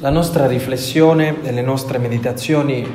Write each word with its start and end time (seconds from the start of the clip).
La 0.00 0.10
nostra 0.10 0.46
riflessione 0.46 1.42
e 1.42 1.50
le 1.50 1.60
nostre 1.60 1.98
meditazioni 1.98 2.86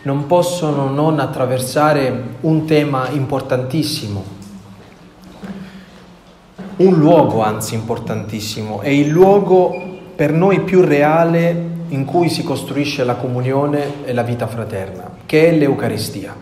non 0.00 0.26
possono 0.26 0.88
non 0.88 1.20
attraversare 1.20 2.22
un 2.40 2.64
tema 2.64 3.10
importantissimo, 3.10 4.24
un 6.76 6.94
luogo 6.94 7.42
anzi 7.42 7.74
importantissimo, 7.74 8.80
è 8.80 8.88
il 8.88 9.08
luogo 9.08 9.98
per 10.16 10.32
noi 10.32 10.60
più 10.60 10.80
reale 10.80 11.66
in 11.88 12.06
cui 12.06 12.30
si 12.30 12.42
costruisce 12.42 13.04
la 13.04 13.16
comunione 13.16 14.06
e 14.06 14.14
la 14.14 14.22
vita 14.22 14.46
fraterna, 14.46 15.16
che 15.26 15.50
è 15.50 15.52
l'Eucaristia. 15.52 16.34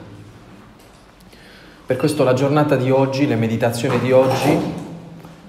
Per 1.84 1.96
questo 1.96 2.22
la 2.22 2.32
giornata 2.32 2.76
di 2.76 2.92
oggi, 2.92 3.26
le 3.26 3.34
meditazioni 3.34 3.98
di 3.98 4.12
oggi 4.12 4.56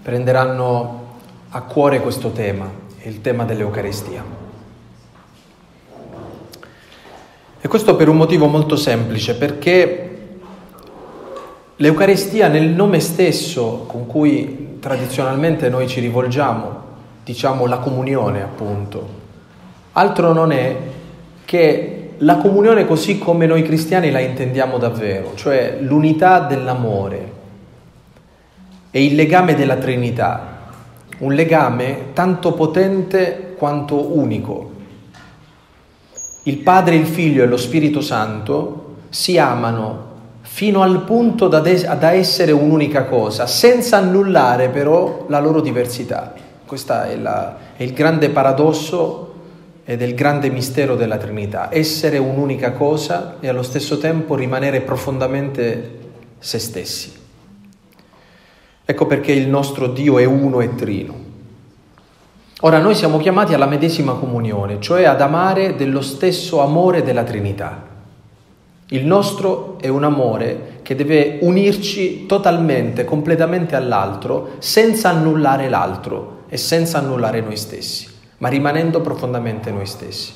prenderanno 0.01 1.05
a 1.49 1.61
cuore 1.61 2.01
questo 2.01 2.31
tema, 2.31 2.67
il 3.03 3.21
tema 3.21 3.43
dell'Eucaristia. 3.43 4.45
E 7.59 7.67
questo 7.67 7.95
per 7.95 8.07
un 8.07 8.17
motivo 8.17 8.45
molto 8.45 8.75
semplice, 8.75 9.35
perché 9.35 10.17
l'Eucaristia 11.75 12.47
nel 12.47 12.69
nome 12.69 12.99
stesso 12.99 13.85
con 13.87 14.05
cui 14.05 14.77
tradizionalmente 14.79 15.67
noi 15.67 15.87
ci 15.87 15.99
rivolgiamo, 15.99 16.85
diciamo 17.23 17.65
la 17.65 17.79
comunione 17.79 18.43
appunto, 18.43 19.07
altro 19.93 20.33
non 20.33 20.51
è 20.51 20.75
che 21.45 22.11
la 22.19 22.37
comunione 22.37 22.85
così 22.85 23.17
come 23.17 23.45
noi 23.45 23.63
cristiani 23.63 24.11
la 24.11 24.19
intendiamo 24.19 24.77
davvero, 24.77 25.33
cioè 25.35 25.77
l'unità 25.81 26.39
dell'amore 26.41 27.31
e 28.91 29.03
il 29.03 29.15
legame 29.15 29.55
della 29.55 29.75
Trinità, 29.75 30.57
un 31.19 31.33
legame 31.33 32.13
tanto 32.13 32.53
potente 32.53 33.55
quanto 33.57 34.17
unico, 34.17 34.71
il 36.47 36.57
Padre, 36.59 36.95
il 36.95 37.05
Figlio 37.05 37.43
e 37.43 37.45
lo 37.45 37.57
Spirito 37.57 37.99
Santo 37.99 38.95
si 39.09 39.37
amano 39.37 40.05
fino 40.41 40.81
al 40.81 41.03
punto 41.03 41.49
da, 41.49 41.59
de- 41.59 41.87
da 41.99 42.11
essere 42.11 42.53
un'unica 42.53 43.03
cosa, 43.03 43.45
senza 43.45 43.97
annullare 43.97 44.69
però 44.69 45.25
la 45.27 45.39
loro 45.39 45.59
diversità. 45.59 46.33
Questo 46.65 46.93
è, 46.93 47.17
è 47.75 47.83
il 47.83 47.91
grande 47.91 48.29
paradosso 48.29 49.33
ed 49.83 50.01
è 50.01 50.05
il 50.05 50.15
grande 50.15 50.49
mistero 50.49 50.95
della 50.95 51.17
Trinità, 51.17 51.67
essere 51.69 52.17
un'unica 52.17 52.71
cosa 52.71 53.37
e 53.41 53.49
allo 53.49 53.63
stesso 53.63 53.97
tempo 53.97 54.35
rimanere 54.35 54.81
profondamente 54.81 55.99
se 56.39 56.59
stessi. 56.59 57.11
Ecco 58.85 59.05
perché 59.05 59.33
il 59.33 59.49
nostro 59.49 59.87
Dio 59.87 60.17
è 60.17 60.23
uno 60.23 60.61
e 60.61 60.75
trino. 60.75 61.26
Ora 62.61 62.79
noi 62.79 62.95
siamo 62.95 63.19
chiamati 63.19 63.53
alla 63.53 63.67
medesima 63.67 64.13
comunione, 64.13 64.81
cioè 64.81 65.03
ad 65.03 65.21
amare 65.21 65.75
dello 65.75 66.01
stesso 66.01 66.59
amore 66.59 67.03
della 67.03 67.23
Trinità. 67.23 67.83
Il 68.87 69.05
nostro 69.05 69.77
è 69.79 69.89
un 69.89 70.03
amore 70.03 70.79
che 70.81 70.95
deve 70.95 71.37
unirci 71.41 72.25
totalmente, 72.25 73.05
completamente 73.05 73.75
all'altro, 73.75 74.53
senza 74.57 75.09
annullare 75.09 75.69
l'altro 75.69 76.45
e 76.49 76.57
senza 76.57 76.97
annullare 76.97 77.41
noi 77.41 77.57
stessi, 77.57 78.07
ma 78.39 78.47
rimanendo 78.47 79.01
profondamente 79.01 79.69
noi 79.69 79.85
stessi. 79.85 80.33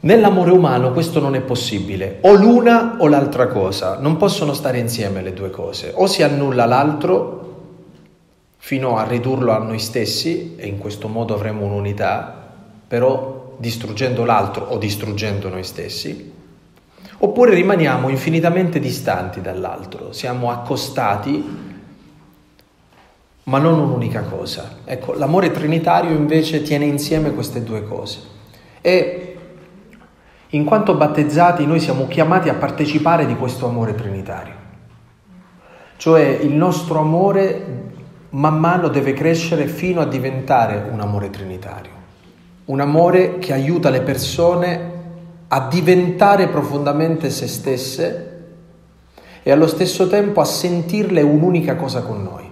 Nell'amore 0.00 0.50
umano 0.50 0.92
questo 0.92 1.20
non 1.20 1.34
è 1.34 1.40
possibile, 1.40 2.20
o 2.22 2.32
l'una 2.32 2.96
o 3.00 3.06
l'altra 3.06 3.48
cosa, 3.48 3.98
non 4.00 4.16
possono 4.16 4.54
stare 4.54 4.78
insieme 4.78 5.20
le 5.20 5.34
due 5.34 5.50
cose, 5.50 5.92
o 5.94 6.06
si 6.06 6.22
annulla 6.22 6.64
l'altro 6.64 7.37
fino 8.68 8.98
a 8.98 9.06
ridurlo 9.06 9.52
a 9.52 9.58
noi 9.60 9.78
stessi 9.78 10.54
e 10.56 10.66
in 10.66 10.76
questo 10.76 11.08
modo 11.08 11.32
avremo 11.32 11.64
un'unità, 11.64 12.50
però 12.86 13.54
distruggendo 13.56 14.26
l'altro 14.26 14.66
o 14.66 14.76
distruggendo 14.76 15.48
noi 15.48 15.64
stessi, 15.64 16.30
oppure 17.16 17.54
rimaniamo 17.54 18.10
infinitamente 18.10 18.78
distanti 18.78 19.40
dall'altro, 19.40 20.12
siamo 20.12 20.50
accostati 20.50 21.42
ma 23.44 23.58
non 23.58 23.78
un'unica 23.78 24.20
cosa. 24.24 24.80
Ecco, 24.84 25.14
l'amore 25.14 25.50
trinitario 25.50 26.14
invece 26.14 26.60
tiene 26.60 26.84
insieme 26.84 27.32
queste 27.32 27.64
due 27.64 27.84
cose. 27.84 28.20
E 28.82 29.38
in 30.48 30.64
quanto 30.66 30.92
battezzati 30.92 31.64
noi 31.64 31.80
siamo 31.80 32.06
chiamati 32.06 32.50
a 32.50 32.54
partecipare 32.54 33.24
di 33.24 33.34
questo 33.34 33.66
amore 33.66 33.94
trinitario. 33.94 34.56
Cioè 35.96 36.22
il 36.42 36.52
nostro 36.52 36.98
amore 36.98 37.96
man 38.30 38.58
mano 38.58 38.88
deve 38.88 39.14
crescere 39.14 39.66
fino 39.66 40.00
a 40.00 40.06
diventare 40.06 40.88
un 40.90 41.00
amore 41.00 41.30
trinitario, 41.30 41.92
un 42.66 42.80
amore 42.80 43.38
che 43.38 43.52
aiuta 43.52 43.88
le 43.88 44.02
persone 44.02 44.96
a 45.48 45.66
diventare 45.66 46.48
profondamente 46.48 47.30
se 47.30 47.46
stesse 47.46 48.24
e 49.42 49.50
allo 49.50 49.66
stesso 49.66 50.08
tempo 50.08 50.42
a 50.42 50.44
sentirle 50.44 51.22
un'unica 51.22 51.76
cosa 51.76 52.02
con 52.02 52.22
noi. 52.22 52.46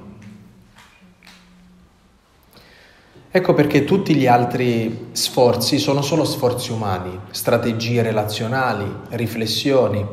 Ecco 3.31 3.53
perché 3.53 3.85
tutti 3.85 4.15
gli 4.15 4.27
altri 4.27 5.09
sforzi 5.13 5.79
sono 5.79 6.01
solo 6.01 6.25
sforzi 6.25 6.73
umani, 6.73 7.21
strategie 7.33 8.01
relazionali, 8.01 8.91
riflessioni. 9.11 10.07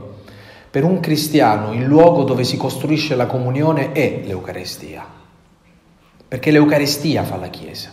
Per 0.70 0.84
un 0.84 1.00
cristiano 1.00 1.72
il 1.72 1.86
luogo 1.86 2.24
dove 2.26 2.44
si 2.44 2.58
costruisce 2.58 3.16
la 3.16 3.28
comunione 3.28 3.94
è 3.94 4.24
l'Eucarestia 4.26 5.22
perché 6.34 6.50
l'Eucaristia 6.50 7.24
fa 7.24 7.38
la 7.38 7.50
Chiesa, 7.50 7.92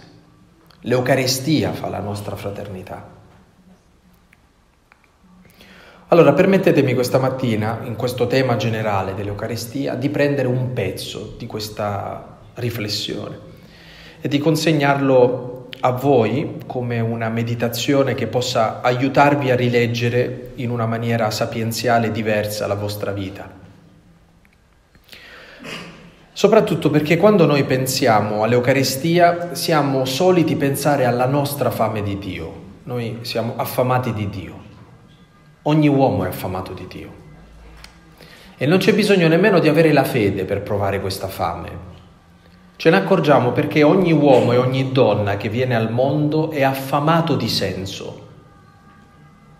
l'Eucaristia 0.80 1.74
fa 1.74 1.90
la 1.90 2.00
nostra 2.00 2.36
fraternità. 2.36 3.06
Allora 6.08 6.32
permettetemi 6.32 6.94
questa 6.94 7.18
mattina, 7.18 7.80
in 7.84 7.96
questo 7.96 8.26
tema 8.28 8.56
generale 8.56 9.14
dell'Eucaristia, 9.14 9.94
di 9.94 10.08
prendere 10.08 10.48
un 10.48 10.72
pezzo 10.72 11.34
di 11.36 11.44
questa 11.44 12.38
riflessione 12.54 13.38
e 14.22 14.28
di 14.28 14.38
consegnarlo 14.38 15.68
a 15.80 15.90
voi 15.90 16.62
come 16.66 16.98
una 16.98 17.28
meditazione 17.28 18.14
che 18.14 18.26
possa 18.26 18.80
aiutarvi 18.80 19.50
a 19.50 19.54
rileggere 19.54 20.52
in 20.54 20.70
una 20.70 20.86
maniera 20.86 21.30
sapienziale 21.30 22.10
diversa 22.10 22.66
la 22.66 22.74
vostra 22.74 23.12
vita. 23.12 23.59
Soprattutto 26.32 26.90
perché 26.90 27.16
quando 27.16 27.44
noi 27.44 27.64
pensiamo 27.64 28.44
all'Eucaristia 28.44 29.54
siamo 29.54 30.04
soliti 30.04 30.56
pensare 30.56 31.04
alla 31.04 31.26
nostra 31.26 31.70
fame 31.70 32.02
di 32.02 32.18
Dio, 32.18 32.52
noi 32.84 33.18
siamo 33.22 33.54
affamati 33.56 34.12
di 34.12 34.28
Dio, 34.30 34.54
ogni 35.62 35.88
uomo 35.88 36.24
è 36.24 36.28
affamato 36.28 36.72
di 36.72 36.86
Dio 36.88 37.20
e 38.62 38.66
non 38.66 38.76
c'è 38.76 38.92
bisogno 38.92 39.26
nemmeno 39.26 39.58
di 39.58 39.68
avere 39.68 39.90
la 39.90 40.04
fede 40.04 40.44
per 40.44 40.60
provare 40.60 41.00
questa 41.00 41.28
fame. 41.28 41.88
Ce 42.76 42.90
ne 42.90 42.96
accorgiamo 42.96 43.52
perché 43.52 43.82
ogni 43.82 44.12
uomo 44.12 44.52
e 44.52 44.58
ogni 44.58 44.92
donna 44.92 45.38
che 45.38 45.48
viene 45.48 45.74
al 45.74 45.90
mondo 45.90 46.50
è 46.50 46.62
affamato 46.62 47.36
di 47.36 47.48
senso, 47.48 48.28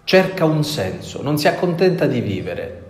cerca 0.04 0.44
un 0.44 0.62
senso, 0.64 1.22
non 1.22 1.38
si 1.38 1.48
accontenta 1.48 2.04
di 2.04 2.20
vivere. 2.20 2.82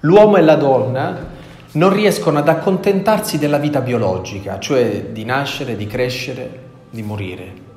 L'uomo 0.00 0.36
e 0.36 0.42
la 0.42 0.56
donna 0.56 1.28
non 1.72 1.92
riescono 1.92 2.38
ad 2.38 2.48
accontentarsi 2.48 3.38
della 3.38 3.58
vita 3.58 3.80
biologica, 3.80 4.58
cioè 4.58 5.06
di 5.06 5.24
nascere, 5.24 5.76
di 5.76 5.86
crescere, 5.86 6.60
di 6.90 7.02
morire. 7.02 7.70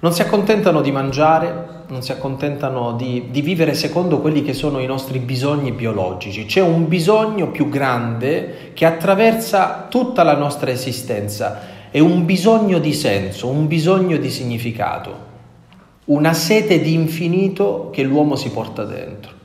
Non 0.00 0.12
si 0.12 0.22
accontentano 0.22 0.80
di 0.80 0.90
mangiare, 0.90 1.82
non 1.88 2.02
si 2.02 2.10
accontentano 2.10 2.92
di, 2.92 3.28
di, 3.30 3.42
vivere 3.42 3.74
secondo 3.74 4.20
quelli 4.20 4.42
che 4.42 4.54
sono 4.54 4.80
i 4.80 4.86
nostri 4.86 5.18
bisogni 5.18 5.70
biologici. 5.70 6.46
C'è 6.46 6.60
un 6.60 6.88
bisogno 6.88 7.50
più 7.50 7.68
grande 7.68 8.72
che 8.74 8.86
attraversa 8.86 9.86
tutta 9.88 10.22
la 10.24 10.34
nostra 10.36 10.70
esistenza. 10.70 11.72
È 11.90 12.00
un 12.00 12.24
bisogno 12.24 12.80
di 12.80 12.92
senso, 12.92 13.48
un 13.48 13.68
bisogno 13.68 14.16
di 14.16 14.30
significato, 14.30 15.32
una 16.06 16.34
sete 16.34 16.80
di 16.80 16.92
infinito 16.92 17.90
che 17.92 18.02
l'uomo 18.02 18.34
si 18.34 18.50
porta 18.50 18.84
dentro 18.84 19.42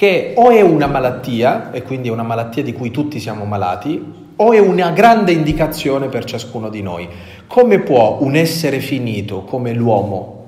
che 0.00 0.32
o 0.34 0.48
è 0.48 0.62
una 0.62 0.86
malattia, 0.86 1.72
e 1.72 1.82
quindi 1.82 2.08
è 2.08 2.10
una 2.10 2.22
malattia 2.22 2.62
di 2.62 2.72
cui 2.72 2.90
tutti 2.90 3.20
siamo 3.20 3.44
malati, 3.44 4.02
o 4.34 4.52
è 4.54 4.58
una 4.58 4.92
grande 4.92 5.32
indicazione 5.32 6.08
per 6.08 6.24
ciascuno 6.24 6.70
di 6.70 6.80
noi. 6.80 7.06
Come 7.46 7.80
può 7.80 8.16
un 8.22 8.34
essere 8.34 8.80
finito 8.80 9.42
come 9.42 9.74
l'uomo 9.74 10.46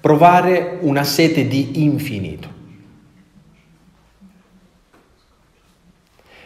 provare 0.00 0.78
una 0.80 1.04
sete 1.04 1.46
di 1.46 1.84
infinito? 1.84 2.48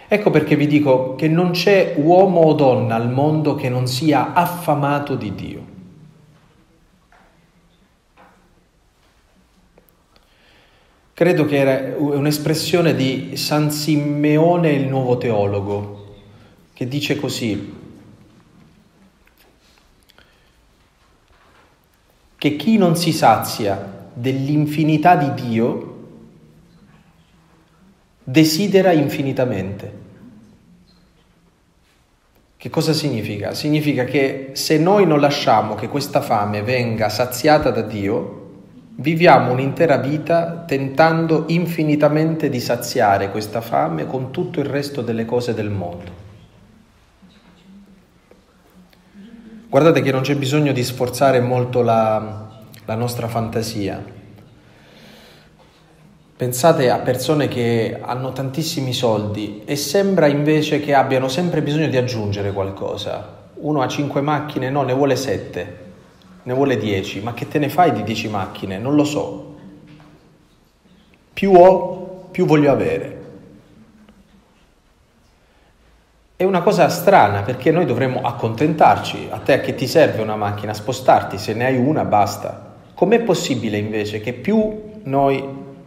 Ecco 0.08 0.30
perché 0.30 0.56
vi 0.56 0.66
dico 0.66 1.14
che 1.14 1.28
non 1.28 1.52
c'è 1.52 1.94
uomo 1.96 2.40
o 2.40 2.54
donna 2.54 2.96
al 2.96 3.08
mondo 3.08 3.54
che 3.54 3.68
non 3.68 3.86
sia 3.86 4.32
affamato 4.32 5.14
di 5.14 5.32
Dio. 5.36 5.71
Credo 11.22 11.44
che 11.44 11.56
era 11.56 11.96
un'espressione 11.96 12.96
di 12.96 13.36
San 13.36 13.70
Simeone 13.70 14.72
il 14.72 14.88
nuovo 14.88 15.18
teologo, 15.18 16.16
che 16.72 16.88
dice 16.88 17.14
così, 17.14 17.74
che 22.36 22.56
chi 22.56 22.76
non 22.76 22.96
si 22.96 23.12
sazia 23.12 24.08
dell'infinità 24.12 25.14
di 25.14 25.48
Dio 25.48 26.08
desidera 28.24 28.90
infinitamente. 28.90 29.92
Che 32.56 32.68
cosa 32.68 32.92
significa? 32.92 33.54
Significa 33.54 34.02
che 34.02 34.50
se 34.54 34.76
noi 34.76 35.06
non 35.06 35.20
lasciamo 35.20 35.76
che 35.76 35.86
questa 35.86 36.20
fame 36.20 36.62
venga 36.64 37.08
saziata 37.08 37.70
da 37.70 37.82
Dio, 37.82 38.41
viviamo 38.96 39.52
un'intera 39.52 39.96
vita 39.96 40.64
tentando 40.66 41.44
infinitamente 41.48 42.48
di 42.48 42.60
saziare 42.60 43.30
questa 43.30 43.60
fame 43.60 44.06
con 44.06 44.30
tutto 44.30 44.60
il 44.60 44.66
resto 44.66 45.02
delle 45.02 45.24
cose 45.24 45.54
del 45.54 45.70
mondo. 45.70 46.20
Guardate 49.68 50.02
che 50.02 50.12
non 50.12 50.20
c'è 50.20 50.36
bisogno 50.36 50.72
di 50.72 50.84
sforzare 50.84 51.40
molto 51.40 51.80
la, 51.80 52.50
la 52.84 52.94
nostra 52.94 53.26
fantasia. 53.26 54.20
Pensate 56.36 56.90
a 56.90 56.98
persone 56.98 57.48
che 57.48 57.98
hanno 57.98 58.32
tantissimi 58.32 58.92
soldi 58.92 59.62
e 59.64 59.76
sembra 59.76 60.26
invece 60.26 60.80
che 60.80 60.92
abbiano 60.92 61.28
sempre 61.28 61.62
bisogno 61.62 61.86
di 61.86 61.96
aggiungere 61.96 62.52
qualcosa. 62.52 63.40
Uno 63.54 63.80
ha 63.80 63.88
cinque 63.88 64.20
macchine, 64.20 64.68
no, 64.68 64.82
ne 64.82 64.92
vuole 64.92 65.16
sette, 65.16 65.81
ne 66.44 66.52
vuole 66.54 66.76
dieci, 66.76 67.20
ma 67.20 67.34
che 67.34 67.46
te 67.46 67.58
ne 67.58 67.68
fai 67.68 67.92
di 67.92 68.02
dieci 68.02 68.28
macchine? 68.28 68.78
Non 68.78 68.94
lo 68.94 69.04
so. 69.04 69.54
Più 71.32 71.52
ho, 71.52 72.26
più 72.30 72.46
voglio 72.46 72.72
avere. 72.72 73.20
È 76.36 76.44
una 76.44 76.62
cosa 76.62 76.88
strana 76.88 77.42
perché 77.42 77.70
noi 77.70 77.86
dovremmo 77.86 78.22
accontentarci. 78.22 79.28
A 79.30 79.38
te 79.38 79.60
che 79.60 79.76
ti 79.76 79.86
serve 79.86 80.22
una 80.22 80.34
macchina, 80.34 80.74
spostarti, 80.74 81.38
se 81.38 81.54
ne 81.54 81.66
hai 81.66 81.76
una 81.76 82.04
basta. 82.04 82.74
Com'è 82.94 83.20
possibile 83.20 83.78
invece 83.78 84.20
che 84.20 84.32
più 84.32 85.00
noi 85.04 85.44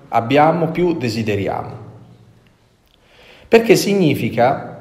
abbiamo, 0.09 0.69
più 0.69 0.95
desideriamo? 0.95 1.83
Perché 3.47 3.75
significa 3.75 4.79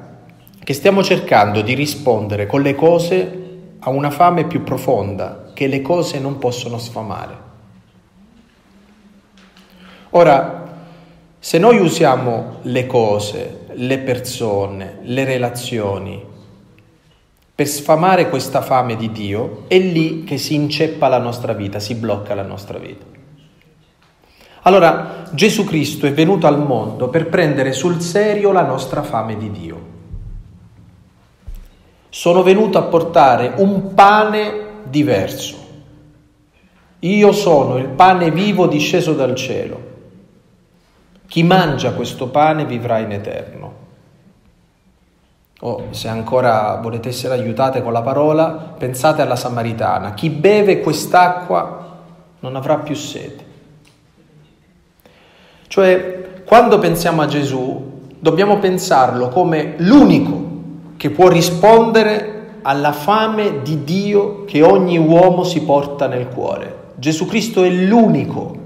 che 0.63 0.73
stiamo 0.73 1.03
cercando 1.03 1.61
di 1.61 1.73
rispondere 1.73 2.47
con 2.47 2.61
le 2.61 2.73
cose 2.73 3.44
a 3.87 3.89
una 3.89 4.09
fame 4.09 4.45
più 4.45 4.63
profonda 4.63 5.51
che 5.53 5.67
le 5.67 5.81
cose 5.83 6.19
non 6.19 6.39
possono 6.39 6.79
sfamare. 6.79 7.37
Ora, 10.11 10.63
se 11.37 11.59
noi 11.59 11.77
usiamo 11.77 12.57
le 12.63 12.87
cose, 12.87 13.67
le 13.73 13.99
persone, 13.99 14.97
le 15.03 15.23
relazioni, 15.23 16.23
per 17.53 17.67
sfamare 17.67 18.27
questa 18.27 18.61
fame 18.61 18.95
di 18.95 19.11
Dio, 19.11 19.65
è 19.67 19.77
lì 19.77 20.23
che 20.23 20.39
si 20.39 20.55
inceppa 20.55 21.07
la 21.07 21.19
nostra 21.19 21.53
vita, 21.53 21.79
si 21.79 21.93
blocca 21.93 22.33
la 22.33 22.41
nostra 22.41 22.79
vita. 22.79 23.05
Allora 24.63 25.25
Gesù 25.31 25.63
Cristo 25.63 26.07
è 26.07 26.11
venuto 26.11 26.47
al 26.47 26.59
mondo 26.59 27.09
per 27.09 27.27
prendere 27.27 27.71
sul 27.71 28.01
serio 28.01 28.51
la 28.51 28.63
nostra 28.63 29.03
fame 29.03 29.37
di 29.37 29.51
Dio. 29.51 29.94
Sono 32.15 32.43
venuto 32.43 32.77
a 32.77 32.83
portare 32.83 33.55
un 33.57 33.93
pane 33.93 34.83
diverso. 34.85 35.57
Io 36.99 37.31
sono 37.33 37.75
il 37.75 37.89
pane 37.89 38.31
vivo 38.31 38.67
disceso 38.67 39.11
dal 39.11 39.35
cielo. 39.35 39.79
Chi 41.27 41.43
mangia 41.43 41.91
questo 41.91 42.29
pane 42.29 42.63
vivrà 42.63 42.99
in 42.99 43.11
eterno. 43.11 43.73
O 45.59 45.69
oh, 45.69 45.87
se 45.89 46.07
ancora 46.07 46.79
volete 46.81 47.09
essere 47.09 47.33
aiutate 47.33 47.83
con 47.83 47.91
la 47.91 48.01
parola, 48.01 48.75
pensate 48.77 49.21
alla 49.21 49.35
Samaritana. 49.35 50.13
Chi 50.13 50.29
beve 50.29 50.79
quest'acqua 50.79 51.97
non 52.39 52.55
avrà 52.55 52.77
più 52.77 52.95
sete. 52.95 53.45
Cioè, 55.67 56.43
quando 56.45 56.79
pensiamo 56.79 57.21
a 57.21 57.27
Gesù, 57.27 58.03
dobbiamo 58.17 58.57
pensarlo 58.59 59.27
come 59.27 59.73
l'unico 59.79 60.53
che 60.97 61.09
può 61.09 61.27
rispondere 61.27 62.59
alla 62.61 62.93
fame 62.93 63.61
di 63.61 63.83
Dio 63.83 64.45
che 64.45 64.63
ogni 64.63 64.97
uomo 64.97 65.43
si 65.43 65.61
porta 65.61 66.07
nel 66.07 66.27
cuore. 66.27 66.83
Gesù 66.95 67.25
Cristo 67.25 67.63
è 67.63 67.69
l'unico 67.69 68.63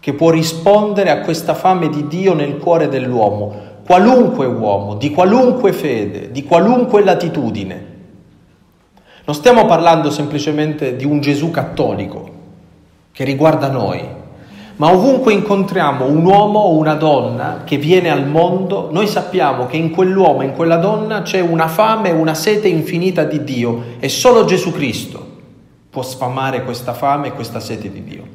che 0.00 0.14
può 0.14 0.30
rispondere 0.30 1.10
a 1.10 1.20
questa 1.20 1.54
fame 1.54 1.88
di 1.88 2.06
Dio 2.06 2.34
nel 2.34 2.58
cuore 2.58 2.88
dell'uomo, 2.88 3.54
qualunque 3.84 4.46
uomo, 4.46 4.94
di 4.94 5.10
qualunque 5.10 5.72
fede, 5.72 6.30
di 6.30 6.44
qualunque 6.44 7.04
latitudine. 7.04 7.94
Non 9.24 9.34
stiamo 9.34 9.66
parlando 9.66 10.10
semplicemente 10.10 10.96
di 10.96 11.04
un 11.04 11.20
Gesù 11.20 11.50
cattolico 11.50 12.30
che 13.12 13.24
riguarda 13.24 13.68
noi, 13.68 14.00
ma 14.76 14.92
ovunque 14.92 15.32
incontriamo 15.32 16.04
un 16.06 16.24
uomo 16.24 16.58
o 16.58 16.76
una 16.76 16.94
donna 16.94 17.62
che 17.64 17.78
viene 17.78 18.10
al 18.10 18.26
mondo, 18.26 18.88
noi 18.92 19.06
sappiamo 19.06 19.66
che 19.66 19.76
in 19.76 19.90
quell'uomo 19.90 20.42
e 20.42 20.46
in 20.46 20.52
quella 20.52 20.76
donna 20.76 21.22
c'è 21.22 21.40
una 21.40 21.68
fame 21.68 22.10
e 22.10 22.12
una 22.12 22.34
sete 22.34 22.68
infinita 22.68 23.24
di 23.24 23.42
Dio 23.42 23.82
e 23.98 24.08
solo 24.08 24.44
Gesù 24.44 24.72
Cristo 24.72 25.34
può 25.88 26.02
sfamare 26.02 26.62
questa 26.62 26.92
fame 26.92 27.28
e 27.28 27.32
questa 27.32 27.58
sete 27.58 27.90
di 27.90 28.04
Dio. 28.04 28.34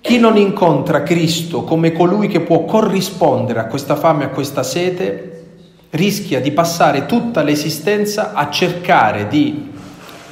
Chi 0.00 0.18
non 0.20 0.36
incontra 0.36 1.02
Cristo 1.02 1.64
come 1.64 1.90
colui 1.90 2.28
che 2.28 2.40
può 2.40 2.64
corrispondere 2.64 3.58
a 3.58 3.66
questa 3.66 3.96
fame 3.96 4.22
e 4.22 4.26
a 4.26 4.30
questa 4.30 4.62
sete, 4.62 5.46
rischia 5.90 6.40
di 6.40 6.52
passare 6.52 7.06
tutta 7.06 7.42
l'esistenza 7.42 8.32
a 8.32 8.48
cercare 8.48 9.26
di 9.26 9.72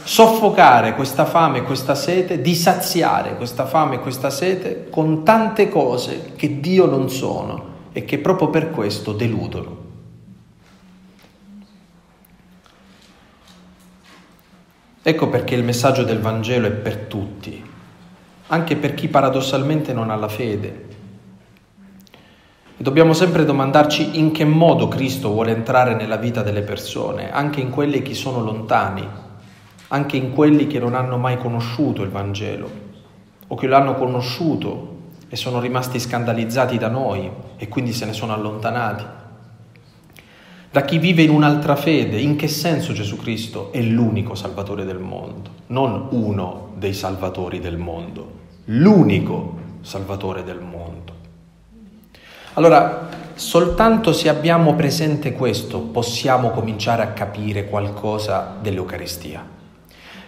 soffocare 0.06 0.94
questa 0.94 1.25
fame 1.25 1.58
e 1.58 1.62
questa 1.62 1.97
sete, 1.97 2.41
di 2.41 2.55
saziare 2.55 3.35
questa 3.35 3.67
fame 3.67 3.97
e 3.97 3.99
questa 3.99 4.31
sete 4.31 4.87
con 4.88 5.25
tante 5.25 5.69
cose 5.69 6.35
che 6.37 6.61
Dio 6.61 6.87
non 6.87 7.11
sono 7.11 7.75
e 7.91 8.05
che 8.05 8.19
proprio 8.19 8.49
per 8.49 8.70
questo 8.70 9.12
deludono. 9.12 9.85
Ecco 15.03 15.29
perché 15.29 15.56
il 15.56 15.64
messaggio 15.64 16.05
del 16.05 16.20
Vangelo 16.20 16.69
è 16.69 16.73
per 16.73 16.99
tutti, 16.99 17.64
anche 18.47 18.76
per 18.76 18.94
chi 18.94 19.08
paradossalmente 19.08 19.93
non 19.93 20.11
ha 20.11 20.17
la 20.17 20.29
fede. 20.29 20.85
E 22.76 22.82
dobbiamo 22.82 23.12
sempre 23.12 23.44
domandarci 23.44 24.20
in 24.20 24.31
che 24.31 24.44
modo 24.44 24.87
Cristo 24.87 25.31
vuole 25.31 25.50
entrare 25.50 25.97
nella 25.97 26.17
vita 26.17 26.43
delle 26.43 26.63
persone, 26.63 27.32
anche 27.32 27.60
in 27.60 27.70
quelli 27.70 28.03
che 28.03 28.15
sono 28.15 28.41
lontani, 28.41 29.25
anche 29.88 30.16
in 30.16 30.32
quelli 30.32 30.66
che 30.66 30.78
non 30.78 30.94
hanno 30.94 31.16
mai 31.16 31.38
conosciuto 31.38 32.02
il 32.02 32.10
Vangelo 32.10 32.84
o 33.46 33.55
che 33.55 33.66
lo 33.66 33.76
hanno 33.76 33.94
conosciuto 33.94 34.94
e 35.28 35.36
sono 35.36 35.60
rimasti 35.60 35.98
scandalizzati 35.98 36.78
da 36.78 36.88
noi 36.88 37.31
e 37.56 37.69
quindi 37.69 37.93
se 37.93 38.05
ne 38.05 38.12
sono 38.12 38.32
allontanati. 38.32 39.05
Da 40.70 40.82
chi 40.82 40.98
vive 40.98 41.22
in 41.22 41.31
un'altra 41.31 41.74
fede, 41.74 42.20
in 42.20 42.36
che 42.36 42.48
senso 42.48 42.93
Gesù 42.93 43.16
Cristo 43.16 43.72
è 43.72 43.81
l'unico 43.81 44.34
Salvatore 44.34 44.84
del 44.84 44.98
mondo, 44.98 45.50
non 45.69 46.08
uno 46.10 46.72
dei 46.76 46.93
Salvatori 46.93 47.60
del 47.60 47.78
mondo, 47.78 48.31
l'unico 48.66 49.55
Salvatore 49.81 50.44
del 50.44 50.60
mondo. 50.60 51.14
Allora, 52.55 53.08
soltanto 53.34 54.12
se 54.12 54.28
abbiamo 54.28 54.74
presente 54.74 55.32
questo 55.32 55.81
possiamo 55.81 56.50
cominciare 56.50 57.02
a 57.02 57.12
capire 57.12 57.69
qualcosa 57.69 58.56
dell'Eucaristia. 58.60 59.56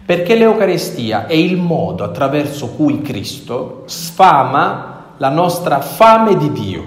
Perché 0.09 0.37
l'Eucaristia 0.37 1.27
è 1.27 1.35
il 1.35 1.59
modo 1.59 2.03
attraverso 2.03 2.69
cui 2.69 3.03
Cristo 3.03 3.83
sfama 3.85 5.13
la 5.19 5.29
nostra 5.29 5.83
fame 5.83 6.35
di 6.39 6.51
Dio. 6.51 6.85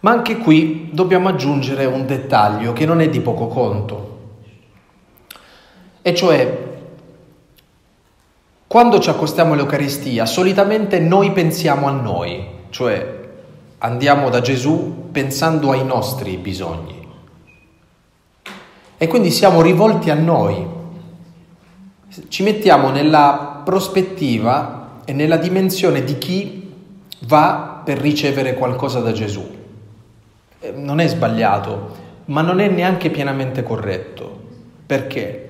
Ma 0.00 0.12
anche 0.12 0.38
qui 0.38 0.88
dobbiamo 0.94 1.28
aggiungere 1.28 1.84
un 1.84 2.06
dettaglio 2.06 2.72
che 2.72 2.86
non 2.86 3.02
è 3.02 3.10
di 3.10 3.20
poco 3.20 3.48
conto. 3.48 4.18
E 6.00 6.14
cioè, 6.14 6.58
quando 8.66 8.98
ci 8.98 9.10
accostiamo 9.10 9.52
all'Eucaristia, 9.52 10.24
solitamente 10.24 11.00
noi 11.00 11.32
pensiamo 11.32 11.86
a 11.86 11.90
noi, 11.90 12.46
cioè 12.70 13.20
andiamo 13.76 14.30
da 14.30 14.40
Gesù 14.40 15.03
pensando 15.14 15.70
ai 15.70 15.84
nostri 15.84 16.36
bisogni. 16.38 17.06
E 18.98 19.06
quindi 19.06 19.30
siamo 19.30 19.62
rivolti 19.62 20.10
a 20.10 20.14
noi. 20.14 20.66
Ci 22.26 22.42
mettiamo 22.42 22.90
nella 22.90 23.62
prospettiva 23.64 25.02
e 25.04 25.12
nella 25.12 25.36
dimensione 25.36 26.02
di 26.02 26.18
chi 26.18 26.72
va 27.26 27.80
per 27.84 27.98
ricevere 27.98 28.54
qualcosa 28.54 28.98
da 28.98 29.12
Gesù. 29.12 29.48
Eh, 30.58 30.72
non 30.72 30.98
è 30.98 31.06
sbagliato, 31.06 31.90
ma 32.24 32.40
non 32.40 32.58
è 32.58 32.66
neanche 32.66 33.08
pienamente 33.10 33.62
corretto. 33.62 34.36
Perché? 34.84 35.48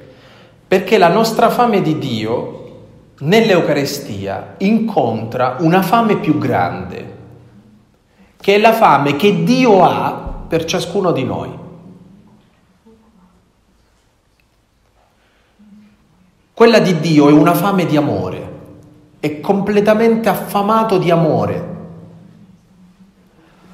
Perché 0.69 0.99
la 0.99 1.09
nostra 1.09 1.49
fame 1.49 1.81
di 1.81 1.99
Dio 1.99 2.83
nell'Eucarestia 3.21 4.57
incontra 4.59 5.57
una 5.61 5.81
fame 5.81 6.19
più 6.19 6.37
grande, 6.37 7.14
che 8.45 8.57
è 8.57 8.59
la 8.59 8.75
fame 8.75 9.17
che 9.17 9.43
Dio 9.43 9.83
ha 9.83 10.13
per 10.47 10.67
ciascuno 10.67 11.13
di 11.13 11.25
noi. 11.25 11.51
Quella 16.53 16.79
di 16.79 17.01
Dio 17.01 17.31
è 17.31 17.33
una 17.33 17.55
fame 17.55 17.87
di 17.87 17.97
amore, 17.97 18.53
è 19.19 19.41
completamente 19.41 20.29
affamato 20.29 20.99
di 20.99 21.11
amore. 21.11 21.77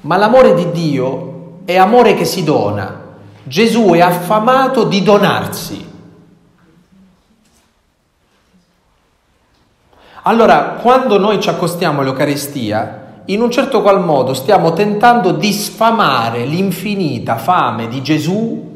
Ma 0.03 0.17
l'amore 0.17 0.55
di 0.55 0.71
Dio 0.71 1.63
è 1.65 1.77
amore 1.77 2.15
che 2.15 2.25
si 2.25 2.45
dona. 2.45 3.17
Gesù 3.43 3.91
è 3.91 4.01
affamato 4.01 4.85
di 4.85 5.03
donarsi. 5.03 5.91
Allora, 10.23 10.79
quando 10.81 11.19
noi 11.19 11.41
ci 11.41 11.49
accostiamo 11.49 12.03
all'Eucaristia, 12.03 13.00
in 13.33 13.41
un 13.41 13.51
certo 13.51 13.81
qual 13.81 14.03
modo 14.05 14.35
stiamo 14.35 14.73
tentando 14.73 15.33
di 15.33 15.53
sfamare 15.53 16.45
l'infinita 16.47 17.37
fame 17.37 17.87
di 17.89 18.03
Gesù 18.03 18.69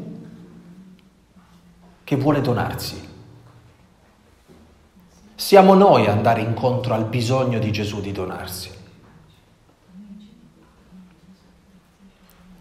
che 2.03 2.15
vuole 2.15 2.41
donarsi. 2.41 3.03
Siamo 5.35 5.73
noi 5.73 6.03
ad 6.03 6.15
andare 6.15 6.41
incontro 6.41 6.93
al 6.93 7.05
bisogno 7.05 7.59
di 7.59 7.71
Gesù 7.71 7.99
di 7.99 8.11
donarsi. 8.11 8.71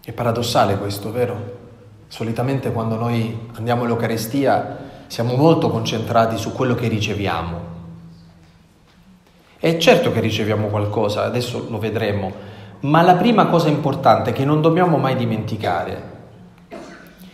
È 0.02 0.12
paradossale 0.12 0.76
questo, 0.76 1.12
vero? 1.12 1.62
Solitamente 2.08 2.72
quando 2.72 2.96
noi 2.96 3.50
andiamo 3.54 3.84
all'Eucaristia 3.84 4.78
siamo 5.06 5.36
molto 5.36 5.70
concentrati 5.70 6.36
su 6.36 6.52
quello 6.52 6.74
che 6.74 6.88
riceviamo, 6.88 7.73
è 9.64 9.78
certo 9.78 10.12
che 10.12 10.20
riceviamo 10.20 10.66
qualcosa, 10.66 11.24
adesso 11.24 11.68
lo 11.70 11.78
vedremo, 11.78 12.30
ma 12.80 13.00
la 13.00 13.14
prima 13.14 13.46
cosa 13.46 13.68
importante 13.68 14.32
che 14.32 14.44
non 14.44 14.60
dobbiamo 14.60 14.98
mai 14.98 15.16
dimenticare 15.16 16.02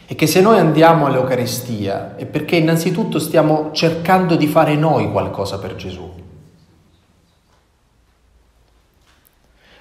è 0.06 0.14
che 0.14 0.28
se 0.28 0.40
noi 0.40 0.60
andiamo 0.60 1.06
all'Eucaristia 1.06 2.14
è 2.14 2.26
perché 2.26 2.54
innanzitutto 2.54 3.18
stiamo 3.18 3.70
cercando 3.72 4.36
di 4.36 4.46
fare 4.46 4.76
noi 4.76 5.10
qualcosa 5.10 5.58
per 5.58 5.74
Gesù. 5.74 6.08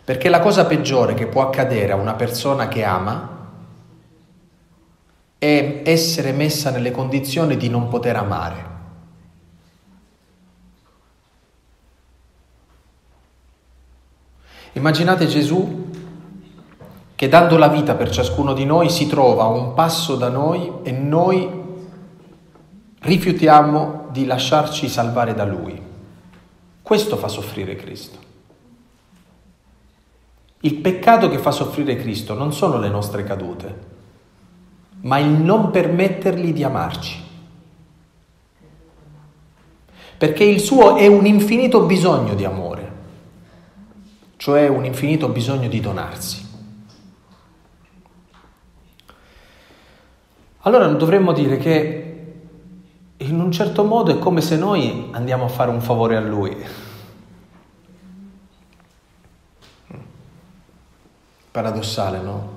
Perché 0.04 0.28
la 0.28 0.40
cosa 0.40 0.66
peggiore 0.66 1.14
che 1.14 1.28
può 1.28 1.44
accadere 1.44 1.92
a 1.92 1.98
una 1.98 2.16
persona 2.16 2.68
che 2.68 2.84
ama 2.84 3.38
è 5.38 5.82
essere 5.86 6.32
messa 6.32 6.72
nelle 6.72 6.90
condizioni 6.90 7.58
di 7.58 7.70
non 7.70 7.90
poter 7.90 8.16
amare. 8.16 8.69
Immaginate 14.74 15.26
Gesù 15.26 15.88
che 17.20 17.28
dando 17.28 17.58
la 17.58 17.68
vita 17.68 17.96
per 17.96 18.10
ciascuno 18.12 18.54
di 18.54 18.64
noi 18.64 18.90
si 18.90 19.06
trova 19.06 19.44
a 19.44 19.48
un 19.48 19.74
passo 19.74 20.16
da 20.16 20.30
noi 20.30 20.72
e 20.84 20.92
noi 20.92 21.50
rifiutiamo 23.00 24.08
di 24.12 24.26
lasciarci 24.26 24.88
salvare 24.88 25.34
da 25.34 25.44
Lui. 25.44 25.82
Questo 26.82 27.18
fa 27.18 27.28
soffrire 27.28 27.76
Cristo. 27.76 28.18
Il 30.62 30.76
peccato 30.76 31.30
che 31.30 31.40
fa 31.40 31.52
soffrire 31.52 31.98
Cristo 31.98 32.36
non 32.36 32.54
sono 32.54 32.80
le 32.80 32.88
nostre 32.90 33.26
cadute, 33.26 33.80
ma 35.02 35.18
il 35.18 35.28
non 35.28 35.72
permettergli 35.72 36.54
di 36.54 36.64
amarci. 36.64 37.22
Perché 40.18 40.44
il 40.46 40.62
suo 40.62 40.96
è 40.96 41.08
un 41.08 41.26
infinito 41.26 41.82
bisogno 41.82 42.34
di 42.34 42.46
amore 42.46 42.79
cioè 44.40 44.70
un 44.70 44.86
infinito 44.86 45.28
bisogno 45.28 45.68
di 45.68 45.82
donarsi. 45.82 46.48
Allora 50.60 50.88
dovremmo 50.88 51.34
dire 51.34 51.58
che 51.58 52.36
in 53.18 53.38
un 53.38 53.52
certo 53.52 53.84
modo 53.84 54.14
è 54.14 54.18
come 54.18 54.40
se 54.40 54.56
noi 54.56 55.10
andiamo 55.12 55.44
a 55.44 55.50
fare 55.50 55.70
un 55.72 55.82
favore 55.82 56.16
a 56.16 56.22
lui. 56.22 56.56
Paradossale, 61.52 62.22
no? 62.22 62.54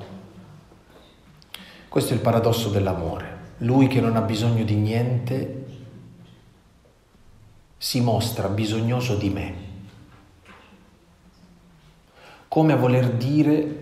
Questo 1.88 2.12
è 2.12 2.14
il 2.14 2.22
paradosso 2.22 2.68
dell'amore. 2.68 3.54
Lui 3.58 3.88
che 3.88 4.00
non 4.00 4.14
ha 4.14 4.20
bisogno 4.20 4.62
di 4.62 4.76
niente 4.76 5.66
si 7.76 8.00
mostra 8.00 8.46
bisognoso 8.46 9.16
di 9.16 9.30
me 9.30 9.70
come 12.52 12.74
a 12.74 12.76
voler 12.76 13.12
dire 13.12 13.76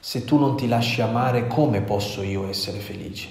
se 0.00 0.24
tu 0.24 0.36
non 0.36 0.56
ti 0.56 0.66
lasci 0.66 1.00
amare 1.00 1.46
come 1.46 1.80
posso 1.80 2.24
io 2.24 2.48
essere 2.48 2.80
felice? 2.80 3.28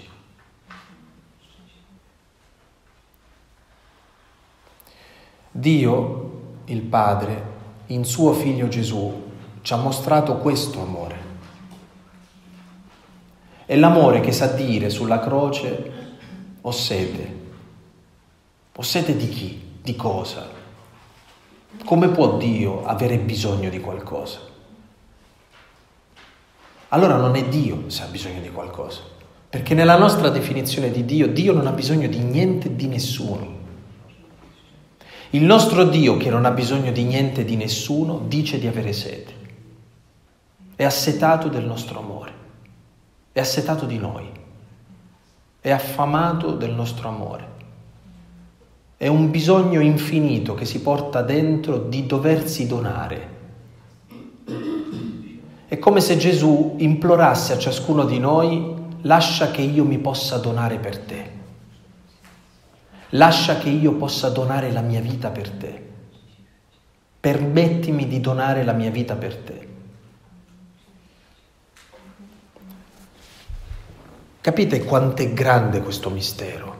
Dio, 5.51 6.61
il 6.63 6.81
Padre, 6.83 7.43
in 7.87 8.05
suo 8.05 8.31
figlio 8.31 8.69
Gesù, 8.69 9.31
ci 9.61 9.73
ha 9.73 9.75
mostrato 9.75 10.37
questo 10.37 10.81
amore. 10.81 11.17
È 13.65 13.75
l'amore 13.75 14.21
che 14.21 14.31
sa 14.31 14.47
dire 14.47 14.89
sulla 14.89 15.19
croce 15.19 15.91
ho 16.61 16.71
sete. 16.71 17.39
Ho 18.77 18.81
sete 18.81 19.17
di 19.17 19.27
chi? 19.27 19.71
Di 19.81 19.93
cosa? 19.97 20.52
Come 21.85 22.07
può 22.07 22.37
Dio 22.37 22.85
avere 22.85 23.17
bisogno 23.17 23.69
di 23.69 23.81
qualcosa? 23.81 24.39
Allora 26.89 27.17
non 27.17 27.35
è 27.35 27.43
Dio 27.43 27.89
se 27.89 28.03
ha 28.03 28.05
bisogno 28.05 28.39
di 28.39 28.49
qualcosa, 28.49 29.01
perché 29.49 29.73
nella 29.73 29.97
nostra 29.97 30.29
definizione 30.29 30.91
di 30.91 31.03
Dio, 31.03 31.27
Dio 31.27 31.51
non 31.51 31.67
ha 31.67 31.71
bisogno 31.71 32.07
di 32.07 32.19
niente 32.19 32.73
di 32.73 32.87
nessuno. 32.87 33.61
Il 35.31 35.43
nostro 35.43 35.83
Dio, 35.83 36.15
che 36.15 36.29
non 36.29 36.45
ha 36.45 36.51
bisogno 36.51 36.91
di 36.91 37.03
niente 37.03 37.43
di 37.43 37.57
nessuno, 37.57 38.21
dice 38.27 38.59
di 38.59 38.67
avere 38.67 38.93
sete. 38.93 39.33
È 40.75 40.85
assetato 40.85 41.49
del 41.49 41.65
nostro 41.65 41.99
amore, 41.99 42.33
è 43.33 43.41
assetato 43.41 43.85
di 43.85 43.97
noi, 43.97 44.29
è 45.59 45.69
affamato 45.69 46.55
del 46.55 46.71
nostro 46.71 47.09
amore. 47.09 47.52
È 49.03 49.07
un 49.07 49.31
bisogno 49.31 49.81
infinito 49.81 50.53
che 50.53 50.63
si 50.63 50.79
porta 50.79 51.23
dentro 51.23 51.77
di 51.77 52.05
doversi 52.05 52.67
donare. 52.67 53.27
È 55.67 55.77
come 55.77 55.99
se 55.99 56.15
Gesù 56.15 56.75
implorasse 56.77 57.51
a 57.51 57.57
ciascuno 57.57 58.05
di 58.05 58.17
noi, 58.17 58.73
lascia 59.01 59.51
che 59.51 59.61
io 59.61 59.83
mi 59.83 59.97
possa 59.97 60.37
donare 60.37 60.77
per 60.77 60.99
te. 60.99 61.31
Lascia 63.09 63.57
che 63.57 63.67
io 63.67 63.91
possa 63.95 64.29
donare 64.29 64.71
la 64.71 64.79
mia 64.79 65.01
vita 65.01 65.31
per 65.31 65.49
te. 65.49 65.83
Permettimi 67.19 68.07
di 68.07 68.21
donare 68.21 68.63
la 68.63 68.71
mia 68.71 68.89
vita 68.89 69.15
per 69.15 69.35
te. 69.35 69.67
Capite 74.39 74.85
quanto 74.85 75.21
è 75.21 75.33
grande 75.33 75.81
questo 75.81 76.09
mistero? 76.09 76.72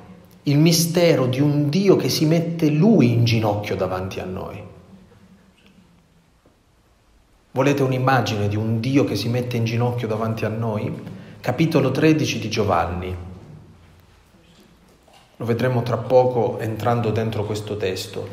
Il 0.44 0.58
mistero 0.58 1.28
di 1.28 1.40
un 1.40 1.70
Dio 1.70 1.96
che 1.96 2.10
si 2.10 2.26
mette 2.26 2.70
lui 2.70 3.12
in 3.12 3.24
ginocchio 3.24 3.76
davanti 3.76 4.20
a 4.20 4.26
noi. 4.26 4.62
Volete 7.52 7.84
un'immagine 7.84 8.50
di 8.50 8.58
un 8.58 8.80
Dio 8.80 9.06
che 9.06 9.16
si 9.16 9.30
mette 9.30 9.58
in 9.58 9.64
ginocchio 9.64 10.08
davanti 10.08 10.44
a 10.44 10.50
noi? 10.50 10.92
Capitolo 11.40 11.92
13 11.92 12.40
di 12.40 12.50
Giovanni. 12.50 13.16
Lo 15.38 15.46
vedremo 15.46 15.82
tra 15.82 15.98
poco 15.98 16.60
entrando 16.60 17.12
dentro 17.12 17.46
questo 17.46 17.78
testo. 17.78 18.28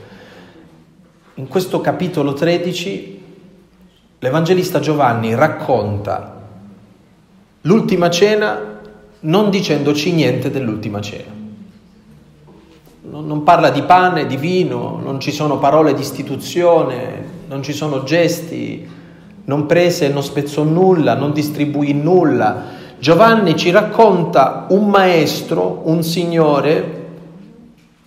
In 1.35 1.47
questo 1.47 1.81
capitolo 1.81 2.33
13 2.33 3.23
l'Evangelista 4.19 4.81
Giovanni 4.81 5.35
racconta 5.35 6.49
l'ultima 7.63 8.11
cena 8.11 8.81
non 9.21 9.51
dicendoci 9.51 10.13
niente 10.13 10.51
dell'ultima 10.51 11.01
cena 11.01 11.40
non 13.11 13.43
parla 13.43 13.71
di 13.71 13.83
pane, 13.83 14.27
di 14.27 14.37
vino, 14.37 15.01
non 15.03 15.19
ci 15.19 15.33
sono 15.33 15.59
parole 15.59 15.95
di 15.95 16.01
istituzione, 16.01 17.25
non 17.49 17.63
ci 17.63 17.73
sono 17.73 18.05
gesti, 18.05 18.89
non 19.45 19.67
prese, 19.67 20.09
non 20.09 20.23
spezzò 20.23 20.63
nulla, 20.63 21.15
non 21.15 21.33
distribuì 21.33 21.93
nulla. 21.93 22.79
Giovanni 23.01 23.57
ci 23.57 23.71
racconta 23.71 24.67
un 24.71 24.89
maestro, 24.89 25.83
un 25.85 26.05
signore, 26.05 26.99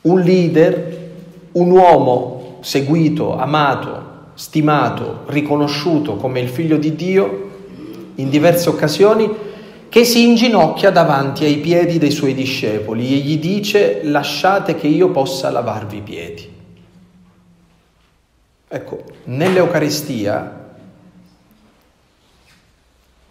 un 0.01 0.19
leader, 0.21 0.99
un 1.53 1.71
uomo 1.71 2.57
seguito, 2.61 3.35
amato, 3.35 4.01
stimato, 4.35 5.23
riconosciuto 5.25 6.15
come 6.15 6.39
il 6.39 6.47
figlio 6.47 6.77
di 6.77 6.95
Dio 6.95 7.49
in 8.15 8.29
diverse 8.29 8.69
occasioni, 8.69 9.29
che 9.93 10.05
si 10.05 10.23
inginocchia 10.23 10.89
davanti 10.89 11.45
ai 11.45 11.59
piedi 11.59 11.99
dei 11.99 12.09
suoi 12.09 12.33
discepoli 12.33 13.13
e 13.13 13.17
gli 13.17 13.37
dice 13.37 14.01
lasciate 14.01 14.73
che 14.73 14.87
io 14.87 15.11
possa 15.11 15.51
lavarvi 15.51 15.97
i 15.97 16.01
piedi. 16.01 16.51
Ecco, 18.67 19.03
nell'Eucaristia 19.25 20.75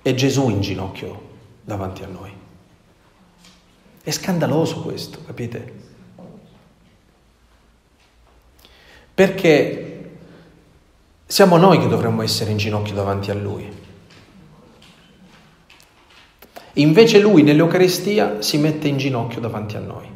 è 0.02 0.14
Gesù 0.14 0.50
in 0.50 0.60
ginocchio 0.60 1.30
davanti 1.64 2.04
a 2.04 2.06
noi. 2.06 2.32
È 4.00 4.10
scandaloso 4.12 4.82
questo, 4.82 5.18
capite? 5.26 5.72
Perché 9.12 10.10
siamo 11.26 11.56
noi 11.56 11.80
che 11.80 11.88
dovremmo 11.88 12.22
essere 12.22 12.52
in 12.52 12.56
ginocchio 12.58 12.94
davanti 12.94 13.32
a 13.32 13.34
Lui. 13.34 13.81
Invece 16.74 17.20
lui 17.20 17.42
nell'Eucaristia 17.42 18.40
si 18.40 18.56
mette 18.56 18.88
in 18.88 18.96
ginocchio 18.96 19.40
davanti 19.40 19.76
a 19.76 19.80
noi 19.80 20.08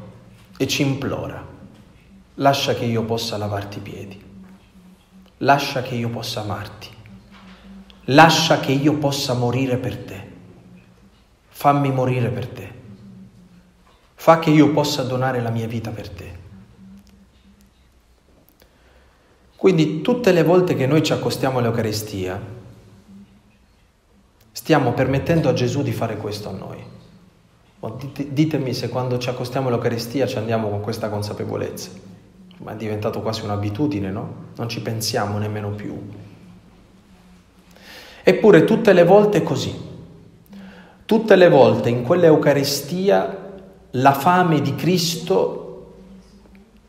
e 0.57 0.67
ci 0.67 0.81
implora, 0.81 1.45
lascia 2.35 2.75
che 2.75 2.87
io 2.87 3.05
possa 3.05 3.37
lavarti 3.37 3.77
i 3.79 3.83
piedi, 3.83 4.23
lascia 5.39 5.83
che 5.83 5.95
io 5.95 6.09
possa 6.09 6.41
amarti, 6.41 6.89
lascia 8.07 8.59
che 8.59 8.73
io 8.73 8.95
possa 8.95 9.35
morire 9.35 9.77
per 9.77 9.97
te, 9.99 10.29
fammi 11.49 11.93
morire 11.93 12.31
per 12.31 12.47
te, 12.47 12.73
fa 14.15 14.39
che 14.39 14.49
io 14.49 14.71
possa 14.73 15.03
donare 15.03 15.43
la 15.43 15.51
mia 15.51 15.67
vita 15.67 15.91
per 15.91 16.09
te. 16.09 16.45
Quindi 19.57 20.01
tutte 20.01 20.33
le 20.33 20.43
volte 20.43 20.75
che 20.75 20.87
noi 20.87 21.03
ci 21.03 21.13
accostiamo 21.13 21.59
all'Eucaristia, 21.59 22.56
stiamo 24.57 24.93
permettendo 24.93 25.51
a 25.51 25.53
Gesù 25.53 25.83
di 25.83 25.93
fare 25.93 26.17
questo 26.17 26.49
a 26.49 26.53
noi. 26.53 26.83
ditemi 28.31 28.73
se 28.73 28.89
quando 28.89 29.19
ci 29.19 29.29
accostiamo 29.29 29.69
all'Eucaristia 29.69 30.27
ci 30.27 30.39
andiamo 30.39 30.71
con 30.71 30.81
questa 30.81 31.11
consapevolezza. 31.11 31.91
Ma 32.59 32.73
è 32.73 32.77
diventato 32.77 33.21
quasi 33.21 33.43
un'abitudine, 33.45 34.11
no? 34.11 34.35
Non 34.57 34.71
ci 34.71 34.81
pensiamo 34.81 35.37
nemmeno 35.37 35.73
più. 35.73 35.95
Eppure 38.23 38.65
tutte 38.65 38.95
le 38.95 39.05
volte 39.05 39.39
è 39.39 39.43
così. 39.43 39.79
Tutte 41.05 41.37
le 41.37 41.51
volte 41.51 41.91
in 41.91 42.03
quell'Eucaristia 42.03 43.61
la 43.91 44.13
fame 44.15 44.63
di 44.63 44.75
Cristo 44.75 45.93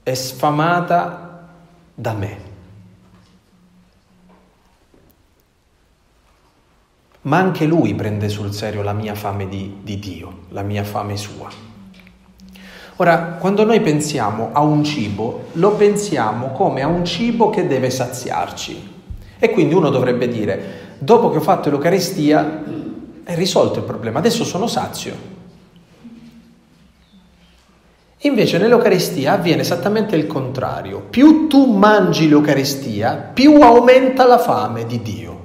è 0.03 0.13
sfamata 0.13 1.49
da 1.93 2.13
me. 2.13 2.46
Ma 7.27 7.37
anche 7.37 7.65
lui 7.65 7.93
prende 7.93 8.29
sul 8.29 8.53
serio 8.53 8.81
la 8.81 8.93
mia 8.93 9.13
fame 9.13 9.49
di, 9.49 9.79
di 9.83 9.99
Dio, 9.99 10.45
la 10.49 10.61
mia 10.61 10.85
fame 10.85 11.17
sua. 11.17 11.49
Ora, 12.95 13.35
quando 13.37 13.65
noi 13.65 13.81
pensiamo 13.81 14.49
a 14.53 14.61
un 14.61 14.83
cibo, 14.83 15.47
lo 15.53 15.75
pensiamo 15.75 16.51
come 16.51 16.81
a 16.81 16.87
un 16.87 17.03
cibo 17.03 17.49
che 17.49 17.67
deve 17.67 17.89
saziarci. 17.89 18.95
E 19.37 19.51
quindi 19.51 19.73
uno 19.75 19.89
dovrebbe 19.89 20.29
dire, 20.29 20.95
dopo 20.97 21.29
che 21.29 21.37
ho 21.37 21.41
fatto 21.41 21.69
l'Eucaristia, 21.69 22.63
è 23.23 23.35
risolto 23.35 23.79
il 23.79 23.85
problema, 23.85 24.19
adesso 24.19 24.45
sono 24.45 24.65
sazio. 24.65 25.35
Invece 28.19 28.57
nell'Eucaristia 28.57 29.33
avviene 29.33 29.61
esattamente 29.61 30.15
il 30.15 30.27
contrario. 30.27 31.01
Più 31.01 31.47
tu 31.47 31.75
mangi 31.75 32.29
l'Eucaristia, 32.29 33.31
più 33.33 33.61
aumenta 33.61 34.25
la 34.25 34.39
fame 34.39 34.85
di 34.85 35.01
Dio. 35.01 35.36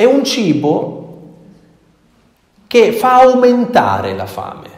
È 0.00 0.04
un 0.04 0.24
cibo 0.24 1.18
che 2.66 2.92
fa 2.92 3.20
aumentare 3.20 4.14
la 4.14 4.24
fame. 4.24 4.68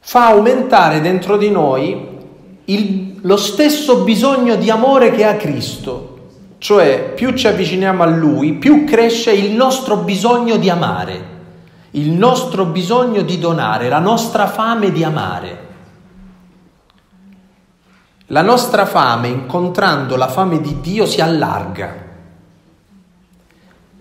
Fa 0.00 0.26
aumentare 0.26 1.00
dentro 1.00 1.38
di 1.38 1.48
noi 1.48 2.08
il, 2.66 3.20
lo 3.22 3.38
stesso 3.38 4.02
bisogno 4.02 4.56
di 4.56 4.68
amore 4.68 5.10
che 5.12 5.24
ha 5.24 5.36
Cristo. 5.36 6.18
Cioè, 6.58 7.12
più 7.14 7.32
ci 7.32 7.46
avviciniamo 7.46 8.02
a 8.02 8.06
Lui, 8.06 8.56
più 8.56 8.84
cresce 8.84 9.32
il 9.32 9.52
nostro 9.52 9.96
bisogno 9.96 10.58
di 10.58 10.68
amare, 10.68 11.24
il 11.92 12.10
nostro 12.10 12.66
bisogno 12.66 13.22
di 13.22 13.38
donare, 13.38 13.88
la 13.88 13.98
nostra 13.98 14.46
fame 14.46 14.92
di 14.92 15.02
amare. 15.02 15.65
La 18.30 18.42
nostra 18.42 18.86
fame, 18.86 19.28
incontrando 19.28 20.16
la 20.16 20.26
fame 20.26 20.60
di 20.60 20.80
Dio, 20.80 21.06
si 21.06 21.20
allarga, 21.20 21.94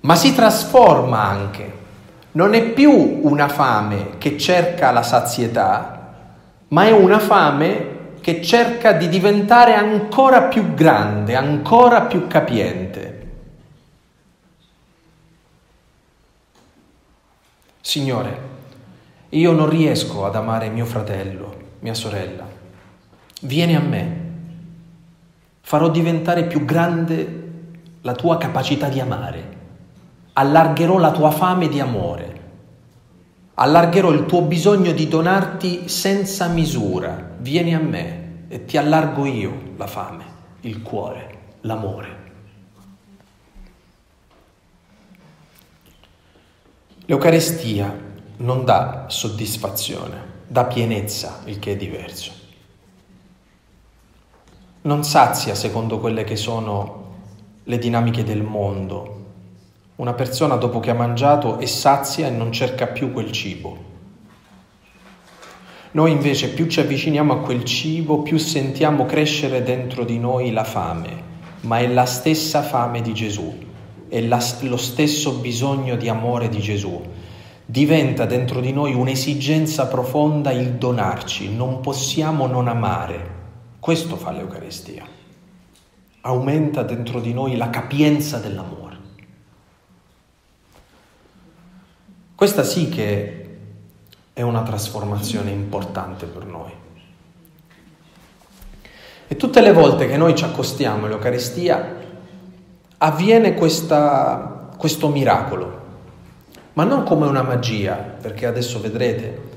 ma 0.01 0.15
si 0.15 0.33
trasforma 0.33 1.21
anche. 1.21 1.73
Non 2.31 2.55
è 2.55 2.63
più 2.71 2.91
una 3.21 3.47
fame 3.47 4.17
che 4.17 4.35
cerca 4.39 4.89
la 4.89 5.03
sazietà, 5.03 6.13
ma 6.69 6.85
è 6.85 6.91
una 6.91 7.19
fame 7.19 8.13
che 8.19 8.41
cerca 8.41 8.93
di 8.93 9.09
diventare 9.09 9.75
ancora 9.75 10.43
più 10.43 10.73
grande, 10.73 11.35
ancora 11.35 12.01
più 12.01 12.25
capiente. 12.25 13.13
Signore, 17.79 18.39
io 19.29 19.51
non 19.51 19.69
riesco 19.69 20.25
ad 20.25 20.35
amare 20.35 20.69
mio 20.69 20.85
fratello, 20.85 21.55
mia 21.81 21.93
sorella 21.93 22.44
vieni 23.41 23.76
a 23.76 23.80
me, 23.80 24.24
farò 25.62 25.89
diventare 25.89 26.45
più 26.45 26.63
grande 26.63 27.43
la 28.02 28.13
tua 28.13 28.38
capacità 28.38 28.88
di 28.88 29.00
amare, 29.00 29.54
allargherò 30.34 30.98
la 30.98 31.12
tua 31.12 31.32
fame 31.32 31.67
di 31.67 31.80
amore, 31.80 32.41
allargherò 33.56 34.12
il 34.12 34.26
tuo 34.26 34.43
bisogno 34.43 34.91
di 34.91 35.08
donarti 35.08 35.89
senza 35.89 36.48
misura, 36.48 37.36
vieni 37.39 37.74
a 37.74 37.80
me 37.80 38.43
e 38.48 38.65
ti 38.65 38.78
allargo 38.78 39.26
io 39.26 39.74
la 39.76 39.88
fame, 39.88 40.24
il 40.62 40.82
cuore, 40.82 41.38
l'amore. 41.62 42.24
L'Eucarestia 47.08 47.93
non 48.38 48.65
dà 48.65 49.06
soddisfazione, 49.10 50.34
dà 50.48 50.65
pienezza, 50.65 51.41
il 51.45 51.60
che 51.60 51.74
è 51.74 51.76
diverso 51.76 52.43
non 54.86 55.04
sazia 55.04 55.56
secondo 55.56 56.00
quelle 56.00 56.24
che 56.24 56.36
sono 56.36 57.04
le 57.63 57.80
dinamiche 57.80 58.24
del 58.24 58.43
mondo. 58.43 59.13
Una 59.95 60.13
persona 60.13 60.58
dopo 60.58 60.80
che 60.80 60.91
ha 60.91 60.95
mangiato 60.95 61.58
è 61.58 61.65
sazia 61.65 62.28
e 62.28 62.30
non 62.30 62.52
cerca 62.52 62.86
più 62.86 63.12
quel 63.12 63.32
cibo. 63.32 63.93
Noi 65.91 66.12
invece 66.12 66.50
più 66.50 66.67
ci 66.67 66.82
avviciniamo 66.82 67.34
a 67.34 67.39
quel 67.39 67.63
cibo, 67.63 68.21
più 68.21 68.38
sentiamo 68.38 69.06
crescere 69.06 69.63
dentro 69.63 70.04
di 70.04 70.19
noi 70.19 70.52
la 70.52 70.65
fame, 70.65 71.24
ma 71.62 71.80
è 71.80 71.88
la 71.88 72.06
stessa 72.06 72.62
fame 72.62 73.02
di 73.02 73.13
Gesù, 73.13 73.58
è 74.08 74.21
la, 74.21 74.39
lo 74.62 74.78
stesso 74.78 75.32
bisogno 75.39 75.95
di 75.95 76.10
amore 76.10 76.48
di 76.48 76.60
Gesù. 76.60 77.02
Diventa 77.65 78.26
dentro 78.26 78.60
di 78.60 78.71
noi 78.71 78.93
un'esigenza 78.93 79.88
profonda 79.88 80.52
il 80.52 80.74
donarci, 80.74 81.56
non 81.56 81.80
possiamo 81.80 82.45
non 82.45 82.67
amare. 82.67 83.35
Questo 83.86 84.15
fa 84.15 84.32
l'Eucaristia. 84.32 85.06
Aumenta 86.21 86.82
dentro 86.82 87.19
di 87.19 87.34
noi 87.34 87.56
la 87.56 87.69
capienza 87.69 88.39
dell'amore. 88.39 88.98
Questa 92.34 92.63
sì 92.63 92.89
che 92.89 93.58
è 94.34 94.41
una 94.41 94.63
trasformazione 94.63 95.52
importante 95.52 96.26
per 96.26 96.45
noi. 96.45 96.71
E 99.28 99.36
tutte 99.36 99.62
le 99.62 99.71
volte 99.71 100.08
che 100.08 100.17
noi 100.17 100.36
ci 100.36 100.45
accostiamo 100.45 101.06
all'Eucaristia 101.06 101.95
avviene 102.98 103.54
questa, 103.54 104.71
questo 104.76 105.10
miracolo, 105.10 105.82
ma 106.74 106.86
non 106.86 107.04
come 107.04 107.28
una 107.28 107.43
magia, 107.43 107.93
perché 107.93 108.48
adesso 108.48 108.82
vedrete 108.82 109.54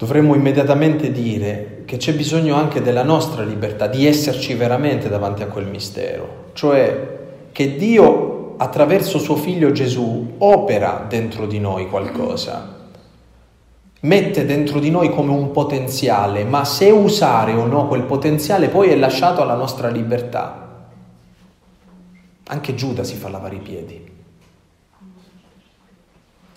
dovremmo 0.00 0.34
immediatamente 0.34 1.12
dire 1.12 1.82
che 1.84 1.98
c'è 1.98 2.14
bisogno 2.14 2.54
anche 2.54 2.80
della 2.80 3.02
nostra 3.02 3.42
libertà, 3.42 3.86
di 3.86 4.06
esserci 4.06 4.54
veramente 4.54 5.10
davanti 5.10 5.42
a 5.42 5.46
quel 5.48 5.66
mistero, 5.66 6.46
cioè 6.54 7.18
che 7.52 7.76
Dio 7.76 8.54
attraverso 8.56 9.18
suo 9.18 9.36
figlio 9.36 9.72
Gesù 9.72 10.36
opera 10.38 11.04
dentro 11.06 11.46
di 11.46 11.60
noi 11.60 11.86
qualcosa, 11.90 12.78
mette 14.00 14.46
dentro 14.46 14.80
di 14.80 14.90
noi 14.90 15.10
come 15.10 15.32
un 15.32 15.50
potenziale, 15.50 16.44
ma 16.44 16.64
se 16.64 16.88
usare 16.88 17.52
o 17.52 17.66
no 17.66 17.86
quel 17.86 18.04
potenziale 18.04 18.68
poi 18.68 18.88
è 18.88 18.96
lasciato 18.96 19.42
alla 19.42 19.54
nostra 19.54 19.88
libertà. 19.88 20.86
Anche 22.44 22.74
Giuda 22.74 23.04
si 23.04 23.16
fa 23.16 23.28
lavare 23.28 23.56
i 23.56 23.60
piedi, 23.60 24.12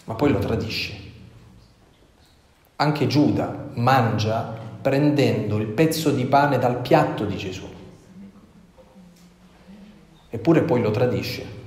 ma 0.06 0.14
poi 0.14 0.32
lo 0.32 0.40
tradisce. 0.40 1.03
Anche 2.76 3.08
Giuda 3.08 3.70
mangia 3.76 4.62
prendendo 4.82 5.58
il 5.58 5.68
pezzo 5.68 6.12
di 6.12 6.26
pane 6.26 6.58
dal 6.58 6.78
piatto 6.78 7.24
di 7.26 7.38
Gesù. 7.38 7.68
Eppure 10.30 10.62
poi 10.64 10.82
lo 10.82 10.92
tradisce. 10.92 11.62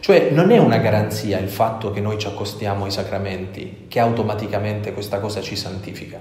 Cioè 0.00 0.30
non 0.30 0.50
è 0.50 0.58
una 0.58 0.78
garanzia 0.78 1.38
il 1.38 1.50
fatto 1.50 1.90
che 1.90 2.00
noi 2.00 2.18
ci 2.18 2.26
accostiamo 2.26 2.84
ai 2.84 2.90
sacramenti, 2.90 3.84
che 3.86 4.00
automaticamente 4.00 4.94
questa 4.94 5.20
cosa 5.20 5.42
ci 5.42 5.54
santifica. 5.54 6.18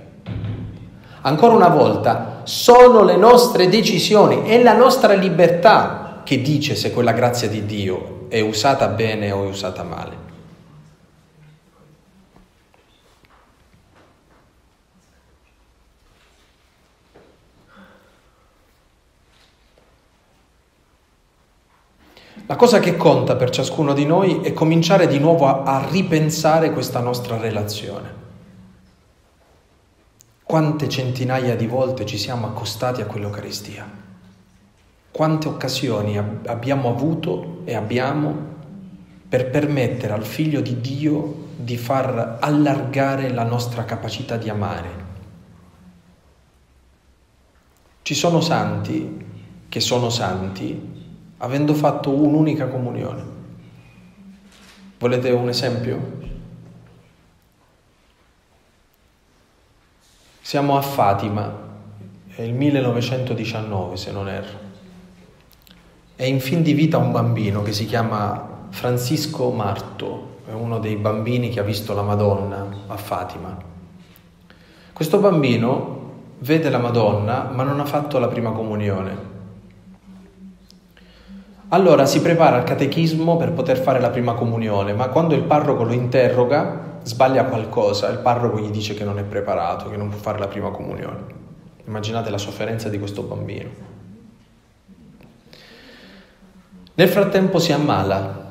Ancora 1.21 1.55
una 1.55 1.69
volta, 1.69 2.41
sono 2.43 3.03
le 3.03 3.15
nostre 3.15 3.69
decisioni, 3.69 4.43
è 4.43 4.61
la 4.61 4.75
nostra 4.75 5.13
libertà 5.13 6.21
che 6.23 6.41
dice 6.41 6.75
se 6.75 6.91
quella 6.91 7.13
grazia 7.13 7.47
di 7.47 7.65
Dio 7.65 8.27
è 8.29 8.41
usata 8.41 8.87
bene 8.87 9.31
o 9.31 9.45
è 9.45 9.47
usata 9.47 9.83
male. 9.83 10.28
La 22.49 22.55
cosa 22.55 22.79
che 22.79 22.97
conta 22.97 23.35
per 23.35 23.51
ciascuno 23.51 23.93
di 23.93 24.07
noi 24.07 24.39
è 24.39 24.53
cominciare 24.53 25.05
di 25.05 25.19
nuovo 25.19 25.45
a, 25.45 25.61
a 25.61 25.87
ripensare 25.87 26.71
questa 26.71 26.99
nostra 26.99 27.37
relazione. 27.37 28.11
Quante 30.41 30.89
centinaia 30.89 31.55
di 31.55 31.67
volte 31.67 32.07
ci 32.07 32.17
siamo 32.17 32.47
accostati 32.47 33.01
a 33.01 33.05
quell'Eucaristia? 33.05 33.87
Quante 35.11 35.47
occasioni 35.47 36.17
abbiamo 36.17 36.89
avuto 36.89 37.61
e 37.65 37.75
abbiamo 37.75 38.35
per 39.29 39.51
permettere 39.51 40.13
al 40.13 40.25
Figlio 40.25 40.61
di 40.61 40.81
Dio 40.81 41.49
di 41.55 41.77
far 41.77 42.37
allargare 42.39 43.29
la 43.29 43.43
nostra 43.43 43.85
capacità 43.85 44.37
di 44.37 44.49
amare? 44.49 44.89
Ci 48.01 48.15
sono 48.15 48.41
santi 48.41 49.25
che 49.69 49.79
sono 49.79 50.09
santi 50.09 50.97
avendo 51.41 51.73
fatto 51.73 52.11
un'unica 52.11 52.67
comunione. 52.67 53.37
Volete 54.97 55.29
un 55.31 55.49
esempio? 55.49 56.17
Siamo 60.41 60.77
a 60.77 60.81
Fatima, 60.81 61.67
è 62.35 62.41
il 62.41 62.53
1919 62.53 63.95
se 63.95 64.11
non 64.11 64.27
erro. 64.27 64.67
È 66.15 66.23
in 66.23 66.41
fin 66.41 66.61
di 66.61 66.73
vita 66.73 66.97
un 66.97 67.11
bambino 67.11 67.61
che 67.61 67.71
si 67.71 67.85
chiama 67.85 68.67
Francisco 68.69 69.51
Marto, 69.51 70.39
è 70.45 70.51
uno 70.51 70.79
dei 70.79 70.97
bambini 70.97 71.49
che 71.49 71.61
ha 71.61 71.63
visto 71.63 71.93
la 71.93 72.01
Madonna 72.01 72.67
a 72.87 72.97
Fatima. 72.97 73.57
Questo 74.91 75.19
bambino 75.19 75.97
vede 76.39 76.69
la 76.69 76.79
Madonna 76.79 77.43
ma 77.43 77.63
non 77.63 77.79
ha 77.79 77.85
fatto 77.85 78.19
la 78.19 78.27
prima 78.27 78.51
comunione 78.51 79.28
allora 81.69 82.05
si 82.05 82.21
prepara 82.21 82.57
al 82.57 82.63
catechismo 82.63 83.37
per 83.37 83.51
poter 83.51 83.77
fare 83.77 83.99
la 83.99 84.09
prima 84.09 84.33
comunione, 84.33 84.93
ma 84.93 85.07
quando 85.09 85.35
il 85.35 85.43
parroco 85.43 85.83
lo 85.83 85.93
interroga 85.93 86.97
sbaglia 87.03 87.45
qualcosa, 87.45 88.09
il 88.09 88.19
parroco 88.19 88.59
gli 88.59 88.69
dice 88.69 88.93
che 88.93 89.03
non 89.03 89.19
è 89.19 89.23
preparato, 89.23 89.89
che 89.89 89.97
non 89.97 90.09
può 90.09 90.17
fare 90.17 90.39
la 90.39 90.47
prima 90.47 90.69
comunione. 90.69 91.37
Immaginate 91.85 92.29
la 92.29 92.37
sofferenza 92.37 92.89
di 92.89 92.97
questo 92.97 93.21
bambino. 93.21 93.69
Nel 96.95 97.07
frattempo 97.07 97.59
si 97.59 97.71
ammala 97.71 98.47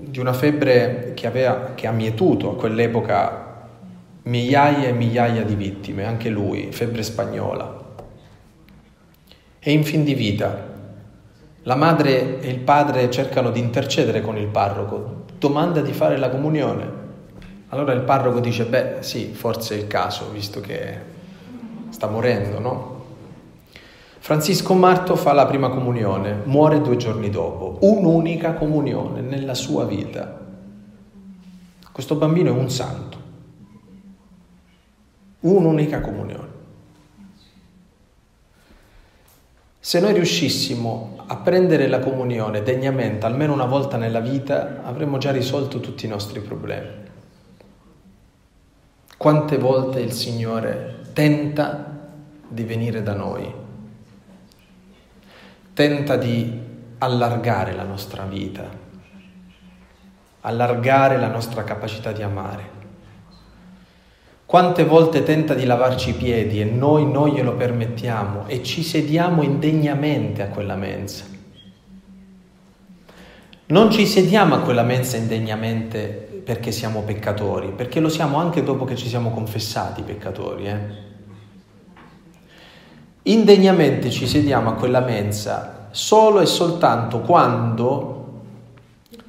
di 0.00 0.18
una 0.18 0.32
febbre 0.32 1.12
che, 1.14 1.26
aveva, 1.26 1.72
che 1.74 1.86
ha 1.86 1.92
mietuto 1.92 2.52
a 2.52 2.56
quell'epoca 2.56 3.66
migliaia 4.22 4.88
e 4.88 4.92
migliaia 4.92 5.42
di 5.42 5.54
vittime, 5.54 6.04
anche 6.04 6.28
lui, 6.28 6.68
febbre 6.70 7.02
spagnola. 7.02 7.76
E 9.58 9.72
in 9.72 9.84
fin 9.84 10.04
di 10.04 10.14
vita 10.14 10.67
la 11.68 11.74
madre 11.74 12.40
e 12.40 12.48
il 12.48 12.60
padre 12.60 13.10
cercano 13.10 13.50
di 13.50 13.60
intercedere 13.60 14.22
con 14.22 14.38
il 14.38 14.46
parroco, 14.46 15.24
domanda 15.38 15.82
di 15.82 15.92
fare 15.92 16.16
la 16.16 16.30
comunione. 16.30 16.90
Allora 17.68 17.92
il 17.92 18.00
parroco 18.00 18.40
dice, 18.40 18.64
beh 18.64 18.96
sì, 19.00 19.34
forse 19.34 19.74
è 19.74 19.78
il 19.78 19.86
caso, 19.86 20.30
visto 20.30 20.62
che 20.62 20.98
sta 21.90 22.06
morendo, 22.06 22.58
no? 22.58 23.04
Francisco 24.18 24.72
Marto 24.72 25.14
fa 25.14 25.34
la 25.34 25.44
prima 25.44 25.68
comunione, 25.68 26.40
muore 26.44 26.80
due 26.80 26.96
giorni 26.96 27.28
dopo, 27.28 27.76
un'unica 27.80 28.54
comunione 28.54 29.20
nella 29.20 29.54
sua 29.54 29.84
vita. 29.84 30.40
Questo 31.92 32.14
bambino 32.14 32.48
è 32.48 32.56
un 32.58 32.70
santo, 32.70 33.18
un'unica 35.40 36.00
comunione. 36.00 36.48
Se 39.80 40.00
noi 40.00 40.14
riuscissimo 40.14 41.17
a 41.30 41.36
prendere 41.36 41.88
la 41.88 41.98
comunione 41.98 42.62
degnamente 42.62 43.26
almeno 43.26 43.52
una 43.52 43.66
volta 43.66 43.98
nella 43.98 44.20
vita, 44.20 44.82
avremmo 44.82 45.18
già 45.18 45.30
risolto 45.30 45.78
tutti 45.78 46.06
i 46.06 46.08
nostri 46.08 46.40
problemi. 46.40 46.88
Quante 49.16 49.58
volte 49.58 50.00
il 50.00 50.12
Signore 50.12 51.00
tenta 51.12 51.98
di 52.48 52.62
venire 52.62 53.02
da 53.02 53.12
noi, 53.12 53.52
tenta 55.74 56.16
di 56.16 56.60
allargare 56.98 57.74
la 57.74 57.84
nostra 57.84 58.24
vita, 58.24 58.66
allargare 60.40 61.18
la 61.18 61.28
nostra 61.28 61.62
capacità 61.62 62.10
di 62.12 62.22
amare. 62.22 62.77
Quante 64.48 64.86
volte 64.86 65.24
tenta 65.24 65.52
di 65.52 65.66
lavarci 65.66 66.08
i 66.08 66.14
piedi 66.14 66.58
e 66.58 66.64
noi 66.64 67.04
non 67.04 67.28
glielo 67.28 67.52
permettiamo 67.52 68.44
e 68.46 68.62
ci 68.62 68.82
sediamo 68.82 69.42
indegnamente 69.42 70.40
a 70.40 70.48
quella 70.48 70.74
mensa. 70.74 71.26
Non 73.66 73.90
ci 73.90 74.06
sediamo 74.06 74.54
a 74.54 74.60
quella 74.60 74.84
mensa 74.84 75.18
indegnamente 75.18 76.40
perché 76.42 76.72
siamo 76.72 77.02
peccatori, 77.02 77.72
perché 77.72 78.00
lo 78.00 78.08
siamo 78.08 78.38
anche 78.38 78.62
dopo 78.62 78.86
che 78.86 78.96
ci 78.96 79.06
siamo 79.06 79.32
confessati 79.32 80.00
peccatori. 80.00 80.66
Eh? 80.66 80.78
Indegnamente 83.24 84.08
ci 84.08 84.26
sediamo 84.26 84.70
a 84.70 84.74
quella 84.76 85.00
mensa 85.00 85.88
solo 85.90 86.40
e 86.40 86.46
soltanto 86.46 87.20
quando 87.20 88.17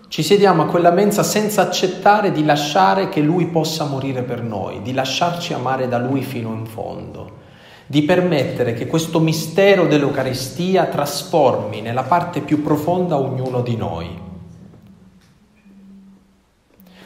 ci 0.10 0.24
sediamo 0.24 0.64
a 0.64 0.66
quella 0.66 0.90
mensa 0.90 1.22
senza 1.22 1.62
accettare 1.62 2.32
di 2.32 2.44
lasciare 2.44 3.10
che 3.10 3.22
Lui 3.22 3.46
possa 3.46 3.86
morire 3.86 4.24
per 4.24 4.42
noi, 4.42 4.82
di 4.82 4.92
lasciarci 4.92 5.54
amare 5.54 5.88
da 5.88 6.00
Lui 6.00 6.24
fino 6.24 6.52
in 6.52 6.66
fondo, 6.66 7.38
di 7.86 8.02
permettere 8.02 8.74
che 8.74 8.88
questo 8.88 9.20
mistero 9.20 9.86
dell'Eucaristia 9.86 10.86
trasformi 10.86 11.82
nella 11.82 12.02
parte 12.02 12.42
più 12.42 12.64
profonda 12.64 13.20
ognuno 13.20 13.62
di 13.62 13.76
noi. 13.76 14.28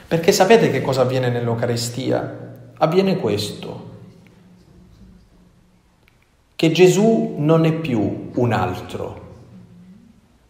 Perché 0.08 0.32
sapete 0.32 0.70
che 0.70 0.80
cosa 0.80 1.02
avviene 1.02 1.28
nell'Eucaristia? 1.28 2.54
Avviene 2.78 3.18
questo, 3.18 3.90
che 6.56 6.72
Gesù 6.72 7.34
non 7.36 7.66
è 7.66 7.72
più 7.74 8.30
un 8.34 8.52
altro, 8.52 9.20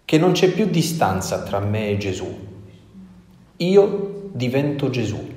che 0.04 0.18
non 0.18 0.30
c'è 0.30 0.50
più 0.50 0.66
distanza 0.66 1.42
tra 1.42 1.58
me 1.58 1.90
e 1.90 1.96
Gesù. 1.96 2.43
Io 3.58 4.30
divento 4.32 4.90
Gesù. 4.90 5.32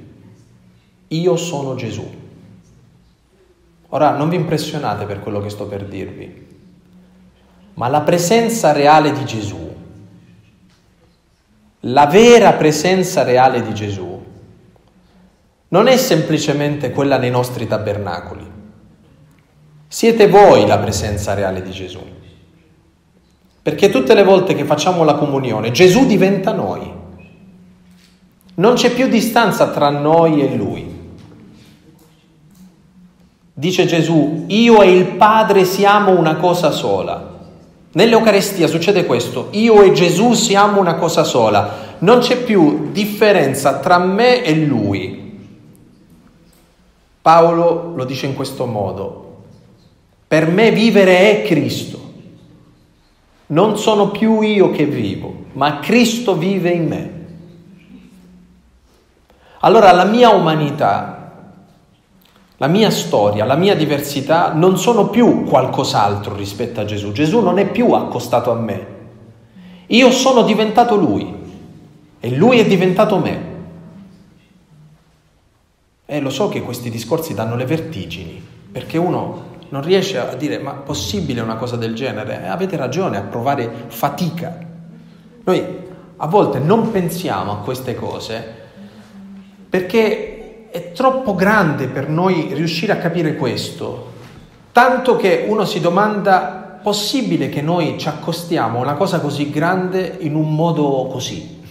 Io 1.10 1.36
sono 1.38 1.76
Gesù. 1.76 2.26
Ora 3.90 4.18
non 4.18 4.28
vi 4.30 4.36
impressionate 4.36 5.06
per 5.06 5.22
quello 5.22 5.40
che 5.40 5.50
sto 5.50 5.66
per 5.66 5.86
dirvi, 5.86 6.46
ma 7.76 7.88
la 7.88 8.02
presenza 8.02 8.74
reale 8.74 9.14
di 9.14 9.24
Gesù, 9.24 9.76
la 11.82 12.06
vera 12.08 12.54
presenza 12.54 13.24
reale 13.24 13.62
di 13.62 13.74
Gesù, 13.74 14.26
non 15.70 15.88
è 15.88 15.96
semplicemente 15.96 16.92
quella 16.92 17.18
nei 17.18 17.30
nostri 17.30 17.66
tabernacoli. 17.66 18.56
Siete 19.88 20.28
voi 20.28 20.68
la 20.68 20.80
presenza 20.80 21.34
reale 21.34 21.62
di 21.62 21.72
Gesù. 21.72 22.02
Perché 23.62 23.90
tutte 23.90 24.14
le 24.14 24.24
volte 24.24 24.54
che 24.54 24.66
facciamo 24.66 25.04
la 25.06 25.16
comunione, 25.16 25.72
Gesù 25.72 26.06
diventa 26.06 26.52
noi. 26.52 26.97
Non 28.58 28.74
c'è 28.74 28.92
più 28.92 29.08
distanza 29.08 29.68
tra 29.68 29.90
noi 29.90 30.42
e 30.42 30.56
Lui. 30.56 30.96
Dice 33.54 33.86
Gesù, 33.86 34.46
io 34.48 34.82
e 34.82 34.92
il 34.92 35.06
Padre 35.10 35.64
siamo 35.64 36.18
una 36.18 36.38
cosa 36.38 36.72
sola. 36.72 37.36
Nell'Eucarestia 37.92 38.68
succede 38.68 39.06
questo, 39.06 39.50
io 39.52 39.84
e 39.84 39.92
Gesù 39.92 40.34
siamo 40.34 40.80
una 40.80 40.96
cosa 40.96 41.24
sola. 41.24 41.96
Non 42.00 42.20
c'è 42.20 42.38
più 42.38 42.90
differenza 42.92 43.78
tra 43.78 44.00
me 44.00 44.44
e 44.44 44.56
Lui. 44.56 45.40
Paolo 47.22 47.94
lo 47.96 48.06
dice 48.06 48.26
in 48.26 48.36
questo 48.36 48.66
modo, 48.66 49.36
per 50.28 50.48
me 50.48 50.72
vivere 50.72 51.44
è 51.44 51.48
Cristo. 51.48 52.00
Non 53.48 53.78
sono 53.78 54.10
più 54.10 54.42
io 54.42 54.72
che 54.72 54.86
vivo, 54.86 55.46
ma 55.54 55.80
Cristo 55.80 56.36
vive 56.36 56.70
in 56.72 56.88
me. 56.88 57.17
Allora 59.62 59.92
la 59.92 60.06
mia 60.06 60.30
umanità, 60.30 61.18
la 62.58 62.68
mia 62.68 62.90
storia, 62.90 63.46
la 63.46 63.56
mia 63.56 63.76
diversità 63.76 64.54
non 64.54 64.78
sono 64.78 65.10
più 65.10 65.44
qualcos'altro 65.44 66.36
rispetto 66.36 66.80
a 66.80 66.86
Gesù. 66.86 67.12
Gesù 67.12 67.40
non 67.40 67.58
è 67.60 67.70
più 67.70 67.92
accostato 67.94 68.52
a 68.52 68.56
me. 68.56 68.96
Io 69.88 70.12
sono 70.12 70.44
diventato 70.44 70.96
Lui. 70.96 71.36
e 72.20 72.32
lui 72.36 72.60
è 72.60 72.66
diventato 72.66 73.20
me. 73.20 73.56
E 76.06 76.20
lo 76.20 76.30
so 76.30 76.50
che 76.50 76.62
questi 76.62 76.90
discorsi 76.90 77.34
danno 77.34 77.56
le 77.56 77.66
vertigini, 77.66 78.42
perché 78.72 78.98
uno 78.98 79.56
non 79.70 79.82
riesce 79.82 80.18
a 80.18 80.34
dire 80.36 80.58
ma 80.58 80.72
possibile 80.72 81.42
una 81.42 81.58
cosa 81.58 81.76
del 81.76 81.94
genere? 81.94 82.44
E 82.44 82.48
avete 82.48 82.76
ragione 82.76 83.18
a 83.18 83.22
provare 83.22 83.86
fatica. 83.88 84.58
Noi 85.44 85.66
a 86.18 86.28
volte 86.28 86.60
non 86.60 86.92
pensiamo 86.92 87.52
a 87.52 87.58
queste 87.58 87.94
cose 87.94 88.67
perché 89.70 90.70
è 90.70 90.92
troppo 90.92 91.36
grande 91.36 91.88
per 91.88 92.10
noi 92.10 92.54
riuscire 92.54 92.94
a 92.94 92.98
capire 92.98 93.36
questo, 93.36 94.14
tanto 94.72 95.16
che 95.16 95.46
uno 95.48 95.66
si 95.66 95.80
domanda 95.80 96.80
possibile 96.82 97.50
che 97.50 97.62
noi 97.62 97.98
ci 98.00 98.08
accostiamo 98.08 98.80
a 98.80 98.82
una 98.82 98.94
cosa 98.94 99.20
così 99.20 99.50
grande 99.50 100.18
in 100.20 100.36
un 100.36 100.54
modo 100.54 101.08
così 101.12 101.62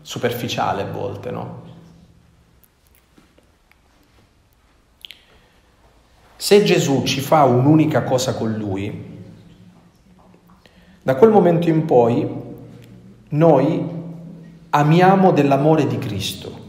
superficiale 0.00 0.82
a 0.82 0.90
volte, 0.90 1.30
no? 1.30 1.62
Se 6.36 6.62
Gesù 6.62 7.04
ci 7.04 7.20
fa 7.20 7.44
un'unica 7.44 8.02
cosa 8.02 8.34
con 8.34 8.52
Lui, 8.52 9.12
da 11.02 11.14
quel 11.16 11.30
momento 11.30 11.68
in 11.68 11.84
poi 11.84 12.28
noi 13.30 13.88
amiamo 14.70 15.32
dell'amore 15.32 15.86
di 15.86 15.98
Cristo, 15.98 16.63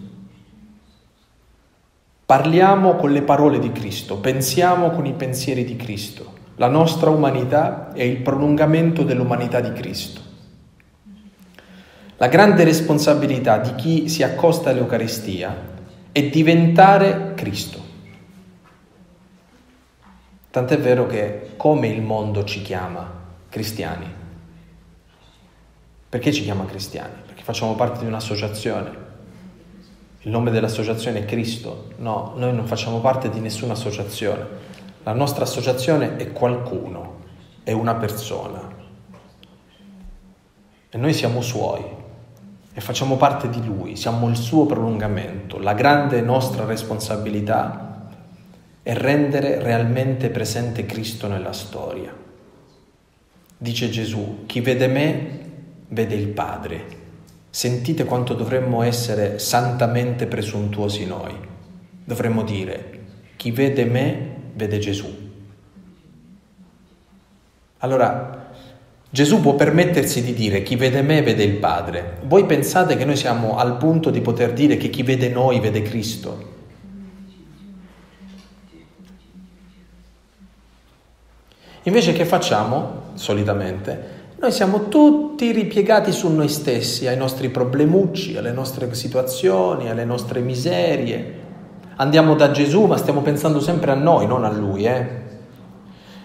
parliamo 2.25 2.95
con 2.95 3.11
le 3.11 3.21
parole 3.21 3.59
di 3.59 3.71
Cristo, 3.71 4.17
pensiamo 4.17 4.89
con 4.89 5.05
i 5.05 5.13
pensieri 5.13 5.63
di 5.63 5.75
Cristo. 5.75 6.33
La 6.55 6.67
nostra 6.67 7.09
umanità 7.09 7.91
è 7.93 8.01
il 8.01 8.17
prolungamento 8.17 9.03
dell'umanità 9.03 9.59
di 9.59 9.71
Cristo. 9.73 10.21
La 12.17 12.27
grande 12.27 12.63
responsabilità 12.63 13.57
di 13.57 13.75
chi 13.75 14.09
si 14.09 14.23
accosta 14.23 14.69
all'Eucaristia 14.69 15.73
è 16.11 16.29
diventare 16.29 17.33
Cristo. 17.35 17.83
Tant'è 20.49 20.79
vero 20.79 21.05
che 21.05 21.51
come 21.57 21.89
il 21.89 22.01
mondo 22.01 22.45
ci 22.45 22.61
chiama 22.61 23.11
cristiani? 23.49 24.05
Perché 26.07 26.31
ci 26.31 26.43
chiama 26.43 26.63
cristiani? 26.63 27.15
Perché 27.25 27.43
facciamo 27.43 27.75
parte 27.75 27.99
di 27.99 28.05
un'associazione. 28.05 29.04
Il 30.25 30.31
nome 30.31 30.49
dell'associazione 30.49 31.19
è 31.19 31.25
Cristo. 31.25 31.91
No, 31.97 32.33
noi 32.35 32.51
non 32.51 32.65
facciamo 32.65 32.99
parte 32.99 33.29
di 33.29 33.39
nessuna 33.39 33.73
associazione. 33.73 34.43
La 35.03 35.13
nostra 35.13 35.43
associazione 35.43 36.15
è 36.15 36.31
qualcuno, 36.31 37.19
è 37.63 37.71
una 37.73 37.93
persona. 37.93 38.59
E 40.89 40.97
noi 40.97 41.13
siamo 41.13 41.41
suoi 41.41 41.83
e 42.73 42.81
facciamo 42.81 43.17
parte 43.17 43.51
di 43.51 43.63
lui, 43.63 43.95
siamo 43.95 44.27
il 44.27 44.35
suo 44.35 44.65
prolungamento. 44.65 45.59
La 45.59 45.73
grande 45.73 46.21
nostra 46.21 46.65
responsabilità 46.65 48.09
e 48.81 48.93
rendere 48.95 49.61
realmente 49.61 50.31
presente 50.31 50.87
Cristo 50.87 51.27
nella 51.27 51.53
storia. 51.53 52.11
Dice 53.55 53.91
Gesù, 53.91 54.45
chi 54.47 54.59
vede 54.59 54.87
me 54.87 55.39
vede 55.89 56.15
il 56.15 56.29
Padre. 56.29 56.94
Sentite 57.55 58.03
quanto 58.03 58.33
dovremmo 58.33 58.81
essere 58.81 59.39
santamente 59.39 60.27
presuntuosi 60.27 61.05
noi. 61.05 61.33
Dovremmo 62.03 62.43
dire, 62.43 62.99
chi 63.37 63.51
vede 63.51 63.85
me 63.85 64.35
vede 64.55 64.77
Gesù. 64.77 65.07
Allora, 67.77 68.51
Gesù 69.09 69.39
può 69.39 69.55
permettersi 69.55 70.21
di 70.21 70.33
dire 70.33 70.63
chi 70.63 70.75
vede 70.75 71.01
me 71.01 71.21
vede 71.21 71.45
il 71.45 71.55
Padre. 71.55 72.17
Voi 72.23 72.45
pensate 72.45 72.97
che 72.97 73.05
noi 73.05 73.15
siamo 73.15 73.55
al 73.55 73.77
punto 73.77 74.09
di 74.09 74.19
poter 74.19 74.51
dire 74.51 74.75
che 74.75 74.89
chi 74.89 75.03
vede 75.03 75.29
noi 75.29 75.61
vede 75.61 75.81
Cristo? 75.81 76.53
Invece 81.83 82.11
che 82.11 82.25
facciamo 82.25 83.11
solitamente? 83.13 84.14
Noi 84.37 84.51
siamo 84.51 84.89
tutti 84.89 85.51
ripiegati 85.51 86.11
su 86.11 86.29
noi 86.29 86.49
stessi, 86.49 87.07
ai 87.07 87.15
nostri 87.15 87.49
problemucci, 87.49 88.35
alle 88.35 88.51
nostre 88.51 88.93
situazioni, 88.93 89.89
alle 89.89 90.03
nostre 90.03 90.41
miserie. 90.41 91.43
Andiamo 91.95 92.35
da 92.35 92.51
Gesù, 92.51 92.83
ma 92.83 92.97
stiamo 92.97 93.21
pensando 93.21 93.61
sempre 93.61 93.91
a 93.91 93.95
noi, 93.95 94.27
non 94.27 94.43
a 94.43 94.51
Lui. 94.51 94.85
Eh? 94.85 95.07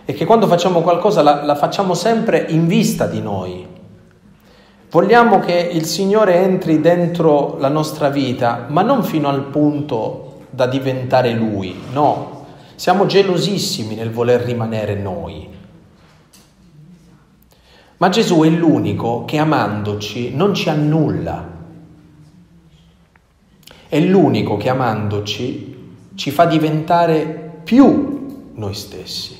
E 0.05 0.13
che 0.13 0.25
quando 0.25 0.49
facciamo 0.49 0.81
qualcosa 0.81 1.23
la, 1.23 1.45
la 1.45 1.55
facciamo 1.55 1.95
sempre 1.95 2.47
in 2.49 2.67
vista 2.67 3.07
di 3.07 3.21
noi. 3.21 3.65
Vogliamo 4.91 5.39
che 5.39 5.71
il 5.73 5.85
Signore 5.85 6.35
entri 6.35 6.81
dentro 6.81 7.59
la 7.61 7.69
nostra 7.69 8.09
vita, 8.09 8.67
ma 8.69 8.83
non 8.83 9.05
fino 9.05 9.29
al 9.29 9.45
punto 9.45 10.41
da 10.51 10.67
diventare 10.67 11.33
Lui, 11.33 11.81
no, 11.93 12.47
siamo 12.75 13.07
gelosissimi 13.07 13.95
nel 13.95 14.11
voler 14.11 14.41
rimanere 14.41 14.97
noi. 14.97 15.59
Ma 18.01 18.09
Gesù 18.09 18.41
è 18.41 18.49
l'unico 18.49 19.27
che 19.27 19.37
amandoci 19.37 20.35
non 20.35 20.55
ci 20.55 20.71
annulla. 20.71 21.49
È 23.89 24.01
l'unico 24.01 24.57
che 24.57 24.71
amandoci 24.71 25.99
ci 26.15 26.31
fa 26.31 26.47
diventare 26.47 27.61
più 27.63 28.53
noi 28.55 28.73
stessi. 28.73 29.37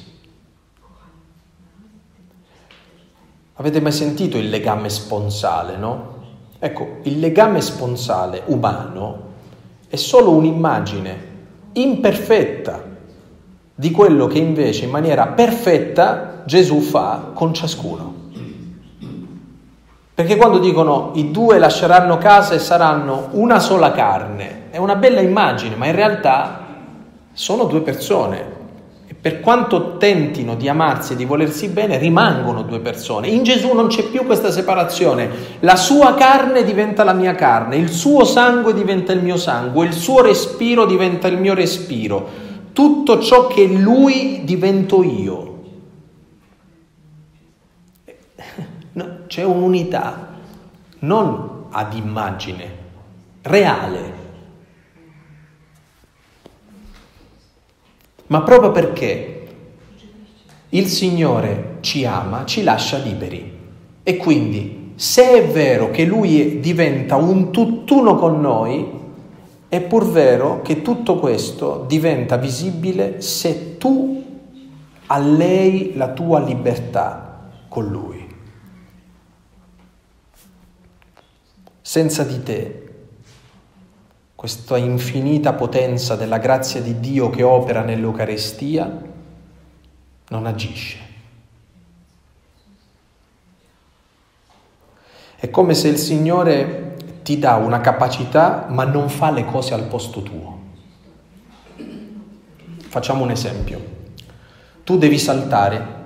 Avete 3.55 3.81
mai 3.81 3.93
sentito 3.93 4.37
il 4.37 4.51
legame 4.51 4.91
sponsale, 4.91 5.79
no? 5.79 6.19
Ecco, 6.59 6.99
il 7.05 7.19
legame 7.19 7.63
sponsale 7.63 8.43
umano 8.45 9.29
è 9.89 9.97
solo 9.97 10.33
un'immagine 10.33 11.29
imperfetta 11.73 12.85
di 13.75 13.91
quello 13.91 14.27
che 14.27 14.39
invece 14.39 14.85
in 14.85 14.91
maniera 14.91 15.29
perfetta 15.29 16.43
Gesù 16.45 16.81
fa 16.81 17.31
con 17.33 17.55
ciascuno. 17.55 18.20
Perché 20.21 20.37
quando 20.37 20.59
dicono 20.59 21.13
i 21.15 21.31
due 21.31 21.59
lasceranno 21.59 22.19
casa 22.19 22.53
e 22.53 22.59
saranno 22.59 23.29
una 23.31 23.59
sola 23.59 23.91
carne, 23.91 24.65
è 24.69 24.77
una 24.77 24.97
bella 24.97 25.23
immagine, 25.23 25.77
ma 25.77 25.87
in 25.87 25.95
realtà 25.95 26.67
sono 27.33 27.65
due 27.65 27.81
persone. 27.81 28.59
E 29.07 29.15
per 29.15 29.41
quanto 29.41 29.97
tentino 29.97 30.57
di 30.57 30.69
amarsi 30.69 31.15
e 31.15 31.17
di 31.17 31.25
volersi 31.25 31.69
bene, 31.69 31.97
rimangono 31.97 32.65
due 32.65 32.81
persone. 32.81 33.29
In 33.29 33.45
Gesù 33.45 33.73
non 33.73 33.87
c'è 33.87 34.03
più 34.03 34.27
questa 34.27 34.51
separazione. 34.51 35.31
La 35.61 35.77
sua 35.77 36.13
carne 36.13 36.65
diventa 36.65 37.03
la 37.03 37.15
mia 37.15 37.35
carne, 37.35 37.77
il 37.77 37.89
suo 37.89 38.25
sangue 38.25 38.75
diventa 38.75 39.13
il 39.13 39.23
mio 39.23 39.39
sangue, 39.39 39.87
il 39.87 39.95
suo 39.95 40.21
respiro 40.21 40.85
diventa 40.85 41.29
il 41.29 41.39
mio 41.39 41.55
respiro 41.55 42.29
tutto 42.75 43.21
ciò 43.21 43.47
che 43.47 43.65
lui 43.65 44.43
divento 44.45 45.03
io. 45.03 45.49
No, 48.93 49.20
c'è 49.31 49.45
un'unità, 49.45 50.27
non 51.01 51.67
ad 51.71 51.95
immagine, 51.95 52.69
reale. 53.43 54.13
Ma 58.27 58.43
proprio 58.43 58.73
perché 58.73 59.47
il 60.71 60.87
Signore 60.89 61.77
ci 61.79 62.05
ama, 62.05 62.45
ci 62.45 62.65
lascia 62.65 62.99
liberi. 62.99 63.59
E 64.03 64.17
quindi, 64.17 64.95
se 64.97 65.31
è 65.31 65.47
vero 65.47 65.93
che 65.93 66.05
Lui 66.05 66.59
diventa 66.59 67.15
un 67.15 67.53
tutt'uno 67.53 68.17
con 68.17 68.41
noi, 68.41 68.85
è 69.69 69.81
pur 69.81 70.11
vero 70.11 70.61
che 70.63 70.83
tutto 70.83 71.21
questo 71.21 71.85
diventa 71.87 72.37
visibile 72.37 73.21
se 73.21 73.79
tu 73.79 74.25
allei 75.07 75.93
la 75.95 76.09
tua 76.09 76.41
libertà 76.41 77.49
con 77.69 77.87
Lui. 77.87 78.20
Senza 81.91 82.23
di 82.23 82.41
te, 82.45 82.89
questa 84.37 84.77
infinita 84.77 85.55
potenza 85.55 86.15
della 86.15 86.39
grazia 86.39 86.81
di 86.81 87.01
Dio 87.01 87.31
che 87.31 87.43
opera 87.43 87.83
nell'Eucarestia 87.83 89.03
non 90.29 90.47
agisce. 90.47 90.99
È 95.35 95.51
come 95.51 95.75
se 95.75 95.89
il 95.89 95.99
Signore 95.99 96.95
ti 97.25 97.41
dà 97.41 97.57
una 97.57 97.81
capacità 97.81 98.67
ma 98.69 98.85
non 98.85 99.09
fa 99.09 99.33
le 99.33 99.45
cose 99.45 99.75
al 99.75 99.89
posto 99.89 100.23
tuo. 100.23 100.59
Facciamo 102.87 103.25
un 103.25 103.33
esempio. 103.33 103.85
Tu 104.85 104.97
devi 104.97 105.19
saltare, 105.19 106.00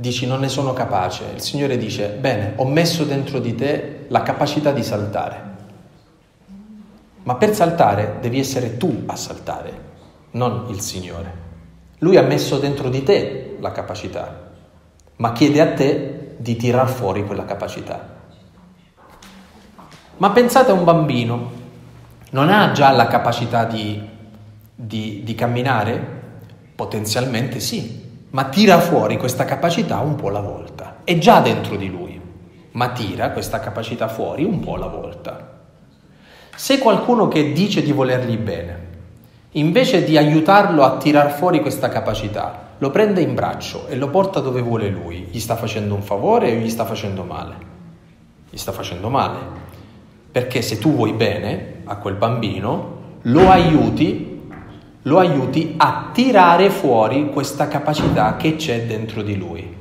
dici 0.00 0.26
non 0.26 0.40
ne 0.40 0.48
sono 0.48 0.72
capace, 0.72 1.24
il 1.34 1.42
Signore 1.42 1.76
dice 1.76 2.08
bene, 2.08 2.54
ho 2.56 2.64
messo 2.64 3.04
dentro 3.04 3.38
di 3.38 3.54
te 3.54 4.06
la 4.08 4.22
capacità 4.22 4.72
di 4.72 4.82
saltare, 4.82 5.42
ma 7.24 7.34
per 7.34 7.54
saltare 7.54 8.16
devi 8.20 8.38
essere 8.38 8.78
tu 8.78 9.02
a 9.06 9.14
saltare, 9.14 9.88
non 10.32 10.64
il 10.70 10.80
Signore. 10.80 11.48
Lui 11.98 12.16
ha 12.16 12.22
messo 12.22 12.58
dentro 12.58 12.88
di 12.88 13.02
te 13.02 13.56
la 13.60 13.72
capacità, 13.72 14.52
ma 15.16 15.32
chiede 15.32 15.60
a 15.60 15.74
te 15.74 16.34
di 16.38 16.56
tirar 16.56 16.88
fuori 16.88 17.26
quella 17.26 17.44
capacità. 17.44 18.16
Ma 20.16 20.30
pensate 20.30 20.70
a 20.70 20.74
un 20.74 20.84
bambino, 20.84 21.52
non 22.30 22.48
ha 22.48 22.72
già 22.72 22.90
la 22.92 23.06
capacità 23.06 23.64
di, 23.64 24.00
di, 24.74 25.20
di 25.22 25.34
camminare? 25.34 26.18
Potenzialmente 26.74 27.60
sì, 27.60 28.09
ma 28.30 28.44
tira 28.44 28.78
fuori 28.78 29.16
questa 29.16 29.44
capacità 29.44 29.98
un 30.00 30.14
po' 30.14 30.28
alla 30.28 30.40
volta. 30.40 30.98
È 31.04 31.18
già 31.18 31.40
dentro 31.40 31.76
di 31.76 31.88
lui, 31.90 32.20
ma 32.72 32.90
tira 32.90 33.30
questa 33.30 33.58
capacità 33.58 34.08
fuori 34.08 34.44
un 34.44 34.60
po' 34.60 34.74
alla 34.74 34.86
volta. 34.86 35.58
Se 36.54 36.78
qualcuno 36.78 37.26
che 37.26 37.52
dice 37.52 37.82
di 37.82 37.92
volergli 37.92 38.36
bene, 38.36 38.88
invece 39.52 40.04
di 40.04 40.16
aiutarlo 40.16 40.84
a 40.84 40.98
tirar 40.98 41.32
fuori 41.32 41.60
questa 41.60 41.88
capacità, 41.88 42.68
lo 42.78 42.90
prende 42.90 43.20
in 43.20 43.34
braccio 43.34 43.88
e 43.88 43.96
lo 43.96 44.08
porta 44.08 44.40
dove 44.40 44.62
vuole 44.62 44.88
lui, 44.88 45.26
gli 45.30 45.40
sta 45.40 45.56
facendo 45.56 45.94
un 45.94 46.02
favore 46.02 46.52
o 46.52 46.60
gli 46.60 46.70
sta 46.70 46.84
facendo 46.84 47.24
male? 47.24 47.54
Gli 48.48 48.56
sta 48.56 48.72
facendo 48.72 49.08
male. 49.08 49.38
Perché 50.30 50.62
se 50.62 50.78
tu 50.78 50.94
vuoi 50.94 51.12
bene 51.12 51.82
a 51.84 51.96
quel 51.96 52.14
bambino, 52.14 52.98
lo 53.22 53.50
aiuti, 53.50 54.29
lo 55.02 55.18
aiuti 55.18 55.74
a 55.78 56.10
tirare 56.12 56.68
fuori 56.68 57.30
questa 57.30 57.68
capacità 57.68 58.36
che 58.36 58.56
c'è 58.56 58.84
dentro 58.86 59.22
di 59.22 59.36
lui. 59.36 59.78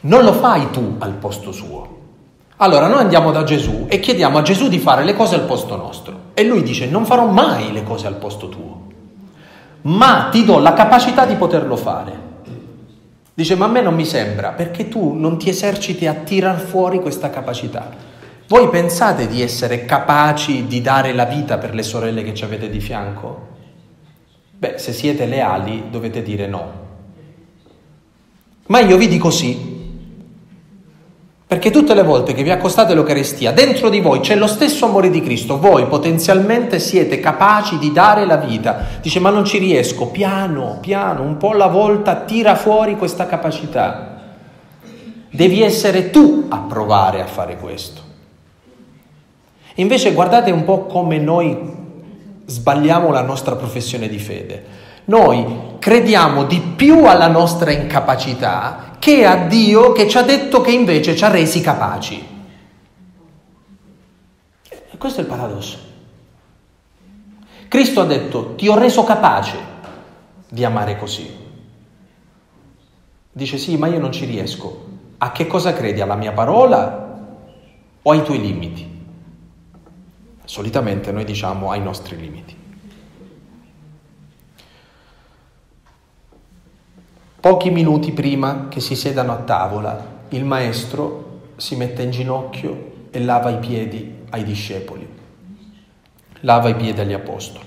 Non 0.00 0.22
lo 0.22 0.32
fai 0.32 0.70
tu 0.70 0.96
al 0.98 1.14
posto 1.14 1.50
suo. 1.50 1.94
Allora 2.58 2.86
noi 2.86 3.00
andiamo 3.00 3.32
da 3.32 3.42
Gesù 3.42 3.86
e 3.88 3.98
chiediamo 3.98 4.38
a 4.38 4.42
Gesù 4.42 4.68
di 4.68 4.78
fare 4.78 5.04
le 5.04 5.14
cose 5.14 5.34
al 5.34 5.42
posto 5.42 5.76
nostro. 5.76 6.20
E 6.34 6.44
lui 6.44 6.62
dice 6.62 6.86
non 6.86 7.04
farò 7.04 7.26
mai 7.26 7.72
le 7.72 7.82
cose 7.82 8.06
al 8.06 8.14
posto 8.14 8.48
tuo, 8.48 8.86
ma 9.82 10.28
ti 10.30 10.44
do 10.44 10.58
la 10.60 10.72
capacità 10.74 11.26
di 11.26 11.34
poterlo 11.34 11.76
fare. 11.76 12.24
Dice 13.34 13.56
ma 13.56 13.66
a 13.66 13.68
me 13.68 13.82
non 13.82 13.94
mi 13.94 14.06
sembra 14.06 14.50
perché 14.50 14.88
tu 14.88 15.12
non 15.12 15.38
ti 15.38 15.48
eserciti 15.50 16.06
a 16.06 16.14
tirar 16.14 16.58
fuori 16.58 17.00
questa 17.00 17.28
capacità. 17.28 18.14
Voi 18.48 18.68
pensate 18.68 19.26
di 19.26 19.42
essere 19.42 19.84
capaci 19.84 20.66
di 20.68 20.80
dare 20.80 21.12
la 21.12 21.24
vita 21.24 21.58
per 21.58 21.74
le 21.74 21.82
sorelle 21.82 22.22
che 22.22 22.32
ci 22.32 22.44
avete 22.44 22.70
di 22.70 22.80
fianco? 22.80 23.54
Beh, 24.56 24.78
se 24.78 24.92
siete 24.92 25.26
leali 25.26 25.86
dovete 25.90 26.22
dire 26.22 26.46
no. 26.46 26.84
Ma 28.66 28.80
io 28.80 28.96
vi 28.96 29.08
dico 29.08 29.30
sì, 29.30 29.74
perché 31.48 31.70
tutte 31.70 31.94
le 31.94 32.02
volte 32.02 32.34
che 32.34 32.42
vi 32.42 32.50
accostate 32.50 32.92
all'Eucaristia, 32.92 33.52
dentro 33.52 33.88
di 33.88 34.00
voi 34.00 34.20
c'è 34.20 34.34
lo 34.34 34.46
stesso 34.46 34.86
amore 34.86 35.10
di 35.10 35.20
Cristo, 35.20 35.58
voi 35.58 35.86
potenzialmente 35.86 36.78
siete 36.78 37.20
capaci 37.20 37.78
di 37.78 37.92
dare 37.92 38.26
la 38.26 38.36
vita. 38.36 38.84
Dice 39.00 39.20
ma 39.20 39.30
non 39.30 39.44
ci 39.44 39.58
riesco, 39.58 40.06
piano, 40.06 40.78
piano, 40.80 41.22
un 41.22 41.36
po' 41.36 41.50
alla 41.50 41.66
volta 41.68 42.16
tira 42.16 42.54
fuori 42.54 42.96
questa 42.96 43.26
capacità. 43.26 44.20
Devi 45.30 45.62
essere 45.62 46.10
tu 46.10 46.46
a 46.48 46.58
provare 46.58 47.20
a 47.20 47.26
fare 47.26 47.56
questo. 47.56 48.05
Invece 49.76 50.12
guardate 50.12 50.50
un 50.50 50.64
po' 50.64 50.86
come 50.86 51.18
noi 51.18 51.74
sbagliamo 52.46 53.10
la 53.10 53.22
nostra 53.22 53.56
professione 53.56 54.08
di 54.08 54.18
fede. 54.18 54.64
Noi 55.06 55.76
crediamo 55.78 56.44
di 56.44 56.60
più 56.60 57.04
alla 57.04 57.28
nostra 57.28 57.70
incapacità 57.70 58.96
che 58.98 59.24
a 59.24 59.46
Dio 59.46 59.92
che 59.92 60.08
ci 60.08 60.18
ha 60.18 60.22
detto 60.22 60.60
che 60.60 60.72
invece 60.72 61.14
ci 61.14 61.24
ha 61.24 61.28
resi 61.28 61.60
capaci. 61.60 62.26
E 64.68 64.96
questo 64.96 65.20
è 65.20 65.22
il 65.22 65.28
paradosso. 65.28 65.78
Cristo 67.68 68.00
ha 68.00 68.04
detto 68.04 68.54
ti 68.54 68.68
ho 68.68 68.78
reso 68.78 69.04
capace 69.04 69.58
di 70.48 70.64
amare 70.64 70.96
così. 70.96 71.44
Dice 73.30 73.58
sì, 73.58 73.76
ma 73.76 73.88
io 73.88 73.98
non 73.98 74.12
ci 74.12 74.24
riesco. 74.24 74.84
A 75.18 75.32
che 75.32 75.46
cosa 75.46 75.74
credi? 75.74 76.00
Alla 76.00 76.14
mia 76.14 76.32
parola 76.32 77.18
o 78.00 78.10
ai 78.10 78.22
tuoi 78.22 78.40
limiti? 78.40 78.95
Solitamente 80.46 81.10
noi 81.10 81.24
diciamo 81.24 81.70
ai 81.70 81.82
nostri 81.82 82.16
limiti. 82.16 82.56
Pochi 87.40 87.70
minuti 87.70 88.12
prima 88.12 88.68
che 88.68 88.80
si 88.80 88.94
sedano 88.94 89.32
a 89.32 89.36
tavola, 89.36 90.14
il 90.28 90.44
maestro 90.44 91.40
si 91.56 91.76
mette 91.76 92.02
in 92.02 92.10
ginocchio 92.10 93.08
e 93.10 93.20
lava 93.20 93.50
i 93.50 93.58
piedi 93.58 94.22
ai 94.30 94.44
discepoli, 94.44 95.08
lava 96.40 96.68
i 96.68 96.76
piedi 96.76 97.00
agli 97.00 97.12
apostoli. 97.12 97.64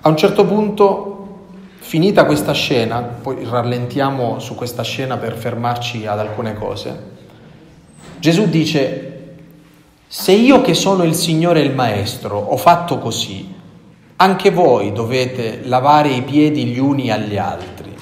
A 0.00 0.08
un 0.08 0.16
certo 0.16 0.46
punto, 0.46 1.44
finita 1.78 2.24
questa 2.24 2.52
scena, 2.52 3.02
poi 3.02 3.44
rallentiamo 3.44 4.38
su 4.38 4.54
questa 4.54 4.82
scena 4.82 5.16
per 5.18 5.36
fermarci 5.36 6.06
ad 6.06 6.18
alcune 6.18 6.54
cose, 6.54 7.14
Gesù 8.26 8.48
dice, 8.48 9.36
se 10.08 10.32
io 10.32 10.60
che 10.60 10.74
sono 10.74 11.04
il 11.04 11.14
Signore 11.14 11.60
e 11.60 11.64
il 11.64 11.72
Maestro 11.72 12.36
ho 12.36 12.56
fatto 12.56 12.98
così, 12.98 13.54
anche 14.16 14.50
voi 14.50 14.90
dovete 14.90 15.60
lavare 15.62 16.08
i 16.08 16.22
piedi 16.22 16.64
gli 16.64 16.80
uni 16.80 17.12
agli 17.12 17.36
altri. 17.36 17.94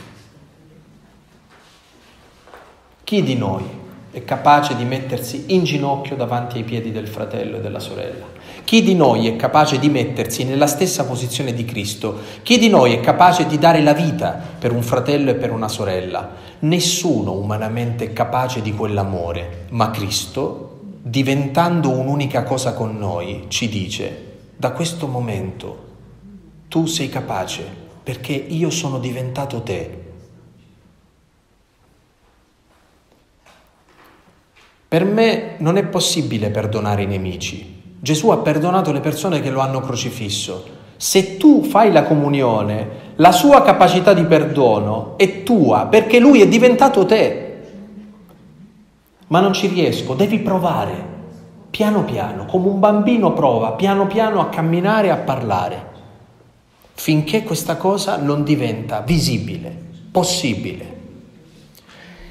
Chi 3.04 3.22
di 3.22 3.37
noi 3.37 3.64
è 4.12 4.24
capace 4.24 4.74
di 4.76 4.87
mettersi 4.87 5.44
in 5.48 5.64
ginocchio 5.64 6.16
davanti 6.16 6.56
ai 6.56 6.64
piedi 6.64 6.90
del 6.90 7.06
fratello 7.06 7.58
e 7.58 7.60
della 7.60 7.80
sorella? 7.80 8.34
Chi 8.64 8.83
di 8.83 8.94
noi 8.94 9.29
è 9.29 9.37
capace 9.37 9.79
di 9.79 9.90
mettersi 9.90 10.42
nella 10.42 10.66
stessa 10.66 11.05
posizione 11.05 11.53
di 11.53 11.66
Cristo? 11.66 12.18
Chi 12.42 12.59
di 12.59 12.70
noi 12.70 12.94
è 12.94 13.00
capace 13.00 13.46
di 13.46 13.59
dare 13.59 13.83
la 13.83 13.92
vita 13.92 14.40
per 14.59 14.72
un 14.72 14.83
fratello 14.83 15.31
e 15.31 15.35
per 15.35 15.53
una 15.53 15.68
sorella? 15.68 16.31
Nessuno 16.61 17.33
umanamente 17.33 18.07
è 18.07 18.12
capace 18.14 18.62
di 18.62 18.72
quell'amore, 18.72 19.66
ma 19.70 19.90
Cristo, 19.90 20.81
diventando 21.03 21.90
un'unica 21.90 22.42
cosa 22.42 22.72
con 22.72 22.96
noi, 22.96 23.44
ci 23.48 23.68
dice, 23.68 24.33
da 24.57 24.72
questo 24.72 25.09
momento 25.09 25.83
tu 26.68 26.87
sei 26.87 27.11
capace 27.11 27.64
perché 28.03 28.33
io 28.33 28.70
sono 28.70 28.98
diventato 28.98 29.61
te. 29.62 30.03
Per 34.88 35.05
me 35.05 35.57
non 35.59 35.77
è 35.77 35.85
possibile 35.85 36.48
perdonare 36.48 37.03
i 37.03 37.07
nemici. 37.07 37.73
Gesù 38.05 38.29
ha 38.29 38.37
perdonato 38.37 38.93
le 38.93 39.01
persone 39.01 39.40
che 39.40 39.49
lo 39.49 39.61
hanno 39.61 39.81
crocifisso. 39.81 40.62
Se 40.99 41.38
tu 41.38 41.62
fai 41.64 41.90
la 41.90 42.03
comunione, 42.03 43.12
la 43.17 43.33
sua 43.33 43.62
capacità 43.62 44.12
di 44.12 44.25
perdono 44.25 45.14
è 45.17 45.43
tua 45.43 45.87
perché 45.87 46.19
lui 46.19 46.43
è 46.43 46.47
diventato 46.47 47.07
te. 47.07 47.62
Ma 49.29 49.40
non 49.40 49.55
ci 49.55 49.69
riesco, 49.69 50.12
devi 50.12 50.40
provare, 50.40 50.93
piano 51.71 52.05
piano, 52.05 52.45
come 52.45 52.69
un 52.69 52.79
bambino 52.79 53.33
prova 53.33 53.73
piano 53.73 54.07
piano 54.07 54.43
a 54.43 54.51
camminare 54.51 55.07
e 55.07 55.11
a 55.11 55.17
parlare 55.17 55.93
finché 56.93 57.43
questa 57.43 57.79
cosa 57.79 58.19
non 58.19 58.45
diventa 58.45 59.01
visibile, 59.01 59.75
possibile. 60.11 60.93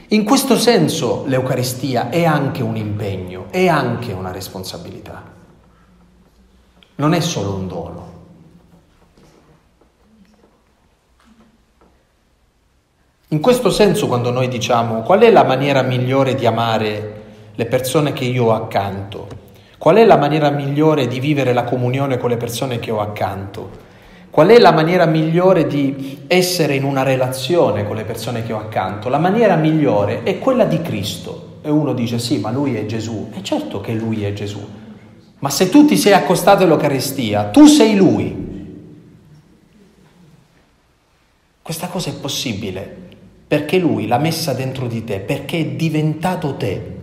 In 0.09 0.23
questo 0.23 0.55
senso 0.55 1.23
l'Eucaristia 1.25 2.11
è 2.11 2.25
anche 2.25 2.61
un 2.61 2.75
impegno, 2.75 3.47
è 3.49 3.67
anche 3.67 4.11
una 4.13 4.31
responsabilità. 4.31 5.32
Non 6.95 7.13
è 7.13 7.19
solo 7.19 7.53
un 7.53 7.67
dono. 7.67 8.11
In 13.29 13.39
questo 13.41 13.71
senso 13.71 14.07
quando 14.07 14.29
noi 14.29 14.47
diciamo 14.47 15.01
qual 15.01 15.21
è 15.21 15.31
la 15.31 15.43
maniera 15.43 15.81
migliore 15.81 16.35
di 16.35 16.45
amare 16.45 17.21
le 17.55 17.65
persone 17.65 18.13
che 18.13 18.25
io 18.25 18.45
ho 18.45 18.53
accanto, 18.53 19.27
qual 19.77 19.95
è 19.95 20.05
la 20.05 20.17
maniera 20.17 20.49
migliore 20.49 21.07
di 21.07 21.19
vivere 21.19 21.51
la 21.51 21.63
comunione 21.63 22.17
con 22.17 22.29
le 22.29 22.37
persone 22.37 22.79
che 22.79 22.91
ho 22.91 22.99
accanto, 22.99 23.83
Qual 24.33 24.47
è 24.47 24.57
la 24.57 24.71
maniera 24.71 25.05
migliore 25.05 25.67
di 25.67 26.23
essere 26.25 26.73
in 26.73 26.85
una 26.85 27.03
relazione 27.03 27.85
con 27.85 27.95
le 27.95 28.03
persone 28.03 28.43
che 28.43 28.51
ho 28.51 28.57
accanto? 28.57 29.07
La 29.07 29.19
maniera 29.19 29.55
migliore 29.55 30.23
è 30.23 30.39
quella 30.39 30.65
di 30.65 30.81
Cristo. 30.81 31.59
E 31.61 31.69
uno 31.69 31.93
dice 31.93 32.17
sì, 32.17 32.39
ma 32.39 32.49
lui 32.49 32.73
è 32.73 32.87
Gesù. 32.87 33.29
E 33.31 33.43
certo 33.43 33.79
che 33.79 33.93
lui 33.93 34.23
è 34.23 34.33
Gesù. 34.33 34.67
Ma 35.43 35.49
se 35.49 35.67
tu 35.67 35.83
ti 35.83 35.97
sei 35.97 36.13
accostato 36.13 36.63
all'Eucaristia, 36.63 37.49
tu 37.49 37.65
sei 37.65 37.97
lui. 37.97 38.33
Questa 41.61 41.87
cosa 41.87 42.11
è 42.11 42.13
possibile 42.13 43.01
perché 43.45 43.77
lui 43.77 44.07
l'ha 44.07 44.19
messa 44.19 44.53
dentro 44.53 44.87
di 44.87 45.03
te, 45.03 45.19
perché 45.19 45.59
è 45.59 45.65
diventato 45.65 46.55
te. 46.55 46.97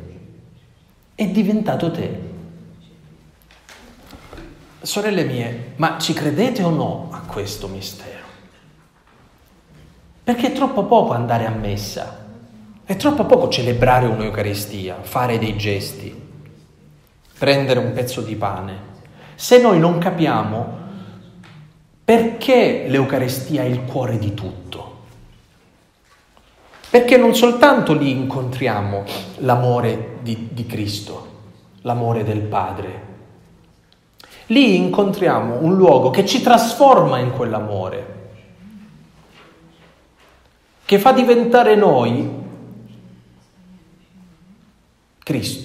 È 1.14 1.26
diventato 1.26 1.90
te. 1.90 2.20
Sorelle 4.80 5.24
mie, 5.24 5.72
ma 5.76 5.98
ci 5.98 6.14
credete 6.14 6.62
o 6.62 6.70
no 6.70 7.08
a 7.10 7.20
questo 7.20 7.68
mistero? 7.68 8.24
Perché 10.24 10.46
è 10.46 10.52
troppo 10.52 10.84
poco 10.84 11.12
andare 11.12 11.44
a 11.44 11.50
messa, 11.50 12.24
è 12.86 12.96
troppo 12.96 13.26
poco 13.26 13.50
celebrare 13.50 14.06
un'Eucaristia, 14.06 15.02
fare 15.02 15.38
dei 15.38 15.58
gesti, 15.58 16.28
prendere 17.40 17.80
un 17.80 17.94
pezzo 17.94 18.20
di 18.20 18.36
pane. 18.36 18.88
Se 19.34 19.58
noi 19.58 19.78
non 19.78 19.96
capiamo 19.96 20.76
perché 22.04 22.84
l'Eucaristia 22.86 23.62
è 23.62 23.64
il 23.64 23.84
cuore 23.84 24.18
di 24.18 24.34
tutto, 24.34 24.90
Perché 26.90 27.16
non 27.16 27.36
soltanto 27.36 27.92
lì 27.92 28.10
incontriamo 28.10 29.04
l'amore 29.38 30.18
di, 30.22 30.48
di 30.50 30.66
Cristo, 30.66 31.28
l'amore 31.82 32.24
del 32.24 32.40
Padre, 32.40 33.02
lì 34.46 34.74
incontriamo 34.74 35.58
un 35.60 35.76
luogo 35.76 36.10
che 36.10 36.26
ci 36.26 36.42
trasforma 36.42 37.18
in 37.18 37.30
quell'amore, 37.30 38.30
che 40.84 40.98
fa 40.98 41.12
diventare 41.12 41.76
noi 41.76 42.28
Cristo. 45.22 45.59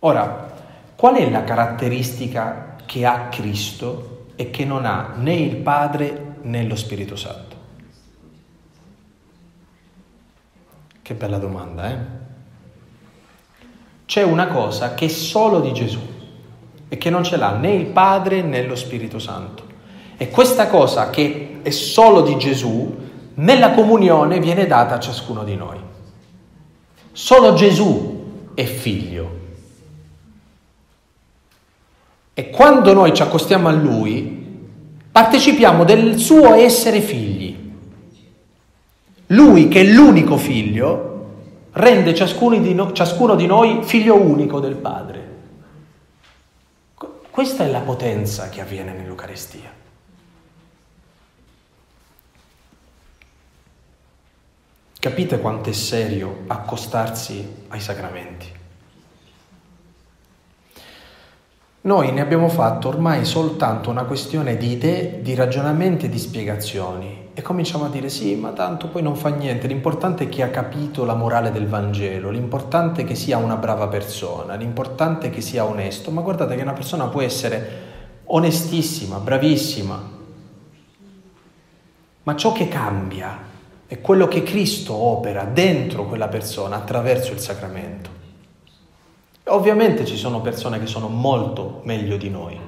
Ora, 0.00 0.54
qual 0.94 1.16
è 1.16 1.28
la 1.28 1.42
caratteristica 1.42 2.76
che 2.86 3.04
ha 3.04 3.28
Cristo 3.28 4.26
e 4.36 4.50
che 4.50 4.64
non 4.64 4.84
ha 4.84 5.14
né 5.16 5.34
il 5.34 5.56
Padre 5.56 6.36
né 6.42 6.64
lo 6.64 6.76
Spirito 6.76 7.16
Santo? 7.16 7.56
Che 11.02 11.14
bella 11.14 11.38
domanda, 11.38 11.90
eh? 11.90 11.96
C'è 14.06 14.22
una 14.22 14.46
cosa 14.48 14.94
che 14.94 15.06
è 15.06 15.08
solo 15.08 15.60
di 15.60 15.72
Gesù 15.72 16.00
e 16.88 16.96
che 16.96 17.10
non 17.10 17.24
ce 17.24 17.36
l'ha 17.36 17.52
né 17.52 17.72
il 17.72 17.86
Padre 17.86 18.42
né 18.42 18.64
lo 18.64 18.76
Spirito 18.76 19.18
Santo. 19.18 19.64
E 20.16 20.30
questa 20.30 20.68
cosa 20.68 21.10
che 21.10 21.60
è 21.62 21.70
solo 21.70 22.22
di 22.22 22.36
Gesù, 22.38 22.96
nella 23.34 23.72
comunione 23.72 24.40
viene 24.40 24.66
data 24.66 24.94
a 24.94 25.00
ciascuno 25.00 25.44
di 25.44 25.56
noi. 25.56 25.78
Solo 27.12 27.54
Gesù 27.54 28.52
è 28.54 28.64
figlio. 28.64 29.37
E 32.38 32.50
quando 32.50 32.92
noi 32.92 33.12
ci 33.14 33.22
accostiamo 33.22 33.66
a 33.66 33.72
Lui, 33.72 34.60
partecipiamo 35.10 35.82
del 35.82 36.18
suo 36.18 36.54
essere 36.54 37.00
figli. 37.00 37.72
Lui, 39.26 39.66
che 39.66 39.80
è 39.80 39.84
l'unico 39.84 40.36
figlio, 40.36 41.30
rende 41.72 42.14
ciascuno 42.14 42.56
di, 42.58 42.74
no, 42.74 42.92
ciascuno 42.92 43.34
di 43.34 43.46
noi 43.46 43.82
figlio 43.82 44.14
unico 44.14 44.60
del 44.60 44.76
Padre. 44.76 45.36
Questa 47.28 47.64
è 47.64 47.68
la 47.68 47.80
potenza 47.80 48.48
che 48.48 48.60
avviene 48.60 48.92
nell'Eucaristia. 48.92 49.72
Capite 54.96 55.40
quanto 55.40 55.70
è 55.70 55.72
serio 55.72 56.44
accostarsi 56.46 57.64
ai 57.66 57.80
sacramenti? 57.80 58.57
Noi 61.88 62.12
ne 62.12 62.20
abbiamo 62.20 62.50
fatto 62.50 62.88
ormai 62.88 63.24
soltanto 63.24 63.88
una 63.88 64.04
questione 64.04 64.58
di 64.58 64.72
idee, 64.72 65.22
di 65.22 65.34
ragionamenti 65.34 66.04
e 66.04 66.08
di 66.10 66.18
spiegazioni. 66.18 67.30
E 67.32 67.40
cominciamo 67.40 67.86
a 67.86 67.88
dire 67.88 68.10
sì, 68.10 68.34
ma 68.34 68.50
tanto 68.50 68.88
poi 68.88 69.00
non 69.00 69.16
fa 69.16 69.30
niente, 69.30 69.66
l'importante 69.66 70.24
è 70.24 70.28
che 70.28 70.42
ha 70.42 70.50
capito 70.50 71.06
la 71.06 71.14
morale 71.14 71.50
del 71.50 71.66
Vangelo, 71.66 72.28
l'importante 72.28 73.00
è 73.00 73.04
che 73.06 73.14
sia 73.14 73.38
una 73.38 73.56
brava 73.56 73.88
persona, 73.88 74.54
l'importante 74.54 75.28
è 75.28 75.30
che 75.30 75.40
sia 75.40 75.64
onesto, 75.64 76.10
ma 76.10 76.20
guardate 76.20 76.56
che 76.56 76.60
una 76.60 76.74
persona 76.74 77.06
può 77.06 77.22
essere 77.22 77.70
onestissima, 78.24 79.16
bravissima, 79.16 80.10
ma 82.22 82.36
ciò 82.36 82.52
che 82.52 82.68
cambia 82.68 83.38
è 83.86 83.98
quello 84.02 84.28
che 84.28 84.42
Cristo 84.42 84.92
opera 84.92 85.44
dentro 85.44 86.04
quella 86.04 86.28
persona 86.28 86.76
attraverso 86.76 87.32
il 87.32 87.38
sacramento. 87.38 88.17
Ovviamente 89.48 90.04
ci 90.04 90.16
sono 90.16 90.40
persone 90.40 90.78
che 90.78 90.86
sono 90.86 91.08
molto 91.08 91.80
meglio 91.84 92.16
di 92.16 92.28
noi, 92.28 92.58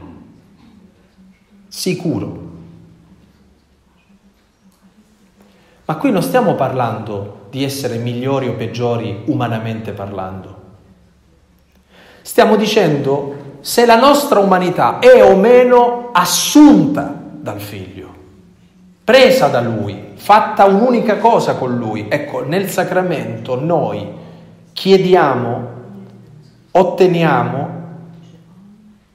sicuro. 1.68 2.48
Ma 5.84 5.96
qui 5.96 6.10
non 6.10 6.22
stiamo 6.22 6.54
parlando 6.54 7.46
di 7.50 7.64
essere 7.64 7.96
migliori 7.96 8.48
o 8.48 8.54
peggiori 8.54 9.24
umanamente 9.26 9.92
parlando. 9.92 10.58
Stiamo 12.22 12.56
dicendo 12.56 13.58
se 13.60 13.84
la 13.84 13.98
nostra 13.98 14.38
umanità 14.38 15.00
è 15.00 15.22
o 15.22 15.36
meno 15.36 16.10
assunta 16.12 17.14
dal 17.30 17.60
figlio, 17.60 18.08
presa 19.04 19.48
da 19.48 19.60
lui, 19.60 20.12
fatta 20.14 20.64
un'unica 20.64 21.18
cosa 21.18 21.56
con 21.56 21.76
lui. 21.76 22.06
Ecco, 22.08 22.44
nel 22.44 22.68
sacramento 22.68 23.60
noi 23.60 24.06
chiediamo 24.72 25.79
otteniamo 26.72 27.78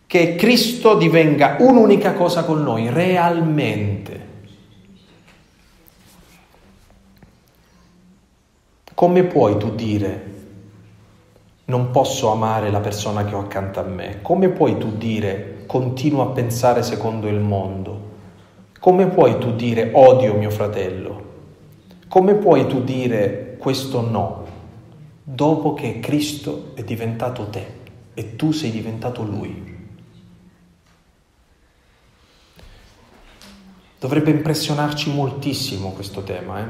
che 0.07 0.35
Cristo 0.35 0.95
divenga 0.95 1.57
un'unica 1.59 2.13
cosa 2.13 2.43
con 2.43 2.63
noi, 2.63 2.89
realmente. 2.89 4.23
Come 8.93 9.23
puoi 9.23 9.57
tu 9.57 9.75
dire 9.75 10.33
non 11.65 11.89
posso 11.89 12.31
amare 12.31 12.69
la 12.69 12.79
persona 12.79 13.25
che 13.25 13.33
ho 13.33 13.39
accanto 13.39 13.79
a 13.79 13.83
me? 13.83 14.19
Come 14.21 14.49
puoi 14.49 14.77
tu 14.77 14.95
dire 14.97 15.63
continuo 15.65 16.21
a 16.21 16.27
pensare 16.27 16.83
secondo 16.83 17.27
il 17.27 17.39
mondo? 17.39 18.13
Come 18.79 19.07
puoi 19.07 19.37
tu 19.39 19.55
dire 19.55 19.89
odio 19.93 20.35
mio 20.35 20.51
fratello? 20.51 21.23
Come 22.07 22.35
puoi 22.35 22.67
tu 22.67 22.83
dire 22.83 23.57
questo 23.57 24.01
no? 24.01 24.44
Dopo 25.27 25.73
che 25.73 25.99
Cristo 25.99 26.71
è 26.75 26.83
diventato 26.83 27.49
te 27.49 27.65
e 28.13 28.35
tu 28.35 28.51
sei 28.51 28.69
diventato 28.69 29.23
Lui. 29.23 29.73
Dovrebbe 33.99 34.29
impressionarci 34.29 35.11
moltissimo 35.11 35.91
questo 35.91 36.21
tema, 36.21 36.59
eh? 36.59 36.67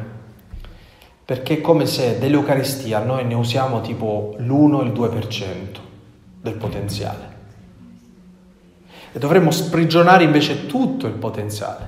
perché 1.25 1.57
è 1.57 1.61
come 1.61 1.85
se 1.85 2.17
dell'Eucaristia 2.17 2.99
noi 2.99 3.25
ne 3.25 3.33
usiamo 3.33 3.81
tipo 3.81 4.35
l'1 4.37 4.85
il 4.85 4.91
2% 4.93 5.79
del 6.39 6.53
potenziale. 6.53 7.33
E 9.11 9.19
dovremmo 9.19 9.51
sprigionare 9.51 10.23
invece 10.23 10.65
tutto 10.65 11.07
il 11.07 11.13
potenziale 11.13 11.87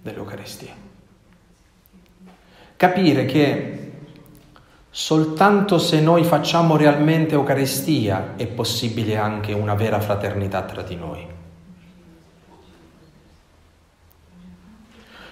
dell'Eucaristia. 0.00 0.72
Capire 2.76 3.26
che 3.26 3.79
Soltanto 4.92 5.78
se 5.78 6.00
noi 6.00 6.24
facciamo 6.24 6.76
realmente 6.76 7.34
Eucaristia 7.34 8.34
è 8.36 8.46
possibile 8.48 9.16
anche 9.16 9.52
una 9.52 9.74
vera 9.74 10.00
fraternità 10.00 10.62
tra 10.62 10.82
di 10.82 10.96
noi. 10.96 11.26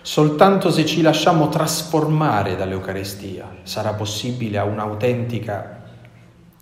Soltanto 0.01 0.71
se 0.71 0.87
ci 0.87 1.03
lasciamo 1.03 1.49
trasformare 1.49 2.57
dall'Eucaristia 2.57 3.57
sarà 3.65 3.95
possibile 3.95 4.59
un'autentica 4.61 5.83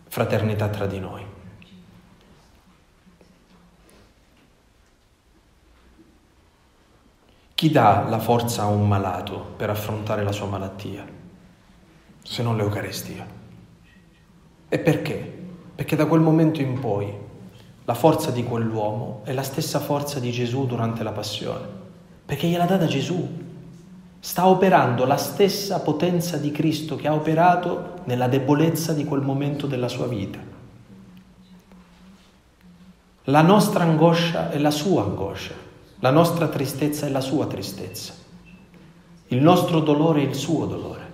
fraternità 0.09 0.69
tra 0.69 0.87
di 0.87 0.99
noi. 0.99 1.25
Chi 7.55 7.71
dà 7.71 8.07
la 8.09 8.19
forza 8.19 8.63
a 8.63 8.67
un 8.67 8.89
malato 8.89 9.53
per 9.57 9.71
affrontare 9.71 10.25
la 10.25 10.33
sua 10.33 10.47
malattia? 10.47 11.16
Se 12.27 12.43
non 12.43 12.57
l'Eucaristia. 12.57 13.25
E 14.69 14.79
perché? 14.79 15.35
Perché 15.75 15.95
da 15.95 16.07
quel 16.07 16.21
momento 16.21 16.61
in 16.61 16.81
poi 16.81 17.13
la 17.85 17.95
forza 17.95 18.33
di 18.33 18.43
quell'uomo 18.43 19.21
è 19.23 19.33
la 19.33 19.45
stessa 19.45 19.79
forza 19.79 20.19
di 20.19 20.33
Gesù 20.33 20.67
durante 20.67 21.05
la 21.05 21.13
passione, 21.13 21.67
perché 22.27 22.49
gliela 22.49 22.65
data 22.65 22.87
Gesù. 22.87 23.45
Sta 24.19 24.49
operando 24.49 25.05
la 25.05 25.19
stessa 25.19 25.79
potenza 25.79 26.37
di 26.37 26.51
Cristo 26.51 26.97
che 26.97 27.07
ha 27.07 27.15
operato 27.15 28.01
nella 28.05 28.27
debolezza 28.27 28.93
di 28.93 29.05
quel 29.05 29.21
momento 29.21 29.69
della 29.69 29.87
sua 29.87 30.09
vita. 30.09 30.41
La 33.25 33.43
nostra 33.43 33.85
angoscia 33.85 34.51
è 34.51 34.59
la 34.59 34.73
sua 34.73 35.05
angoscia, 35.05 35.55
la 36.01 36.11
nostra 36.11 36.49
tristezza 36.49 37.07
è 37.07 37.09
la 37.11 37.21
sua 37.21 37.47
tristezza, 37.47 38.15
il 39.29 39.41
nostro 39.41 39.79
dolore 39.79 40.23
è 40.23 40.25
il 40.25 40.35
suo 40.35 40.67
dolore. 40.67 41.06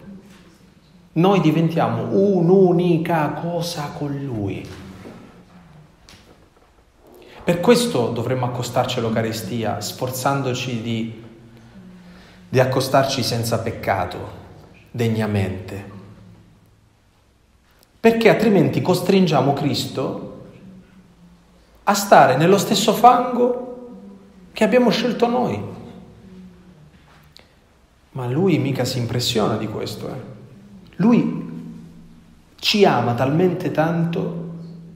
Noi 1.14 1.40
diventiamo 1.40 2.04
un'unica 2.10 3.32
cosa 3.32 3.90
con 3.96 4.18
Lui. 4.24 4.66
Per 7.44 7.60
questo 7.60 8.08
dovremmo 8.08 8.46
accostarci 8.46 8.98
all'Eucaristia, 8.98 9.80
sforzandoci 9.80 10.80
di, 10.80 11.22
di 12.48 12.60
accostarci 12.60 13.22
senza 13.22 13.58
peccato, 13.58 14.40
degnamente. 14.90 15.90
Perché 18.00 18.30
altrimenti 18.30 18.80
costringiamo 18.80 19.52
Cristo 19.52 20.44
a 21.82 21.94
stare 21.94 22.36
nello 22.36 22.56
stesso 22.56 22.94
fango 22.94 23.90
che 24.52 24.64
abbiamo 24.64 24.88
scelto 24.88 25.28
noi. 25.28 25.62
Ma 28.12 28.26
lui 28.28 28.56
mica 28.58 28.84
si 28.86 28.98
impressiona 28.98 29.56
di 29.56 29.66
questo, 29.68 30.08
eh. 30.08 30.31
Lui 31.02 31.50
ci 32.60 32.84
ama 32.84 33.14
talmente 33.14 33.72
tanto 33.72 34.50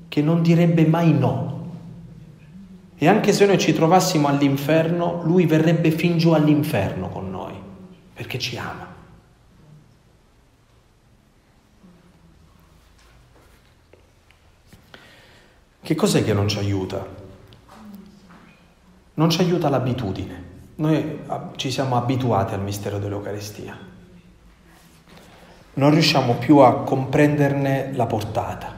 che 0.07 0.23
non 0.23 0.41
direbbe 0.41 0.87
mai 0.87 1.13
no. 1.13 1.55
E 2.97 3.09
anche 3.09 3.33
se 3.33 3.45
noi 3.45 3.59
ci 3.59 3.73
trovassimo 3.73 4.29
all'inferno, 4.29 5.23
lui 5.25 5.47
verrebbe 5.47 5.91
fin 5.91 6.17
giù 6.17 6.31
all'inferno 6.31 7.09
con 7.09 7.29
noi, 7.29 7.55
perché 8.15 8.39
ci 8.39 8.57
ama. 8.57 8.95
Che 15.83 15.95
cos'è 15.97 16.23
che 16.23 16.33
non 16.33 16.47
ci 16.47 16.59
aiuta? 16.59 17.05
Non 19.15 19.29
ci 19.29 19.41
aiuta 19.41 19.69
l'abitudine. 19.69 20.45
Noi 20.77 21.21
ci 21.57 21.71
siamo 21.71 21.97
abituati 21.97 22.55
al 22.55 22.63
mistero 22.63 22.99
dell'Eucaristia. 22.99 23.95
Non 25.77 25.91
riusciamo 25.91 26.37
più 26.37 26.59
a 26.59 26.85
comprenderne 26.85 27.93
la 27.93 28.07
portata. 28.07 28.75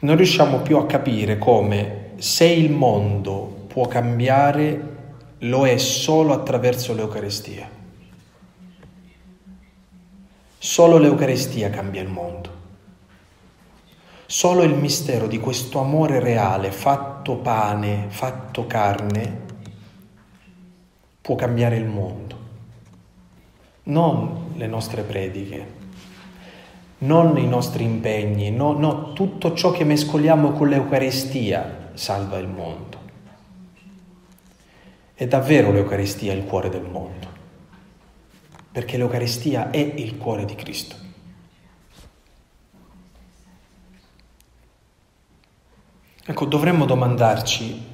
Non 0.00 0.14
riusciamo 0.14 0.58
più 0.58 0.76
a 0.76 0.84
capire 0.84 1.38
come 1.38 2.10
se 2.18 2.44
il 2.44 2.70
mondo 2.70 3.64
può 3.66 3.86
cambiare 3.86 4.96
lo 5.38 5.66
è 5.66 5.78
solo 5.78 6.34
attraverso 6.34 6.94
l'Eucaristia. 6.94 7.66
Solo 10.58 10.98
l'Eucaristia 10.98 11.70
cambia 11.70 12.02
il 12.02 12.08
mondo. 12.08 12.56
Solo 14.26 14.64
il 14.64 14.74
mistero 14.74 15.26
di 15.26 15.38
questo 15.38 15.80
amore 15.80 16.20
reale, 16.20 16.72
fatto 16.72 17.36
pane, 17.36 18.04
fatto 18.08 18.66
carne, 18.66 19.40
può 21.22 21.36
cambiare 21.36 21.76
il 21.76 21.86
mondo. 21.86 22.36
Non 23.84 24.47
le 24.58 24.66
nostre 24.66 25.02
prediche, 25.02 25.66
non 26.98 27.38
i 27.38 27.46
nostri 27.46 27.84
impegni, 27.84 28.50
no, 28.50 28.72
no, 28.72 29.12
tutto 29.12 29.54
ciò 29.54 29.70
che 29.70 29.84
mescoliamo 29.84 30.50
con 30.50 30.68
l'Eucaristia 30.68 31.90
salva 31.94 32.38
il 32.38 32.48
mondo. 32.48 32.96
È 35.14 35.26
davvero 35.28 35.70
l'Eucaristia 35.70 36.32
il 36.32 36.44
cuore 36.44 36.70
del 36.70 36.82
mondo, 36.82 37.28
perché 38.72 38.96
l'Eucaristia 38.96 39.70
è 39.70 39.78
il 39.78 40.16
cuore 40.16 40.44
di 40.44 40.56
Cristo. 40.56 40.96
Ecco, 46.24 46.44
dovremmo 46.46 46.84
domandarci, 46.84 47.86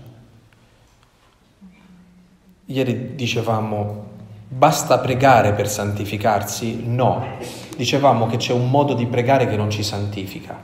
ieri 2.64 3.14
dicevamo, 3.14 4.12
basta 4.46 4.98
pregare 4.98 5.52
per 5.52 5.68
santificarsi? 5.68 6.86
No, 6.86 7.38
dicevamo 7.76 8.26
che 8.26 8.36
c'è 8.36 8.52
un 8.52 8.70
modo 8.70 8.94
di 8.94 9.06
pregare 9.06 9.46
che 9.46 9.56
non 9.56 9.70
ci 9.70 9.82
santifica, 9.82 10.60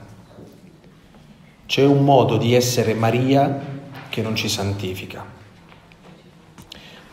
c'è 1.65 1.85
un 1.85 2.03
modo 2.03 2.37
di 2.37 2.53
essere 2.53 2.93
Maria 2.93 3.79
che 4.09 4.21
non 4.21 4.35
ci 4.35 4.49
santifica. 4.49 5.25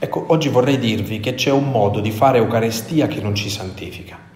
Ecco, 0.01 0.27
oggi 0.29 0.49
vorrei 0.49 0.79
dirvi 0.79 1.21
che 1.21 1.35
c'è 1.35 1.51
un 1.51 1.71
modo 1.71 2.01
di 2.01 2.11
fare 2.11 2.39
Eucaristia 2.39 3.09
che 3.09 3.21
non 3.21 3.35
ci 3.35 3.51
santifica. 3.51 4.27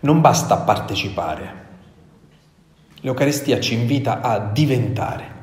Non 0.00 0.20
basta 0.20 0.56
partecipare, 0.56 1.60
L'Eucaristia 3.02 3.58
ci 3.60 3.74
invita 3.74 4.20
a 4.20 4.38
diventare. 4.38 5.38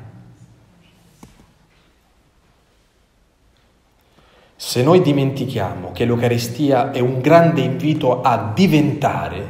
Se 4.60 4.82
noi 4.82 5.02
dimentichiamo 5.02 5.92
che 5.92 6.04
l'Eucaristia 6.04 6.90
è 6.90 6.98
un 6.98 7.20
grande 7.20 7.60
invito 7.60 8.22
a 8.22 8.50
diventare 8.52 9.46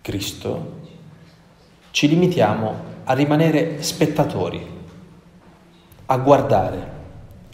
Cristo, 0.00 0.72
ci 1.90 2.08
limitiamo 2.08 2.74
a 3.04 3.12
rimanere 3.12 3.82
spettatori, 3.82 4.66
a 6.06 6.16
guardare, 6.16 6.88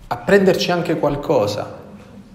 a 0.07 0.17
prenderci 0.19 0.71
anche 0.71 1.01
qualcosa, 1.01 1.79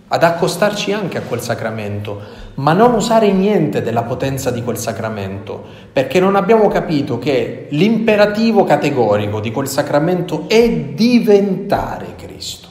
ad 0.10 0.24
accostarci 0.24 0.92
anche 0.92 1.18
a 1.18 1.22
quel 1.22 1.40
sacramento, 1.40 2.20
ma 2.56 2.74
non 2.74 2.96
usare 2.96 3.32
niente 3.32 3.82
della 3.82 4.04
potenza 4.04 4.52
di 4.52 4.62
quel 4.62 4.78
sacramento, 4.78 5.64
perché 5.94 6.20
non 6.20 6.36
abbiamo 6.36 6.68
capito 6.68 7.18
che 7.18 7.68
l'imperativo 7.70 8.66
categorico 8.66 9.40
di 9.40 9.54
quel 9.54 9.70
sacramento 9.70 10.50
è 10.50 10.70
diventare 10.70 12.16
Cristo. 12.18 12.65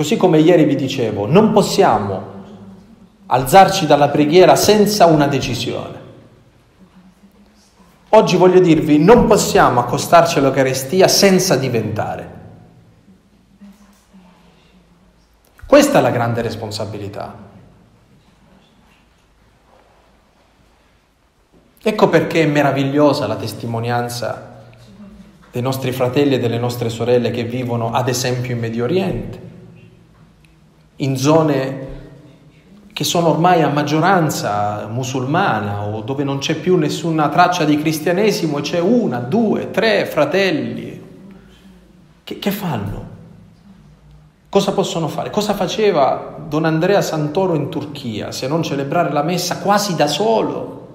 Così 0.00 0.16
come 0.16 0.38
ieri 0.38 0.64
vi 0.64 0.76
dicevo, 0.76 1.26
non 1.26 1.52
possiamo 1.52 2.22
alzarci 3.26 3.84
dalla 3.84 4.08
preghiera 4.08 4.56
senza 4.56 5.04
una 5.04 5.26
decisione. 5.26 6.00
Oggi 8.08 8.36
voglio 8.38 8.60
dirvi, 8.60 8.98
non 8.98 9.26
possiamo 9.26 9.78
accostarci 9.80 10.38
all'Eucaristia 10.38 11.06
senza 11.06 11.56
diventare. 11.56 12.30
Questa 15.66 15.98
è 15.98 16.00
la 16.00 16.10
grande 16.10 16.40
responsabilità. 16.40 17.36
Ecco 21.82 22.08
perché 22.08 22.44
è 22.44 22.46
meravigliosa 22.46 23.26
la 23.26 23.36
testimonianza 23.36 24.62
dei 25.52 25.60
nostri 25.60 25.92
fratelli 25.92 26.36
e 26.36 26.38
delle 26.38 26.58
nostre 26.58 26.88
sorelle 26.88 27.30
che 27.30 27.44
vivono 27.44 27.92
ad 27.92 28.08
esempio 28.08 28.54
in 28.54 28.60
Medio 28.60 28.84
Oriente, 28.84 29.48
in 31.00 31.16
zone 31.16 31.88
che 32.92 33.04
sono 33.04 33.28
ormai 33.28 33.62
a 33.62 33.68
maggioranza 33.68 34.86
musulmana 34.90 35.84
o 35.84 36.02
dove 36.02 36.24
non 36.24 36.38
c'è 36.38 36.56
più 36.56 36.76
nessuna 36.76 37.28
traccia 37.28 37.64
di 37.64 37.78
cristianesimo 37.78 38.58
e 38.58 38.62
c'è 38.62 38.78
una, 38.78 39.18
due, 39.18 39.70
tre 39.70 40.04
fratelli. 40.04 41.02
Che, 42.22 42.38
che 42.38 42.50
fanno? 42.50 43.08
Cosa 44.50 44.72
possono 44.72 45.08
fare? 45.08 45.30
Cosa 45.30 45.54
faceva 45.54 46.36
Don 46.46 46.64
Andrea 46.64 47.00
Santoro 47.00 47.54
in 47.54 47.70
Turchia 47.70 48.32
se 48.32 48.48
non 48.48 48.62
celebrare 48.62 49.12
la 49.12 49.22
messa 49.22 49.58
quasi 49.60 49.94
da 49.94 50.08
solo? 50.08 50.88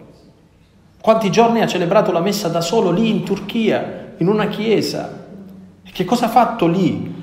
Quanti 1.01 1.31
giorni 1.31 1.61
ha 1.61 1.67
celebrato 1.67 2.11
la 2.11 2.19
messa 2.19 2.49
da 2.49 2.61
solo 2.61 2.91
lì 2.91 3.09
in 3.09 3.23
Turchia, 3.23 4.13
in 4.17 4.27
una 4.27 4.47
chiesa? 4.47 5.25
E 5.83 5.91
che 5.91 6.03
cosa 6.03 6.25
ha 6.25 6.29
fatto 6.29 6.67
lì? 6.67 7.14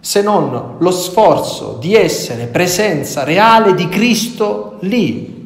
Se 0.00 0.22
non 0.22 0.76
lo 0.78 0.90
sforzo 0.90 1.76
di 1.78 1.94
essere 1.94 2.46
presenza 2.46 3.24
reale 3.24 3.74
di 3.74 3.88
Cristo 3.88 4.78
lì, 4.82 5.36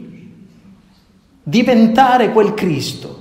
diventare 1.42 2.30
quel 2.30 2.54
Cristo 2.54 3.20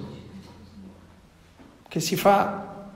che 1.88 2.00
si 2.00 2.16
fa 2.16 2.90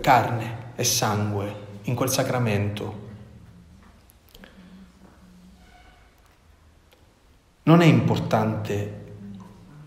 carne 0.00 0.72
e 0.76 0.84
sangue 0.84 1.62
in 1.82 1.94
quel 1.94 2.08
sacramento. 2.08 3.02
Non 7.64 7.80
è 7.80 7.86
importante 7.86 9.04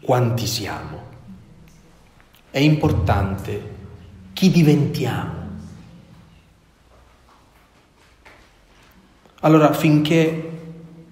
quanti 0.02 0.48
siamo. 0.48 1.02
È 2.50 2.60
importante 2.60 3.76
chi 4.34 4.50
diventiamo. 4.50 5.37
Allora, 9.42 9.72
finché 9.72 10.50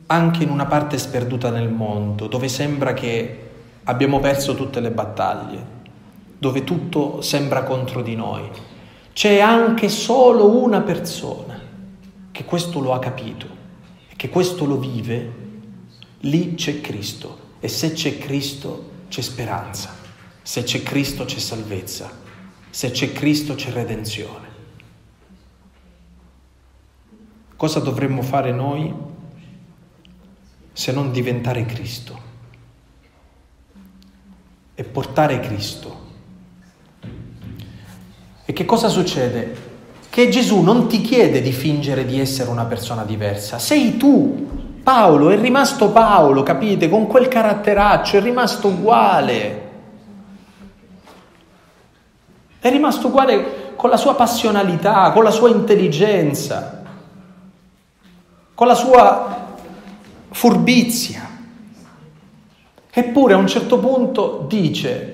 anche 0.08 0.44
in 0.44 0.50
una 0.50 0.66
parte 0.66 0.98
sperduta 0.98 1.52
nel 1.52 1.70
mondo, 1.70 2.28
dove 2.28 2.48
sembra 2.48 2.94
che 2.94 3.40
abbiamo 3.84 4.20
perso 4.20 4.56
tutte 4.56 4.80
le 4.80 4.90
battaglie, 4.90 5.74
dove 6.38 6.64
tutto 6.64 7.22
sembra 7.22 7.64
contro 7.64 8.02
di 8.02 8.16
noi, 8.16 8.50
c'è 9.14 9.40
anche 9.40 9.90
solo 9.90 10.58
una 10.58 10.82
persona 10.82 11.60
che 12.32 12.46
questo 12.46 12.80
lo 12.80 12.94
ha 12.94 13.00
capito 13.00 13.46
e 14.10 14.16
che 14.16 14.30
questo 14.30 14.66
lo 14.66 14.78
vive, 14.78 15.34
lì 16.22 16.56
c'è 16.56 16.82
Cristo. 16.82 17.44
E 17.60 17.68
se 17.68 17.94
c'è 17.94 18.18
Cristo 18.18 18.90
c'è 19.08 19.22
speranza, 19.22 19.94
se 20.42 20.64
c'è 20.64 20.82
Cristo 20.82 21.26
c'è 21.26 21.40
salvezza, 21.40 22.12
se 22.72 22.90
c'è 22.90 23.14
Cristo 23.14 23.54
c'è 23.54 23.72
redenzione. 23.72 24.55
Cosa 27.56 27.80
dovremmo 27.80 28.22
fare 28.22 28.52
noi 28.52 28.94
se 30.74 30.92
non 30.92 31.12
diventare 31.12 31.66
Cristo 31.66 32.20
e 34.76 34.84
portare 34.84 35.40
Cristo? 35.40 36.04
E 38.46 38.54
che 38.54 38.66
cosa 38.66 38.90
succede? 38.90 39.74
Che 40.10 40.30
Gesù 40.30 40.62
non 40.62 40.88
ti 40.88 41.02
chiede 41.02 41.42
di 41.42 41.52
fingere 41.52 42.06
di 42.06 42.20
essere 42.20 42.50
una 42.50 42.66
persona 42.66 43.04
diversa, 43.04 43.58
sei 43.58 43.98
tu 43.98 44.66
Paolo 44.86 45.32
è 45.32 45.40
rimasto 45.40 45.90
Paolo, 45.90 46.44
capite? 46.44 46.90
Con 46.90 47.08
quel 47.08 47.28
caratteraccio, 47.28 48.18
è 48.18 48.22
rimasto 48.22 48.68
uguale. 48.68 49.64
È 52.60 52.70
rimasto 52.70 53.08
uguale 53.08 53.74
con 53.76 53.90
la 53.90 53.98
sua 53.98 54.14
passionalità, 54.14 55.10
con 55.12 55.24
la 55.24 55.32
sua 55.32 55.50
intelligenza, 55.50 56.75
con 58.56 58.68
la 58.68 58.74
sua 58.74 59.58
furbizia. 60.32 61.30
Eppure 62.90 63.34
a 63.34 63.38
un 63.38 63.48
certo 63.48 63.78
punto 63.78 64.46
dice, 64.48 65.14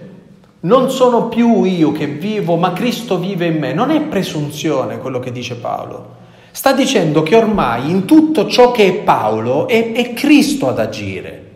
non 0.61 0.91
sono 0.91 1.27
più 1.27 1.63
io 1.63 1.91
che 1.91 2.05
vivo, 2.05 2.55
ma 2.55 2.73
Cristo 2.73 3.17
vive 3.17 3.47
in 3.47 3.57
me. 3.57 3.73
Non 3.73 3.89
è 3.89 3.99
presunzione 4.01 4.99
quello 4.99 5.17
che 5.17 5.31
dice 5.31 5.55
Paolo. 5.55 6.19
Sta 6.51 6.73
dicendo 6.73 7.23
che 7.23 7.35
ormai 7.35 7.89
in 7.89 8.05
tutto 8.05 8.47
ciò 8.47 8.71
che 8.71 8.87
è 8.87 8.93
Paolo 8.97 9.67
è, 9.67 9.93
è 9.93 10.13
Cristo 10.13 10.67
ad 10.67 10.77
agire. 10.77 11.49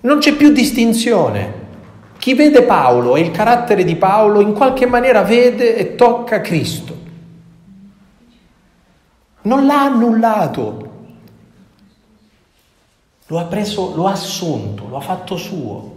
Non 0.00 0.18
c'è 0.18 0.34
più 0.34 0.50
distinzione. 0.50 1.62
Chi 2.18 2.32
vede 2.32 2.62
Paolo 2.62 3.16
e 3.16 3.20
il 3.20 3.30
carattere 3.30 3.84
di 3.84 3.96
Paolo 3.96 4.40
in 4.40 4.54
qualche 4.54 4.86
maniera 4.86 5.22
vede 5.22 5.76
e 5.76 5.94
tocca 5.96 6.40
Cristo. 6.40 6.93
Non 9.44 9.66
l'ha 9.66 9.84
annullato, 9.84 10.92
lo 13.26 13.38
ha 13.38 13.44
preso, 13.44 13.94
lo 13.94 14.06
ha 14.06 14.12
assunto, 14.12 14.88
lo 14.88 14.96
ha 14.96 15.00
fatto 15.00 15.36
suo. 15.36 15.92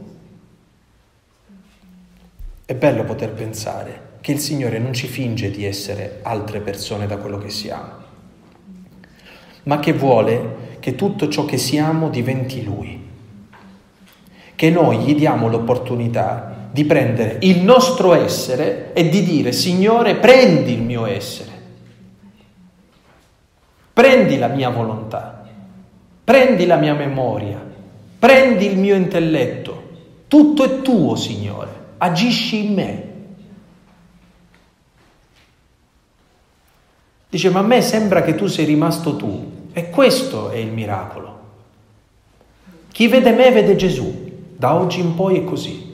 È 2.65 2.73
bello 2.73 3.03
poter 3.03 3.31
pensare 3.31 4.15
che 4.21 4.33
il 4.33 4.39
Signore 4.39 4.79
non 4.79 4.91
ci 4.93 5.07
finge 5.07 5.49
di 5.51 5.63
essere 5.63 6.19
altre 6.23 6.59
persone 6.59 7.07
da 7.07 7.17
quello 7.17 7.37
che 7.37 7.49
siamo, 7.49 7.91
ma 9.63 9.79
che 9.79 9.93
vuole 9.93 10.75
che 10.79 10.95
tutto 10.95 11.29
ciò 11.29 11.45
che 11.45 11.57
siamo 11.57 12.09
diventi 12.09 12.63
Lui. 12.63 13.05
Che 14.55 14.69
noi 14.69 14.99
gli 14.99 15.15
diamo 15.15 15.47
l'opportunità 15.47 16.69
di 16.71 16.83
prendere 16.83 17.37
il 17.41 17.61
nostro 17.61 18.13
essere 18.13 18.91
e 18.93 19.07
di 19.07 19.23
dire, 19.23 19.51
Signore, 19.51 20.15
prendi 20.15 20.73
il 20.73 20.81
mio 20.81 21.05
essere, 21.05 21.51
prendi 23.97 24.37
la 24.37 24.45
mia 24.45 24.69
volontà, 24.69 25.43
prendi 26.23 26.67
la 26.67 26.75
mia 26.75 26.93
memoria, 26.93 27.59
prendi 28.19 28.67
il 28.67 28.77
mio 28.77 28.93
intelletto, 28.93 29.89
tutto 30.27 30.63
è 30.63 30.81
tuo, 30.83 31.15
Signore, 31.15 31.71
agisci 31.97 32.63
in 32.63 32.73
me. 32.75 33.13
Dice, 37.27 37.49
ma 37.49 37.57
a 37.57 37.63
me 37.63 37.81
sembra 37.81 38.21
che 38.21 38.35
tu 38.35 38.45
sei 38.45 38.65
rimasto 38.65 39.15
tu. 39.15 39.69
E 39.73 39.89
questo 39.89 40.51
è 40.51 40.57
il 40.57 40.71
miracolo. 40.71 41.39
Chi 42.91 43.07
vede 43.07 43.31
me 43.31 43.49
vede 43.49 43.75
Gesù. 43.75 44.31
Da 44.55 44.75
oggi 44.75 44.99
in 44.99 45.15
poi 45.15 45.39
è 45.39 45.43
così. 45.43 45.86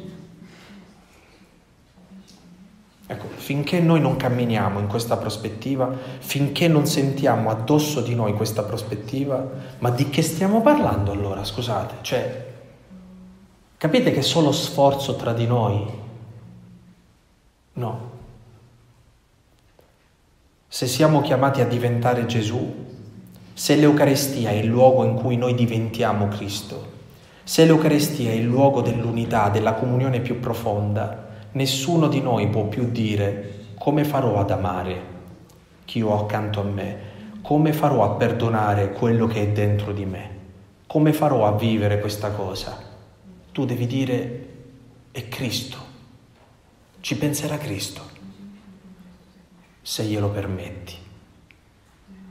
Ecco, 3.14 3.28
finché 3.36 3.80
noi 3.80 4.02
non 4.02 4.16
camminiamo 4.16 4.80
in 4.80 4.88
questa 4.88 5.18
prospettiva, 5.18 5.96
finché 6.18 6.68
non 6.68 6.88
sentiamo 6.88 7.52
addosso 7.52 8.02
di 8.02 8.16
noi 8.16 8.34
questa 8.34 8.64
prospettiva, 8.64 9.48
ma 9.78 9.92
di 9.92 10.10
che 10.10 10.24
stiamo 10.24 10.62
parlando 10.62 11.12
allora, 11.12 11.44
scusate? 11.44 11.96
Cioè, 12.02 12.46
capite 13.78 14.12
che 14.12 14.20
è 14.20 14.24
solo 14.24 14.52
sforzo 14.52 15.16
tra 15.16 15.32
di 15.32 15.46
noi? 15.46 15.86
No. 17.74 18.12
Se 20.68 20.88
siamo 20.88 21.22
chiamati 21.22 21.62
a 21.62 21.68
diventare 21.68 22.26
Gesù, 22.26 22.82
se 23.54 23.76
l'Eucarestia 23.76 24.50
è 24.50 24.54
il 24.54 24.66
luogo 24.66 25.04
in 25.04 25.14
cui 25.14 25.38
noi 25.38 25.54
diventiamo 25.54 26.30
Cristo, 26.30 26.92
se 27.44 27.64
l'Eucarestia 27.66 28.32
è 28.32 28.34
il 28.34 28.46
luogo 28.46 28.82
dell'unità, 28.82 29.50
della 29.50 29.74
comunione 29.74 30.20
più 30.20 30.40
profonda, 30.40 31.23
nessuno 31.54 32.08
di 32.08 32.22
noi 32.22 32.48
può 32.48 32.66
più 32.66 32.90
dire 32.90 33.62
come 33.78 34.04
farò 34.04 34.40
ad 34.40 34.52
amare 34.52 35.12
chi 35.86 36.02
ho 36.02 36.18
accanto 36.18 36.62
a 36.62 36.64
me, 36.64 36.98
come 37.42 37.74
farò 37.74 38.04
a 38.04 38.16
perdonare 38.16 38.92
quello 38.92 39.28
che 39.28 39.42
è 39.42 39.48
dentro 39.50 39.92
di 39.92 40.06
me, 40.06 40.30
come 40.88 41.12
farò 41.12 41.46
a 41.46 41.58
vivere 41.58 42.00
questa 42.00 42.32
cosa. 42.32 42.92
Tu 43.52 43.66
devi 43.66 43.86
dire 43.86 44.48
è 45.12 45.28
Cristo, 45.28 45.78
ci 47.02 47.18
penserà 47.18 47.58
Cristo 47.58 48.02
se 49.82 50.04
glielo 50.06 50.30
permetti, 50.30 50.96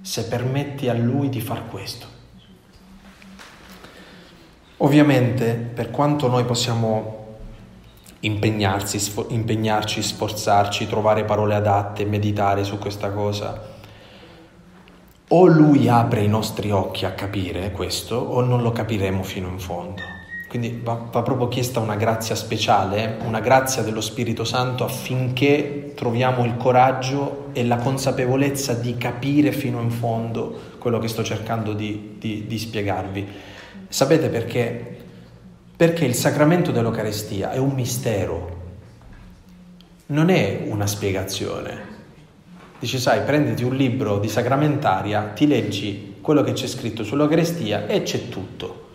se 0.00 0.24
permetti 0.24 0.88
a 0.88 0.94
lui 0.94 1.28
di 1.28 1.40
far 1.40 1.68
questo. 1.68 2.06
Ovviamente, 4.78 5.54
per 5.54 5.90
quanto 5.90 6.26
noi 6.26 6.44
possiamo 6.44 7.21
impegnarsi, 8.22 8.98
sfo- 8.98 9.26
impegnarci, 9.28 10.02
sforzarci, 10.02 10.86
trovare 10.86 11.24
parole 11.24 11.54
adatte, 11.54 12.04
meditare 12.04 12.64
su 12.64 12.78
questa 12.78 13.10
cosa, 13.10 13.70
o 15.28 15.46
lui 15.46 15.88
apre 15.88 16.22
i 16.22 16.28
nostri 16.28 16.70
occhi 16.70 17.04
a 17.04 17.12
capire 17.12 17.70
questo, 17.70 18.16
o 18.16 18.40
non 18.42 18.62
lo 18.62 18.72
capiremo 18.72 19.22
fino 19.22 19.48
in 19.48 19.58
fondo. 19.58 20.02
Quindi 20.48 20.80
va, 20.84 21.08
va, 21.10 21.22
proprio 21.22 21.48
chiesta 21.48 21.80
una 21.80 21.96
grazia 21.96 22.34
speciale, 22.34 23.16
una 23.24 23.40
grazia 23.40 23.82
dello 23.82 24.02
Spirito 24.02 24.44
Santo 24.44 24.84
affinché 24.84 25.92
troviamo 25.96 26.44
il 26.44 26.58
coraggio 26.58 27.48
e 27.52 27.64
la 27.64 27.76
consapevolezza 27.76 28.74
di 28.74 28.98
capire 28.98 29.50
fino 29.52 29.80
in 29.80 29.90
fondo 29.90 30.74
quello 30.78 30.98
che 30.98 31.08
sto 31.08 31.24
cercando 31.24 31.72
di, 31.72 32.16
di, 32.18 32.46
di 32.46 32.58
spiegarvi. 32.58 33.26
Sapete 33.88 34.28
perché? 34.28 35.01
Perché 35.76 36.04
il 36.04 36.14
sacramento 36.14 36.70
dell'Eucarestia 36.70 37.50
è 37.50 37.58
un 37.58 37.72
mistero, 37.72 38.60
non 40.06 40.28
è 40.28 40.64
una 40.68 40.86
spiegazione. 40.86 41.90
Dici, 42.78 42.98
sai, 42.98 43.22
prenditi 43.22 43.64
un 43.64 43.74
libro 43.74 44.18
di 44.18 44.28
sacramentaria, 44.28 45.32
ti 45.34 45.46
leggi 45.46 46.16
quello 46.20 46.42
che 46.42 46.52
c'è 46.52 46.66
scritto 46.66 47.04
sull'Eucarestia 47.04 47.86
e 47.86 48.02
c'è 48.02 48.28
tutto. 48.28 48.88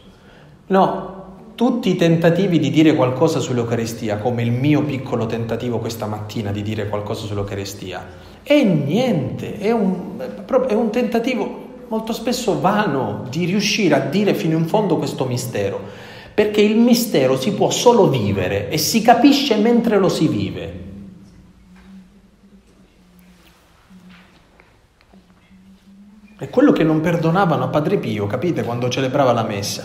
No, 0.67 1.17
tutti 1.55 1.89
i 1.89 1.95
tentativi 1.95 2.59
di 2.59 2.69
dire 2.69 2.93
qualcosa 2.93 3.39
sull'Eucaristia, 3.39 4.17
come 4.17 4.43
il 4.43 4.51
mio 4.51 4.83
piccolo 4.83 5.25
tentativo 5.25 5.79
questa 5.79 6.05
mattina 6.05 6.51
di 6.51 6.61
dire 6.61 6.87
qualcosa 6.87 7.25
sull'Eucaristia, 7.25 8.05
è 8.43 8.63
niente, 8.63 9.57
è 9.57 9.71
un, 9.71 10.19
è 10.67 10.73
un 10.73 10.89
tentativo 10.91 11.65
molto 11.87 12.13
spesso 12.13 12.59
vano 12.59 13.25
di 13.29 13.45
riuscire 13.45 13.95
a 13.95 13.99
dire 13.99 14.33
fino 14.33 14.57
in 14.57 14.67
fondo 14.67 14.97
questo 14.97 15.25
mistero, 15.25 15.81
perché 16.37 16.61
il 16.61 16.77
mistero 16.77 17.35
si 17.35 17.51
può 17.51 17.71
solo 17.71 18.09
vivere 18.09 18.69
e 18.69 18.77
si 18.77 19.01
capisce 19.01 19.55
mentre 19.55 19.97
lo 19.97 20.07
si 20.07 20.27
vive. 20.27 20.83
È 26.37 26.47
quello 26.47 26.71
che 26.73 26.83
non 26.83 27.01
perdonavano 27.01 27.63
a 27.63 27.67
Padre 27.69 27.97
Pio, 27.97 28.27
capite, 28.27 28.63
quando 28.63 28.87
celebrava 28.87 29.33
la 29.33 29.41
messa 29.41 29.83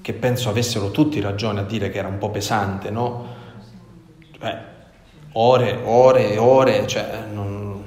che 0.00 0.14
penso 0.14 0.48
avessero 0.48 0.90
tutti 0.90 1.20
ragione 1.20 1.60
a 1.60 1.64
dire 1.64 1.88
che 1.88 1.98
era 1.98 2.08
un 2.08 2.18
po' 2.18 2.30
pesante, 2.30 2.90
no? 2.90 3.26
Eh, 4.40 4.58
ore, 5.34 5.80
ore 5.84 6.32
e 6.32 6.38
ore, 6.38 6.88
cioè, 6.88 7.26
non... 7.32 7.84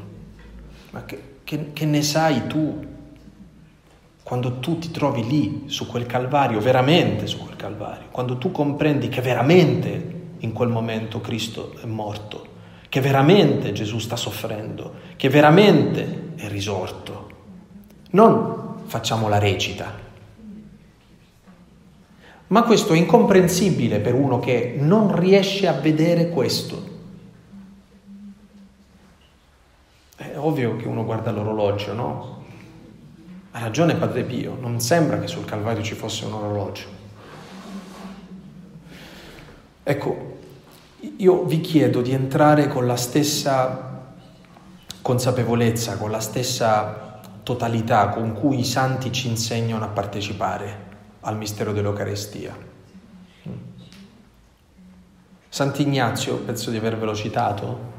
ma 0.92 1.04
che, 1.04 1.40
che, 1.44 1.74
che 1.74 1.86
ne 1.86 2.02
sai 2.02 2.48
tu 2.48 2.92
quando 4.34 4.60
tu 4.60 4.80
ti 4.80 4.90
trovi 4.90 5.28
lì 5.28 5.66
su 5.68 5.86
quel 5.86 6.08
calvario, 6.08 6.60
veramente 6.60 7.28
su 7.28 7.38
quel 7.38 7.56
calvario, 7.56 8.08
quando 8.10 8.40
tu 8.40 8.52
comprendi 8.52 9.08
che 9.08 9.22
veramente 9.22 10.22
in 10.40 10.54
quel 10.54 10.70
momento 10.70 11.22
Cristo 11.22 11.76
è 11.80 11.86
morto, 11.86 12.44
che 12.90 13.00
veramente 13.00 13.74
Gesù 13.74 14.00
sta 14.00 14.16
soffrendo, 14.16 14.96
che 15.18 15.30
veramente 15.30 16.32
è 16.36 16.48
risorto. 16.48 17.30
Non 18.10 18.78
facciamo 18.86 19.30
la 19.30 19.38
recita, 19.38 19.94
ma 22.48 22.64
questo 22.64 22.94
è 22.94 22.98
incomprensibile 22.98 24.00
per 24.00 24.16
uno 24.16 24.40
che 24.40 24.74
non 24.80 25.16
riesce 25.16 25.68
a 25.68 25.74
vedere 25.74 26.30
questo. 26.30 26.90
È 30.16 30.36
ovvio 30.38 30.76
che 30.78 30.88
uno 30.88 31.06
guarda 31.06 31.30
l'orologio, 31.30 31.94
no? 31.94 32.43
Ha 33.56 33.60
ragione 33.60 33.94
Padre 33.94 34.24
Pio, 34.24 34.58
non 34.60 34.80
sembra 34.80 35.20
che 35.20 35.28
sul 35.28 35.46
Calvario 35.46 35.84
ci 35.84 35.94
fosse 35.94 36.26
un 36.26 36.34
orologio. 36.34 36.88
Ecco, 39.84 40.38
io 41.18 41.44
vi 41.44 41.62
chiedo 41.62 42.02
di 42.02 42.14
entrare 42.14 42.68
con 42.68 42.88
la 42.88 42.96
stessa 42.96 44.06
consapevolezza, 45.04 45.98
con 45.98 46.10
la 46.10 46.20
stessa 46.20 47.20
totalità 47.44 48.10
con 48.10 48.34
cui 48.34 48.60
i 48.60 48.66
santi 48.66 49.12
ci 49.12 49.28
insegnano 49.28 49.86
a 49.86 49.90
partecipare 49.90 50.92
al 51.20 51.38
mistero 51.38 51.74
dell'Eucarestia. 51.74 52.58
Sant'Ignazio, 55.48 56.38
penso 56.38 56.72
di 56.72 56.78
avervelo 56.78 57.14
citato 57.14 57.92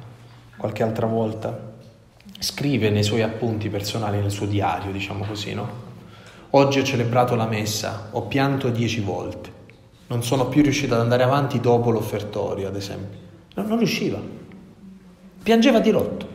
qualche 0.57 0.82
altra 0.82 1.07
volta, 1.07 1.64
scrive 2.45 2.90
nei 2.90 3.03
suoi 3.03 3.22
appunti 3.22 3.70
personali, 3.70 4.18
nel 4.18 4.30
suo 4.30 4.45
diario, 4.45 4.92
diciamo 4.92 5.24
così, 5.24 5.55
no? 5.55 5.92
Oggi 6.51 6.78
ho 6.78 6.84
celebrato 6.84 7.34
la 7.34 7.47
messa, 7.47 8.11
ho 8.12 8.26
pianto 8.26 8.68
dieci 8.68 9.01
volte, 9.01 9.51
non 10.09 10.22
sono 10.22 10.47
più 10.49 10.62
riuscito 10.62 10.92
ad 10.95 11.01
andare 11.01 11.22
avanti 11.22 11.59
dopo 11.59 11.90
l'offertorio, 11.90 12.68
ad 12.68 12.76
esempio. 12.76 13.18
No, 13.55 13.66
non 13.66 13.78
riusciva, 13.78 14.20
piangeva 15.42 15.80
di 15.80 15.90
rotto. 15.90 16.28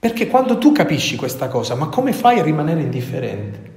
Perché 0.00 0.26
quando 0.26 0.58
tu 0.58 0.72
capisci 0.72 1.16
questa 1.16 1.46
cosa, 1.48 1.76
ma 1.76 1.86
come 1.86 2.12
fai 2.12 2.40
a 2.40 2.42
rimanere 2.42 2.82
indifferente? 2.82 3.72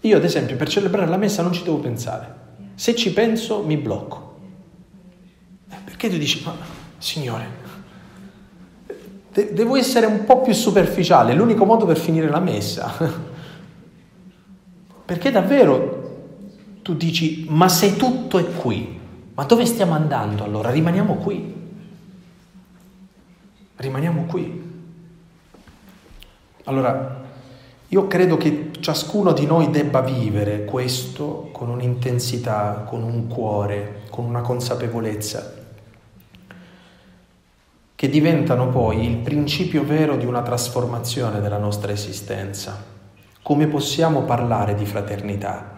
Io 0.00 0.16
ad 0.16 0.24
esempio 0.24 0.56
per 0.56 0.68
celebrare 0.68 1.08
la 1.08 1.18
messa 1.18 1.42
non 1.42 1.52
ci 1.52 1.62
devo 1.62 1.78
pensare. 1.78 2.46
Se 2.74 2.96
ci 2.96 3.12
penso 3.12 3.62
mi 3.62 3.76
blocco. 3.76 4.36
Perché 5.84 6.08
tu 6.08 6.16
dici, 6.16 6.42
ma 6.44 6.77
Signore, 6.98 7.46
de- 9.32 9.52
devo 9.52 9.76
essere 9.76 10.06
un 10.06 10.24
po' 10.24 10.40
più 10.40 10.52
superficiale, 10.52 11.32
è 11.32 11.34
l'unico 11.34 11.64
modo 11.64 11.86
per 11.86 11.96
finire 11.96 12.28
la 12.28 12.40
messa. 12.40 12.92
Perché 15.04 15.30
davvero 15.30 15.96
tu 16.82 16.94
dici, 16.94 17.46
ma 17.48 17.68
se 17.68 17.96
tutto 17.96 18.38
è 18.38 18.44
qui, 18.44 18.98
ma 19.34 19.44
dove 19.44 19.64
stiamo 19.64 19.94
andando 19.94 20.44
allora? 20.44 20.70
Rimaniamo 20.70 21.14
qui. 21.14 21.54
Rimaniamo 23.76 24.24
qui. 24.24 24.66
Allora, 26.64 27.24
io 27.88 28.06
credo 28.06 28.36
che 28.36 28.70
ciascuno 28.80 29.32
di 29.32 29.46
noi 29.46 29.70
debba 29.70 30.02
vivere 30.02 30.64
questo 30.66 31.48
con 31.52 31.70
un'intensità, 31.70 32.84
con 32.86 33.02
un 33.02 33.28
cuore, 33.28 34.02
con 34.10 34.26
una 34.26 34.42
consapevolezza, 34.42 35.57
che 37.98 38.08
diventano 38.08 38.68
poi 38.68 39.04
il 39.04 39.16
principio 39.16 39.82
vero 39.82 40.16
di 40.16 40.24
una 40.24 40.42
trasformazione 40.42 41.40
della 41.40 41.58
nostra 41.58 41.90
esistenza. 41.90 42.80
Come 43.42 43.66
possiamo 43.66 44.22
parlare 44.22 44.76
di 44.76 44.86
fraternità 44.86 45.74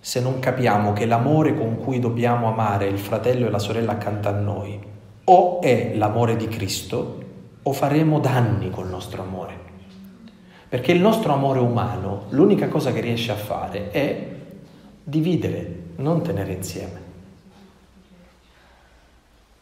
se 0.00 0.22
non 0.22 0.38
capiamo 0.38 0.94
che 0.94 1.04
l'amore 1.04 1.54
con 1.54 1.76
cui 1.76 1.98
dobbiamo 1.98 2.50
amare 2.50 2.86
il 2.86 2.98
fratello 2.98 3.46
e 3.46 3.50
la 3.50 3.58
sorella 3.58 3.92
accanto 3.92 4.30
a 4.30 4.32
noi 4.32 4.80
o 5.24 5.60
è 5.60 5.92
l'amore 5.94 6.36
di 6.36 6.48
Cristo 6.48 7.22
o 7.62 7.72
faremo 7.74 8.18
danni 8.18 8.70
col 8.70 8.88
nostro 8.88 9.20
amore? 9.20 9.58
Perché 10.70 10.92
il 10.92 11.02
nostro 11.02 11.34
amore 11.34 11.58
umano 11.58 12.28
l'unica 12.30 12.68
cosa 12.68 12.92
che 12.92 13.00
riesce 13.00 13.30
a 13.30 13.36
fare 13.36 13.90
è 13.90 14.26
dividere, 15.04 15.80
non 15.96 16.22
tenere 16.22 16.52
insieme. 16.52 17.00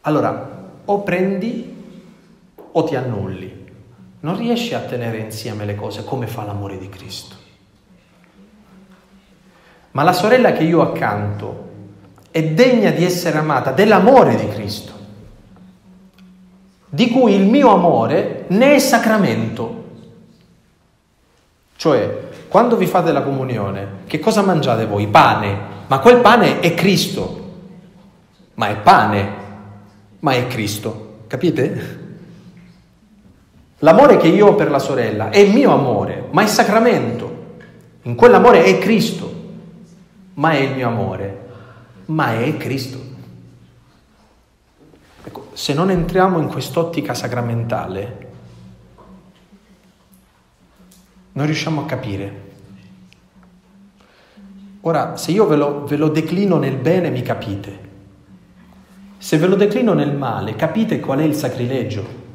Allora, 0.03 0.69
o 0.85 1.01
prendi 1.01 1.75
o 2.77 2.83
ti 2.83 2.95
annulli. 2.95 3.65
Non 4.19 4.37
riesci 4.37 4.75
a 4.75 4.79
tenere 4.79 5.17
insieme 5.17 5.65
le 5.65 5.75
cose 5.75 6.03
come 6.03 6.27
fa 6.27 6.43
l'amore 6.43 6.77
di 6.77 6.89
Cristo. 6.89 7.35
Ma 9.91 10.03
la 10.03 10.13
sorella 10.13 10.51
che 10.51 10.63
io 10.63 10.81
accanto 10.81 11.65
è 12.29 12.43
degna 12.43 12.91
di 12.91 13.03
essere 13.03 13.39
amata 13.39 13.71
dell'amore 13.71 14.35
di 14.35 14.47
Cristo, 14.49 14.93
di 16.87 17.09
cui 17.09 17.33
il 17.33 17.47
mio 17.47 17.73
amore 17.73 18.45
ne 18.49 18.75
è 18.75 18.79
sacramento. 18.79 19.85
Cioè, 21.75 22.27
quando 22.47 22.75
vi 22.75 22.85
fate 22.85 23.11
la 23.11 23.23
comunione, 23.23 24.03
che 24.05 24.19
cosa 24.19 24.43
mangiate 24.43 24.85
voi? 24.85 25.07
Pane, 25.07 25.57
ma 25.87 25.99
quel 25.99 26.19
pane 26.19 26.59
è 26.59 26.75
Cristo, 26.75 27.53
ma 28.53 28.69
è 28.69 28.75
pane, 28.77 29.29
ma 30.19 30.33
è 30.33 30.45
Cristo, 30.45 31.21
capite? 31.25 31.96
L'amore 33.79 34.17
che 34.17 34.27
io 34.27 34.47
ho 34.47 34.55
per 34.55 34.71
la 34.71 34.79
sorella 34.79 35.29
è 35.29 35.45
mio 35.51 35.71
amore, 35.71 36.27
ma 36.31 36.41
è 36.41 36.47
sacramento. 36.47 37.35
In 38.03 38.15
quell'amore 38.15 38.63
è 38.63 38.79
Cristo, 38.79 39.31
ma 40.35 40.51
è 40.51 40.57
il 40.57 40.73
mio 40.73 40.87
amore, 40.87 41.45
ma 42.05 42.39
è 42.39 42.57
Cristo. 42.57 42.99
Ecco, 45.23 45.49
se 45.53 45.73
non 45.73 45.91
entriamo 45.91 46.39
in 46.39 46.47
quest'ottica 46.47 47.13
sacramentale, 47.13 48.27
non 51.33 51.45
riusciamo 51.45 51.81
a 51.81 51.85
capire. 51.85 52.45
Ora, 54.81 55.17
se 55.17 55.31
io 55.31 55.45
ve 55.45 55.55
lo, 55.55 55.83
ve 55.83 55.97
lo 55.97 56.07
declino 56.07 56.57
nel 56.57 56.77
bene, 56.77 57.11
mi 57.11 57.21
capite. 57.21 57.85
Se 59.17 59.37
ve 59.37 59.45
lo 59.47 59.55
declino 59.55 59.93
nel 59.93 60.15
male, 60.15 60.55
capite 60.55 60.99
qual 60.99 61.19
è 61.19 61.23
il 61.23 61.35
sacrilegio. 61.35 62.25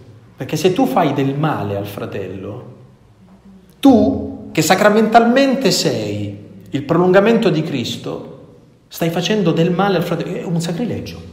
Perché 0.43 0.57
se 0.57 0.73
tu 0.73 0.87
fai 0.87 1.13
del 1.13 1.39
male 1.39 1.77
al 1.77 1.87
fratello, 1.87 2.77
tu, 3.79 4.49
che 4.51 4.61
sacramentalmente 4.61 5.71
sei 5.71 6.37
il 6.69 6.83
prolungamento 6.83 7.49
di 7.49 7.63
Cristo, 7.63 8.57
stai 8.89 9.11
facendo 9.11 9.53
del 9.53 9.71
male 9.71 9.99
al 9.99 10.03
fratello. 10.03 10.35
È 10.35 10.43
un 10.43 10.61
sacrilegio. 10.61 11.31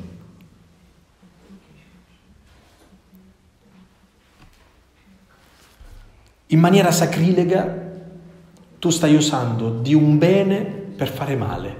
in 6.52 6.60
maniera 6.60 6.92
sacrilega 6.92 7.92
tu 8.80 8.90
stai 8.90 9.14
usando 9.14 9.70
di 9.70 9.94
un 9.94 10.18
bene 10.18 10.64
per 10.64 11.08
fare 11.08 11.36
male. 11.36 11.76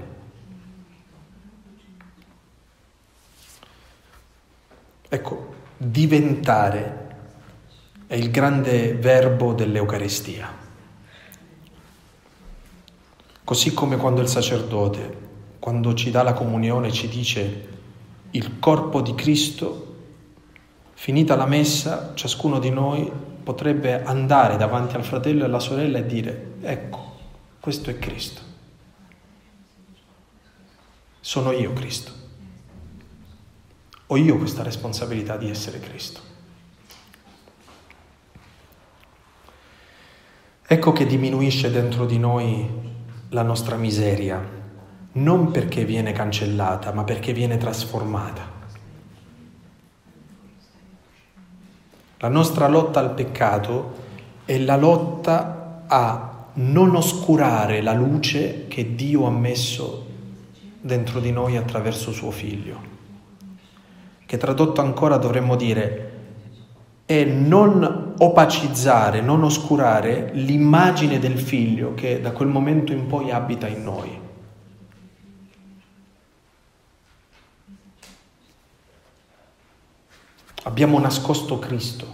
Ecco, 5.08 5.54
diventare 5.76 7.00
è 8.10 8.16
il 8.16 8.32
grande 8.32 8.94
verbo 8.94 9.52
dell'Eucaristia. 9.52 10.52
Così 13.44 13.72
come 13.72 13.98
quando 13.98 14.20
il 14.20 14.26
sacerdote, 14.26 15.18
quando 15.60 15.94
ci 15.94 16.10
dà 16.10 16.24
la 16.24 16.32
comunione, 16.32 16.90
ci 16.90 17.06
dice 17.06 17.68
il 18.32 18.58
corpo 18.58 19.00
di 19.00 19.14
Cristo, 19.14 19.94
finita 20.94 21.36
la 21.36 21.46
messa, 21.46 22.10
ciascuno 22.14 22.58
di 22.58 22.70
noi 22.70 23.08
potrebbe 23.44 24.02
andare 24.02 24.56
davanti 24.56 24.96
al 24.96 25.04
fratello 25.04 25.42
e 25.42 25.46
alla 25.46 25.60
sorella 25.60 25.98
e 25.98 26.06
dire, 26.06 26.54
ecco, 26.62 27.14
questo 27.60 27.90
è 27.90 27.98
Cristo. 28.00 28.40
Sono 31.20 31.52
io 31.52 31.72
Cristo. 31.74 32.10
Ho 34.08 34.16
io 34.16 34.36
questa 34.36 34.64
responsabilità 34.64 35.36
di 35.36 35.48
essere 35.48 35.78
Cristo. 35.78 36.30
Ecco 40.72 40.92
che 40.92 41.04
diminuisce 41.04 41.68
dentro 41.72 42.06
di 42.06 42.16
noi 42.16 42.64
la 43.30 43.42
nostra 43.42 43.74
miseria, 43.74 44.40
non 45.14 45.50
perché 45.50 45.84
viene 45.84 46.12
cancellata, 46.12 46.92
ma 46.92 47.02
perché 47.02 47.32
viene 47.32 47.58
trasformata. 47.58 48.48
La 52.18 52.28
nostra 52.28 52.68
lotta 52.68 53.00
al 53.00 53.14
peccato 53.14 53.94
è 54.44 54.58
la 54.58 54.76
lotta 54.76 55.86
a 55.88 56.46
non 56.52 56.94
oscurare 56.94 57.82
la 57.82 57.92
luce 57.92 58.68
che 58.68 58.94
Dio 58.94 59.26
ha 59.26 59.30
messo 59.32 60.06
dentro 60.80 61.18
di 61.18 61.32
noi 61.32 61.56
attraverso 61.56 62.12
suo 62.12 62.30
figlio. 62.30 62.80
Che 64.24 64.36
tradotto 64.36 64.80
ancora 64.80 65.16
dovremmo 65.16 65.56
dire 65.56 66.09
è 67.10 67.24
non 67.24 68.14
opacizzare, 68.18 69.20
non 69.20 69.42
oscurare 69.42 70.30
l'immagine 70.34 71.18
del 71.18 71.40
figlio 71.40 71.92
che 71.92 72.20
da 72.20 72.30
quel 72.30 72.46
momento 72.46 72.92
in 72.92 73.08
poi 73.08 73.32
abita 73.32 73.66
in 73.66 73.82
noi. 73.82 74.16
Abbiamo 80.62 81.00
nascosto 81.00 81.58
Cristo. 81.58 82.06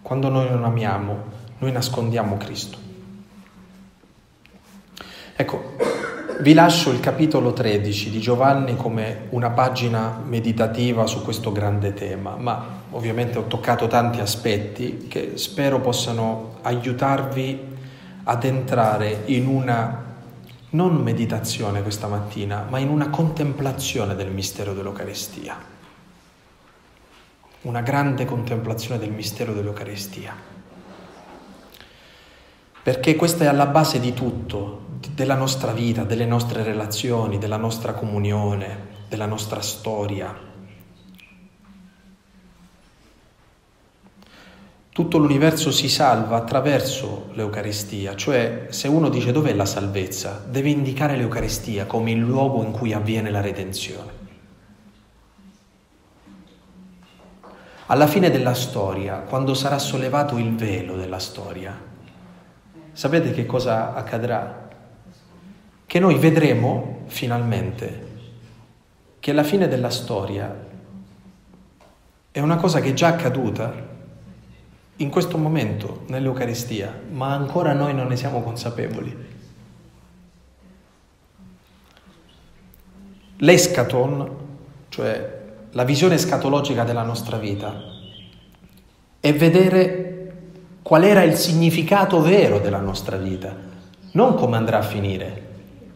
Quando 0.00 0.28
noi 0.28 0.48
non 0.48 0.62
amiamo, 0.62 1.24
noi 1.58 1.72
nascondiamo 1.72 2.36
Cristo. 2.36 2.78
Ecco, 5.34 5.74
vi 6.38 6.54
lascio 6.54 6.92
il 6.92 7.00
capitolo 7.00 7.52
13 7.52 8.10
di 8.10 8.20
Giovanni 8.20 8.76
come 8.76 9.26
una 9.30 9.50
pagina 9.50 10.20
meditativa 10.24 11.04
su 11.08 11.22
questo 11.22 11.50
grande 11.50 11.94
tema, 11.94 12.36
ma 12.36 12.82
ovviamente 12.94 13.38
ho 13.38 13.46
toccato 13.46 13.86
tanti 13.86 14.20
aspetti 14.20 15.06
che 15.08 15.36
spero 15.36 15.80
possano 15.80 16.56
aiutarvi 16.62 17.72
ad 18.24 18.44
entrare 18.44 19.22
in 19.26 19.46
una 19.46 20.02
non 20.70 20.96
meditazione 20.96 21.82
questa 21.82 22.08
mattina, 22.08 22.66
ma 22.68 22.78
in 22.78 22.88
una 22.88 23.10
contemplazione 23.10 24.16
del 24.16 24.30
mistero 24.30 24.74
dell'Eucaristia 24.74 25.72
una 27.64 27.80
grande 27.80 28.24
contemplazione 28.24 28.98
del 28.98 29.10
mistero 29.10 29.52
dell'Eucaristia. 29.52 30.34
Perché 32.82 33.16
questa 33.16 33.44
è 33.44 33.46
alla 33.46 33.66
base 33.66 34.00
di 34.00 34.12
tutto, 34.12 34.82
della 35.14 35.34
nostra 35.34 35.72
vita, 35.72 36.04
delle 36.04 36.26
nostre 36.26 36.62
relazioni, 36.62 37.38
della 37.38 37.56
nostra 37.56 37.94
comunione, 37.94 38.88
della 39.08 39.24
nostra 39.24 39.62
storia. 39.62 40.52
Tutto 44.94 45.18
l'universo 45.18 45.72
si 45.72 45.88
salva 45.88 46.36
attraverso 46.36 47.30
l'Eucaristia, 47.32 48.14
cioè 48.14 48.68
se 48.70 48.86
uno 48.86 49.08
dice 49.08 49.32
dov'è 49.32 49.52
la 49.52 49.66
salvezza, 49.66 50.44
deve 50.48 50.68
indicare 50.70 51.16
l'Eucaristia 51.16 51.84
come 51.84 52.12
il 52.12 52.20
luogo 52.20 52.62
in 52.62 52.70
cui 52.70 52.92
avviene 52.92 53.32
la 53.32 53.40
redenzione. 53.40 54.12
Alla 57.86 58.06
fine 58.06 58.30
della 58.30 58.54
storia, 58.54 59.16
quando 59.16 59.52
sarà 59.54 59.80
sollevato 59.80 60.38
il 60.38 60.54
velo 60.54 60.94
della 60.94 61.18
storia, 61.18 61.76
sapete 62.92 63.32
che 63.32 63.46
cosa 63.46 63.94
accadrà? 63.94 64.68
Che 65.84 65.98
noi 65.98 66.18
vedremo 66.18 67.00
finalmente 67.06 68.12
che 69.18 69.32
la 69.32 69.42
fine 69.42 69.66
della 69.66 69.90
storia 69.90 70.56
è 72.30 72.38
una 72.38 72.56
cosa 72.58 72.78
che 72.78 72.90
è 72.90 72.94
già 72.94 73.08
accaduta 73.08 73.93
in 74.96 75.10
questo 75.10 75.38
momento 75.38 76.02
nell'Eucaristia, 76.06 77.00
ma 77.10 77.32
ancora 77.32 77.72
noi 77.72 77.94
non 77.94 78.06
ne 78.06 78.16
siamo 78.16 78.42
consapevoli. 78.42 79.32
L'escaton, 83.38 84.30
cioè 84.88 85.42
la 85.72 85.84
visione 85.84 86.16
scatologica 86.18 86.84
della 86.84 87.02
nostra 87.02 87.36
vita, 87.36 87.82
è 89.18 89.34
vedere 89.34 90.32
qual 90.82 91.02
era 91.02 91.22
il 91.22 91.34
significato 91.34 92.20
vero 92.20 92.60
della 92.60 92.78
nostra 92.78 93.16
vita, 93.16 93.56
non 94.12 94.34
come 94.34 94.56
andrà 94.56 94.78
a 94.78 94.82
finire, 94.82 95.42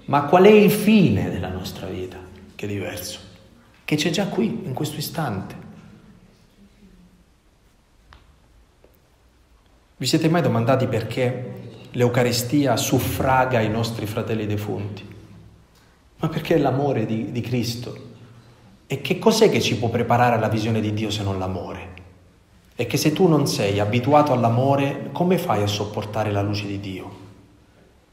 ma 0.06 0.24
qual 0.24 0.44
è 0.44 0.50
il 0.50 0.70
fine 0.72 1.30
della 1.30 1.50
nostra 1.50 1.86
vita, 1.86 2.16
che 2.56 2.64
è 2.64 2.68
diverso, 2.68 3.20
che 3.84 3.94
c'è 3.94 4.10
già 4.10 4.26
qui, 4.26 4.62
in 4.64 4.72
questo 4.72 4.96
istante. 4.96 5.67
Vi 10.00 10.06
siete 10.06 10.28
mai 10.28 10.42
domandati 10.42 10.86
perché 10.86 11.54
l'Eucaristia 11.90 12.76
suffraga 12.76 13.58
i 13.58 13.68
nostri 13.68 14.06
fratelli 14.06 14.46
defunti? 14.46 15.04
Ma 16.20 16.28
perché 16.28 16.54
è 16.54 16.58
l'amore 16.58 17.04
di, 17.04 17.32
di 17.32 17.40
Cristo. 17.40 17.96
E 18.86 19.00
che 19.00 19.18
cos'è 19.18 19.50
che 19.50 19.60
ci 19.60 19.76
può 19.76 19.88
preparare 19.88 20.36
alla 20.36 20.46
visione 20.46 20.80
di 20.80 20.94
Dio 20.94 21.10
se 21.10 21.24
non 21.24 21.40
l'amore? 21.40 21.88
E 22.76 22.86
che 22.86 22.96
se 22.96 23.12
tu 23.12 23.26
non 23.26 23.48
sei 23.48 23.80
abituato 23.80 24.32
all'amore, 24.32 25.08
come 25.10 25.36
fai 25.36 25.64
a 25.64 25.66
sopportare 25.66 26.30
la 26.30 26.42
luce 26.42 26.68
di 26.68 26.78
Dio? 26.78 27.10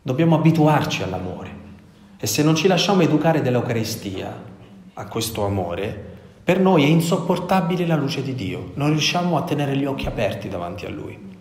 Dobbiamo 0.02 0.38
abituarci 0.38 1.04
all'amore. 1.04 1.50
E 2.18 2.26
se 2.26 2.42
non 2.42 2.56
ci 2.56 2.68
lasciamo 2.68 3.04
educare 3.04 3.44
dell'Eucaristia 3.44 4.36
a 4.92 5.06
questo 5.06 5.46
amore, 5.46 6.14
per 6.44 6.60
noi 6.60 6.82
è 6.82 6.88
insopportabile 6.88 7.86
la 7.86 7.96
luce 7.96 8.24
di 8.24 8.34
Dio. 8.34 8.72
Non 8.74 8.90
riusciamo 8.90 9.38
a 9.38 9.44
tenere 9.44 9.78
gli 9.78 9.86
occhi 9.86 10.08
aperti 10.08 10.48
davanti 10.48 10.88
a 10.88 10.90
Lui. 10.90 11.34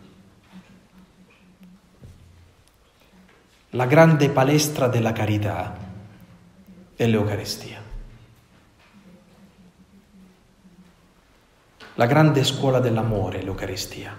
La 3.74 3.86
grande 3.86 4.30
palestra 4.30 4.86
della 4.86 5.10
carità 5.10 5.76
è 6.94 7.06
l'Eucaristia. 7.08 7.82
La 11.94 12.06
grande 12.06 12.44
scuola 12.44 12.78
dell'amore 12.78 13.40
è 13.40 13.42
l'Eucaristia. 13.42 14.16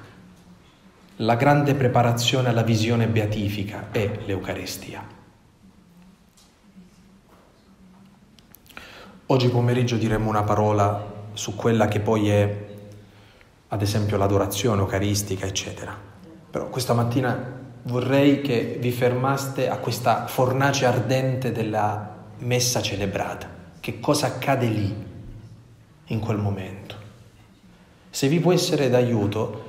La 1.17 1.35
grande 1.35 1.73
preparazione 1.73 2.49
alla 2.49 2.63
visione 2.63 3.07
beatifica 3.07 3.91
è 3.91 4.19
l'Eucaristia. 4.25 5.07
Oggi 9.27 9.47
pomeriggio 9.47 9.95
diremo 9.95 10.27
una 10.27 10.43
parola 10.43 11.29
su 11.31 11.55
quella 11.55 11.87
che 11.87 12.01
poi 12.01 12.27
è, 12.27 12.65
ad 13.69 13.81
esempio, 13.81 14.17
l'adorazione 14.17 14.81
eucaristica, 14.81 15.45
eccetera. 15.45 15.97
Però 16.51 16.67
questa 16.67 16.93
mattina 16.93 17.63
vorrei 17.85 18.41
che 18.41 18.77
vi 18.79 18.91
fermaste 18.91 19.69
a 19.69 19.77
questa 19.77 20.27
fornace 20.27 20.85
ardente 20.85 21.51
della 21.51 22.13
messa 22.39 22.81
celebrata. 22.81 23.47
Che 23.79 23.99
cosa 23.99 24.27
accade 24.27 24.67
lì, 24.67 24.95
in 26.05 26.19
quel 26.19 26.37
momento? 26.37 26.95
Se 28.09 28.27
vi 28.27 28.39
può 28.39 28.51
essere 28.51 28.89
d'aiuto, 28.89 29.63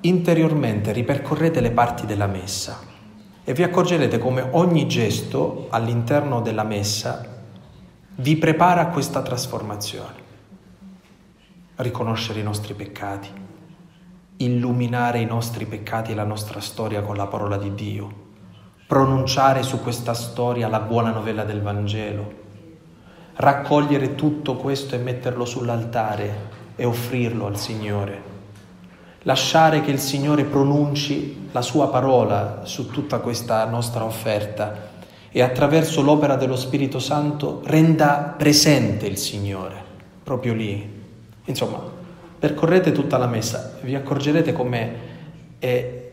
interiormente 0.00 0.92
ripercorrete 0.92 1.60
le 1.60 1.70
parti 1.70 2.06
della 2.06 2.26
messa 2.26 2.80
e 3.42 3.52
vi 3.52 3.62
accorgerete 3.62 4.18
come 4.18 4.46
ogni 4.52 4.86
gesto 4.86 5.66
all'interno 5.70 6.40
della 6.40 6.64
messa 6.64 7.32
vi 8.16 8.36
prepara 8.36 8.82
a 8.82 8.88
questa 8.88 9.22
trasformazione. 9.22 10.22
Riconoscere 11.76 12.40
i 12.40 12.44
nostri 12.44 12.72
peccati, 12.74 13.28
illuminare 14.38 15.20
i 15.20 15.26
nostri 15.26 15.66
peccati 15.66 16.12
e 16.12 16.14
la 16.14 16.24
nostra 16.24 16.60
storia 16.60 17.02
con 17.02 17.16
la 17.16 17.26
parola 17.26 17.56
di 17.56 17.74
Dio, 17.74 18.22
pronunciare 18.86 19.62
su 19.62 19.80
questa 19.80 20.12
storia 20.12 20.68
la 20.68 20.80
buona 20.80 21.10
novella 21.10 21.44
del 21.44 21.62
Vangelo, 21.62 22.42
raccogliere 23.36 24.14
tutto 24.14 24.56
questo 24.56 24.94
e 24.94 24.98
metterlo 24.98 25.44
sull'altare 25.44 26.62
e 26.76 26.84
offrirlo 26.84 27.46
al 27.46 27.56
Signore, 27.56 28.22
lasciare 29.22 29.80
che 29.82 29.92
il 29.92 30.00
Signore 30.00 30.44
pronunci 30.44 31.48
la 31.52 31.62
sua 31.62 31.88
parola 31.88 32.62
su 32.64 32.90
tutta 32.90 33.20
questa 33.20 33.64
nostra 33.66 34.04
offerta 34.04 34.90
e 35.30 35.42
attraverso 35.42 36.02
l'opera 36.02 36.34
dello 36.34 36.56
Spirito 36.56 36.98
Santo 36.98 37.62
renda 37.64 38.34
presente 38.36 39.06
il 39.06 39.16
Signore, 39.16 39.82
proprio 40.22 40.54
lì. 40.54 41.02
Insomma, 41.46 41.93
percorrete 42.44 42.92
tutta 42.92 43.16
la 43.16 43.26
messa, 43.26 43.78
vi 43.80 43.94
accorgerete 43.94 44.52
come 44.52 44.96
è, 45.58 46.10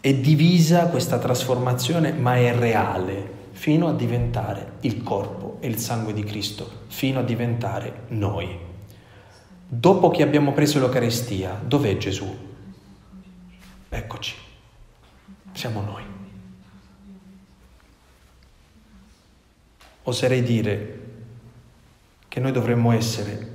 è 0.00 0.14
divisa 0.14 0.86
questa 0.86 1.18
trasformazione, 1.18 2.12
ma 2.12 2.36
è 2.36 2.56
reale, 2.56 3.48
fino 3.50 3.88
a 3.88 3.92
diventare 3.92 4.74
il 4.82 5.02
corpo 5.02 5.56
e 5.58 5.66
il 5.66 5.78
sangue 5.78 6.12
di 6.12 6.22
Cristo, 6.22 6.84
fino 6.86 7.18
a 7.18 7.24
diventare 7.24 8.02
noi. 8.10 8.56
Dopo 9.66 10.10
che 10.10 10.22
abbiamo 10.22 10.52
preso 10.52 10.78
l'Eucaristia, 10.78 11.60
dov'è 11.60 11.96
Gesù? 11.96 12.32
Eccoci, 13.88 14.34
siamo 15.50 15.80
noi. 15.80 16.02
Oserei 20.04 20.42
dire 20.44 21.00
che 22.28 22.38
noi 22.38 22.52
dovremmo 22.52 22.92
essere 22.92 23.51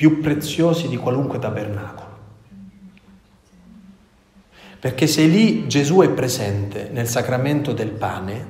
più 0.00 0.22
preziosi 0.22 0.88
di 0.88 0.96
qualunque 0.96 1.38
tabernacolo. 1.38 2.18
Perché 4.80 5.06
se 5.06 5.26
lì 5.26 5.68
Gesù 5.68 6.00
è 6.00 6.08
presente 6.08 6.88
nel 6.90 7.06
sacramento 7.06 7.74
del 7.74 7.90
pane, 7.90 8.46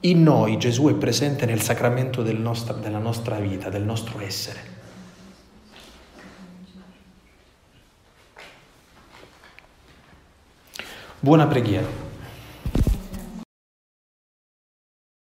in 0.00 0.22
noi 0.22 0.56
Gesù 0.56 0.86
è 0.86 0.94
presente 0.94 1.44
nel 1.44 1.60
sacramento 1.60 2.22
del 2.22 2.38
nostro, 2.38 2.76
della 2.76 2.96
nostra 2.96 3.38
vita, 3.38 3.68
del 3.68 3.82
nostro 3.82 4.18
essere. 4.20 4.60
Buona 11.20 11.46
preghiera. 11.46 12.03